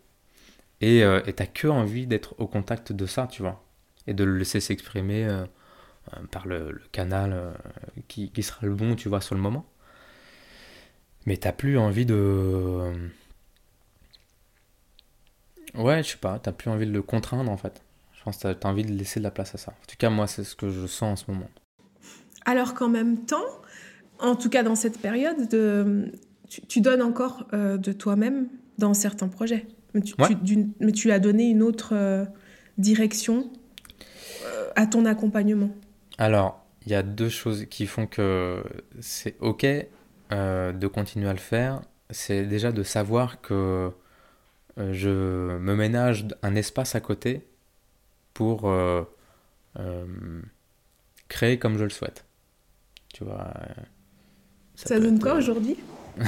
Et 0.80 1.02
tu 1.26 1.32
n'as 1.38 1.46
que 1.46 1.68
envie 1.68 2.06
d'être 2.06 2.34
au 2.38 2.46
contact 2.48 2.92
de 2.92 3.06
ça, 3.06 3.28
tu 3.28 3.42
vois. 3.42 3.64
Et 4.08 4.14
de 4.14 4.24
le 4.24 4.36
laisser 4.36 4.60
s'exprimer 4.60 5.28
par 6.30 6.46
le, 6.46 6.80
canal 6.92 7.54
qui, 8.08 8.30
sera 8.42 8.66
le 8.66 8.74
bon, 8.74 8.96
tu 8.96 9.08
vois, 9.08 9.20
sur 9.20 9.34
le 9.34 9.40
moment. 9.40 9.66
Mais 11.26 11.36
t'as 11.36 11.52
plus 11.52 11.78
envie 11.78 12.06
de... 12.06 12.92
Ouais, 15.74 16.02
je 16.02 16.10
sais 16.10 16.16
pas, 16.16 16.38
t'as 16.38 16.52
plus 16.52 16.70
envie 16.70 16.86
de 16.86 16.92
le 16.92 17.02
contraindre 17.02 17.50
en 17.50 17.56
fait. 17.56 17.82
Je 18.14 18.22
pense 18.22 18.38
que 18.38 18.42
t'as 18.42 18.54
t'as 18.54 18.68
envie 18.68 18.84
de 18.84 18.92
laisser 18.92 19.20
de 19.20 19.24
la 19.24 19.30
place 19.30 19.54
à 19.54 19.58
ça. 19.58 19.72
En 19.72 19.86
tout 19.86 19.96
cas, 19.98 20.10
moi, 20.10 20.26
c'est 20.26 20.44
ce 20.44 20.56
que 20.56 20.70
je 20.70 20.86
sens 20.86 21.22
en 21.22 21.24
ce 21.24 21.30
moment. 21.30 21.50
Alors 22.48 22.72
qu'en 22.72 22.88
même 22.88 23.26
temps, 23.26 23.44
en 24.18 24.34
tout 24.34 24.48
cas 24.48 24.62
dans 24.62 24.74
cette 24.74 24.98
période, 24.98 25.48
de, 25.50 26.10
tu, 26.48 26.62
tu 26.62 26.80
donnes 26.80 27.02
encore 27.02 27.46
euh, 27.52 27.76
de 27.76 27.92
toi-même 27.92 28.48
dans 28.78 28.94
certains 28.94 29.28
projets. 29.28 29.66
Mais 29.92 30.00
tu, 30.00 30.14
Ouais. 30.18 30.28
tu- 30.28 30.34
d'une- 30.36 30.72
mais 30.80 30.92
tu 30.92 31.10
as 31.12 31.18
donné 31.18 31.44
une 31.50 31.62
autre 31.62 31.90
euh, 31.92 32.24
direction 32.78 33.50
euh, 34.46 34.70
à 34.76 34.86
ton 34.86 35.04
accompagnement. 35.04 35.70
Alors, 36.16 36.64
il 36.86 36.92
y 36.92 36.94
a 36.94 37.02
deux 37.02 37.28
choses 37.28 37.66
qui 37.68 37.86
font 37.86 38.06
que 38.06 38.62
c'est 39.00 39.36
ok 39.40 39.66
de 40.30 40.86
continuer 40.86 41.28
à 41.28 41.32
le 41.34 41.38
faire. 41.38 41.82
C'est 42.10 42.44
déjà 42.46 42.72
de 42.72 42.82
savoir 42.82 43.40
que 43.42 43.90
je 44.78 45.10
me 45.58 45.74
ménage 45.74 46.26
un 46.42 46.54
espace 46.54 46.94
à 46.94 47.00
côté 47.00 47.46
pour 48.34 48.70
créer 51.28 51.58
comme 51.58 51.76
je 51.78 51.84
le 51.84 51.90
souhaite. 51.90 52.24
Tu 53.12 53.24
vois. 53.24 53.52
euh, 53.56 53.82
Ça, 54.74 54.98
donne 54.98 55.16
être, 55.16 55.22
quoi 55.22 55.34
aujourd'hui? 55.34 55.76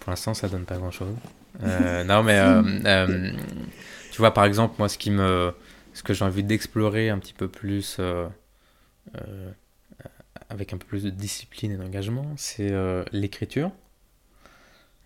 Pour 0.00 0.10
l'instant, 0.10 0.34
ça 0.34 0.48
donne 0.48 0.64
pas 0.64 0.76
grand-chose. 0.76 1.14
Euh, 1.62 2.04
non, 2.04 2.22
mais 2.22 2.38
euh, 2.38 2.62
euh, 2.84 3.32
tu 4.12 4.18
vois, 4.18 4.32
par 4.32 4.44
exemple, 4.44 4.76
moi, 4.78 4.88
ce 4.88 4.98
qui 4.98 5.10
me, 5.10 5.52
ce 5.92 6.02
que 6.02 6.14
j'ai 6.14 6.24
envie 6.24 6.44
d'explorer 6.44 7.10
un 7.10 7.18
petit 7.18 7.34
peu 7.34 7.48
plus, 7.48 8.00
avec 10.48 10.72
un 10.72 10.78
peu 10.78 10.86
plus 10.86 11.02
de 11.04 11.10
discipline 11.10 11.72
et 11.72 11.76
d'engagement, 11.76 12.26
c'est 12.36 12.72
l'écriture. 13.12 13.70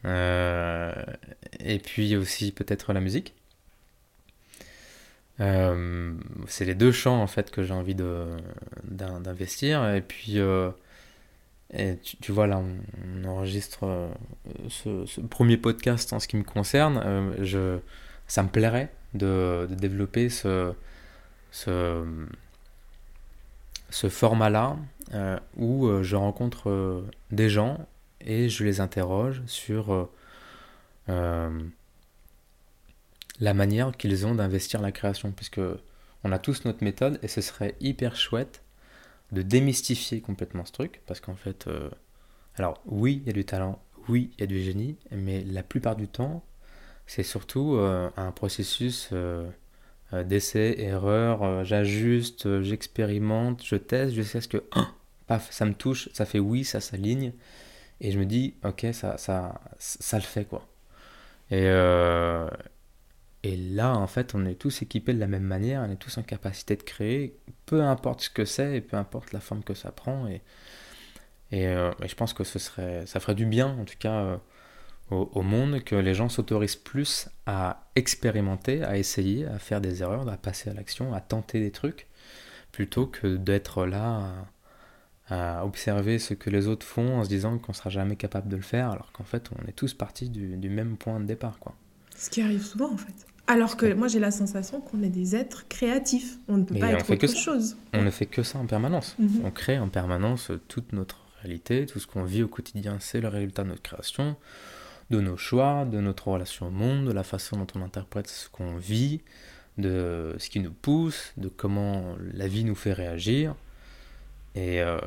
Et 0.04 1.78
puis 1.84 2.16
aussi 2.16 2.52
peut-être 2.52 2.92
la 2.92 3.00
musique. 3.00 3.34
Euh, 5.40 6.12
c'est 6.46 6.66
les 6.66 6.74
deux 6.74 6.92
champs 6.92 7.22
en 7.22 7.26
fait 7.26 7.50
que 7.50 7.62
j'ai 7.62 7.74
envie 7.74 7.94
d'investir. 8.84 9.88
Et 9.94 10.02
puis 10.02 10.38
euh, 10.38 10.70
et 11.72 11.98
tu, 12.20 12.32
vois, 12.32 12.46
là, 12.48 12.60
on, 12.60 13.24
enregistre 13.28 13.84
euh, 13.84 14.08
ce, 14.68 15.20
premier 15.20 15.56
podcast 15.56 16.12
en 16.12 16.18
ce 16.18 16.26
qui 16.26 16.36
me 16.36 16.42
concerne. 16.42 17.32
Je, 17.42 17.78
ça 18.26 18.42
me 18.42 18.48
plairait 18.48 18.92
de, 19.14 19.66
de 19.70 19.74
développer 19.76 20.28
ce, 20.28 20.72
ce, 21.52 22.04
ce 23.88 24.08
format-là 24.08 24.76
où 25.56 25.88
je 26.02 26.16
rencontre 26.16 27.04
des 27.30 27.48
gens 27.48 27.86
et 28.20 28.48
je 28.48 28.64
les 28.64 28.80
interroge 28.80 29.42
sur 29.46 30.08
la 33.40 33.54
manière 33.54 33.96
qu'ils 33.96 34.26
ont 34.26 34.34
d'investir 34.34 34.80
la 34.80 34.92
création. 34.92 35.32
Puisque 35.32 35.60
on 36.24 36.32
a 36.32 36.38
tous 36.38 36.64
notre 36.64 36.84
méthode 36.84 37.18
et 37.22 37.28
ce 37.28 37.40
serait 37.40 37.74
hyper 37.80 38.16
chouette 38.16 38.62
de 39.32 39.42
démystifier 39.42 40.20
complètement 40.20 40.64
ce 40.64 40.72
truc, 40.72 41.00
parce 41.06 41.20
qu'en 41.20 41.36
fait, 41.36 41.66
euh, 41.66 41.88
alors 42.56 42.80
oui, 42.86 43.20
il 43.22 43.26
y 43.28 43.30
a 43.30 43.32
du 43.32 43.44
talent, 43.44 43.80
oui, 44.08 44.30
il 44.36 44.40
y 44.40 44.44
a 44.44 44.46
du 44.46 44.60
génie, 44.60 44.96
mais 45.12 45.44
la 45.44 45.62
plupart 45.62 45.96
du 45.96 46.08
temps, 46.08 46.42
c'est 47.06 47.22
surtout 47.22 47.74
euh, 47.76 48.10
un 48.16 48.32
processus 48.32 49.10
euh, 49.12 49.48
d'essai, 50.12 50.74
erreur, 50.78 51.64
j'ajuste, 51.64 52.60
j'expérimente, 52.62 53.64
je 53.64 53.76
teste 53.76 54.14
jusqu'à 54.14 54.40
ce 54.40 54.48
que, 54.48 54.64
ah, 54.72 54.88
paf, 55.28 55.50
ça 55.52 55.64
me 55.64 55.74
touche, 55.74 56.08
ça 56.12 56.26
fait 56.26 56.40
oui, 56.40 56.64
ça 56.64 56.80
s'aligne, 56.80 57.32
et 58.00 58.10
je 58.10 58.18
me 58.18 58.26
dis, 58.26 58.54
ok, 58.64 58.86
ça, 58.92 59.16
ça, 59.16 59.60
ça 59.78 60.16
le 60.16 60.24
fait, 60.24 60.44
quoi. 60.44 60.66
Et 63.42 63.56
là, 63.56 63.96
en 63.96 64.06
fait, 64.06 64.34
on 64.34 64.44
est 64.44 64.54
tous 64.54 64.82
équipés 64.82 65.14
de 65.14 65.20
la 65.20 65.26
même 65.26 65.44
manière, 65.44 65.82
on 65.86 65.90
est 65.90 65.96
tous 65.96 66.18
en 66.18 66.22
capacité 66.22 66.76
de 66.76 66.82
créer, 66.82 67.38
peu 67.66 67.82
importe 67.82 68.22
ce 68.22 68.30
que 68.30 68.44
c'est 68.44 68.76
et 68.76 68.80
peu 68.82 68.96
importe 68.96 69.32
la 69.32 69.40
forme 69.40 69.62
que 69.64 69.74
ça 69.74 69.92
prend. 69.92 70.26
Et, 70.28 70.42
euh, 71.52 71.90
je 72.06 72.14
pense 72.14 72.34
que 72.34 72.44
ce 72.44 72.58
serait, 72.58 73.06
ça 73.06 73.18
ferait 73.20 73.34
du 73.34 73.46
bien, 73.46 73.68
en 73.68 73.84
tout 73.84 73.96
cas, 73.98 74.20
euh, 74.20 74.36
au, 75.10 75.42
monde, 75.42 75.82
que 75.82 75.96
les 75.96 76.14
gens 76.14 76.28
s'autorisent 76.28 76.76
plus 76.76 77.28
à 77.46 77.90
expérimenter, 77.96 78.84
à 78.84 78.98
essayer, 78.98 79.46
à 79.46 79.58
faire 79.58 79.80
des 79.80 80.02
erreurs, 80.02 80.28
à 80.28 80.36
passer 80.36 80.70
à 80.70 80.74
l'action, 80.74 81.14
à 81.14 81.20
tenter 81.20 81.60
des 81.60 81.72
trucs, 81.72 82.08
plutôt 82.72 83.06
que 83.06 83.36
d'être 83.36 83.86
là 83.86 84.46
à 85.30 85.64
observer 85.64 86.18
ce 86.18 86.34
que 86.34 86.50
les 86.50 86.66
autres 86.66 86.86
font 86.86 87.18
en 87.18 87.24
se 87.24 87.28
disant 87.28 87.58
qu'on 87.58 87.72
sera 87.72 87.88
jamais 87.88 88.16
capable 88.16 88.48
de 88.48 88.56
le 88.56 88.62
faire, 88.62 88.90
alors 88.90 89.12
qu'en 89.12 89.24
fait, 89.24 89.50
on 89.56 89.66
est 89.68 89.72
tous 89.72 89.94
partis 89.94 90.28
du, 90.28 90.56
du, 90.56 90.68
même 90.68 90.96
point 90.96 91.20
de 91.20 91.24
départ. 91.24 91.58
Quoi. 91.60 91.74
Ce 92.20 92.28
qui 92.28 92.42
arrive 92.42 92.62
souvent, 92.62 92.92
en 92.92 92.98
fait. 92.98 93.14
Alors 93.46 93.78
que 93.78 93.94
moi, 93.94 94.08
j'ai 94.08 94.18
la 94.18 94.30
sensation 94.30 94.82
qu'on 94.82 95.02
est 95.02 95.08
des 95.08 95.34
êtres 95.34 95.66
créatifs. 95.68 96.36
On 96.48 96.58
ne 96.58 96.64
peut 96.64 96.78
pas 96.78 96.92
être 96.92 97.10
autre 97.10 97.34
chose. 97.34 97.78
On 97.94 98.02
ne 98.02 98.10
fait 98.10 98.26
que 98.26 98.42
ça 98.42 98.58
en 98.58 98.66
permanence. 98.66 99.16
Mm-hmm. 99.18 99.40
On 99.42 99.50
crée 99.50 99.78
en 99.78 99.88
permanence 99.88 100.52
toute 100.68 100.92
notre 100.92 101.24
réalité, 101.42 101.86
tout 101.86 101.98
ce 101.98 102.06
qu'on 102.06 102.24
vit 102.24 102.42
au 102.42 102.48
quotidien, 102.48 102.98
c'est 103.00 103.22
le 103.22 103.28
résultat 103.28 103.64
de 103.64 103.70
notre 103.70 103.80
création, 103.80 104.36
de 105.08 105.18
nos 105.18 105.38
choix, 105.38 105.86
de 105.86 105.98
notre 105.98 106.28
relation 106.28 106.66
au 106.66 106.70
monde, 106.70 107.06
de 107.06 107.12
la 107.12 107.22
façon 107.22 107.56
dont 107.56 107.66
on 107.74 107.82
interprète 107.82 108.28
ce 108.28 108.50
qu'on 108.50 108.76
vit, 108.76 109.22
de 109.78 110.36
ce 110.38 110.50
qui 110.50 110.60
nous 110.60 110.72
pousse, 110.72 111.32
de 111.38 111.48
comment 111.48 112.16
la 112.34 112.48
vie 112.48 112.64
nous 112.64 112.74
fait 112.74 112.92
réagir. 112.92 113.54
Et, 114.54 114.82
euh, 114.82 114.98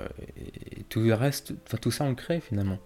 tout 0.89 1.01
le 1.01 1.14
reste, 1.14 1.53
tout 1.80 1.91
ça 1.91 2.05
on 2.05 2.16
crée 2.16 2.39
finalement. 2.39 2.80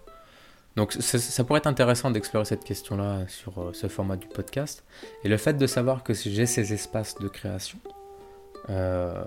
Donc 0.76 0.92
ça, 0.92 1.44
pourrait 1.44 1.58
être 1.58 1.66
intéressant 1.66 2.10
d'explorer 2.10 2.44
cette 2.44 2.62
question-là 2.62 3.26
sur 3.26 3.58
euh, 3.58 3.72
ce 3.72 3.88
format 3.88 4.16
du 4.16 4.28
podcast. 4.28 4.84
Et 5.24 5.28
le 5.28 5.36
fait 5.36 5.54
de 5.54 5.66
savoir 5.66 6.04
que 6.04 6.14
j'ai 6.14 6.46
ces 6.46 6.72
espaces 6.72 7.16
de 7.16 7.26
création 7.28 7.78
euh, 8.70 9.24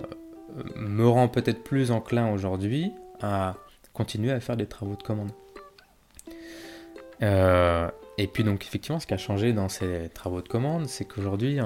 me 0.76 1.06
rend 1.06 1.28
peut-être 1.28 1.62
plus 1.62 1.90
enclin 1.90 2.30
aujourd'hui 2.32 2.92
à 3.20 3.56
continuer 3.92 4.32
à 4.32 4.40
faire 4.40 4.56
des 4.56 4.66
travaux 4.66 4.96
de 4.96 5.02
commande. 5.02 5.30
et 7.20 8.26
puis 8.26 8.44
donc 8.44 8.64
effectivement 8.64 8.98
ce 8.98 9.06
qui 9.06 9.14
a 9.14 9.18
changé 9.18 9.52
dans 9.52 9.68
ces 9.68 10.08
travaux 10.14 10.40
de 10.40 10.48
commande, 10.48 10.88
c'est 10.88 11.04
qu'aujourd'hui 11.04 11.60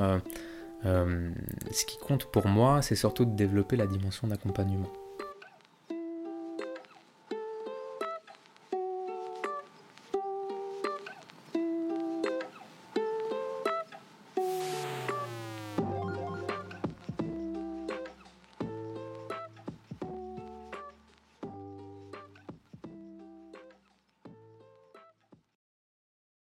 ce 0.83 1.85
qui 1.87 1.99
compte 1.99 2.27
pour 2.27 2.47
moi, 2.47 2.83
c'est 2.83 2.97
surtout 2.97 3.25
de 3.25 3.37
développer 3.37 3.77
la 3.77 3.87
dimension 3.87 4.27
d'accompagnement. 4.27 4.91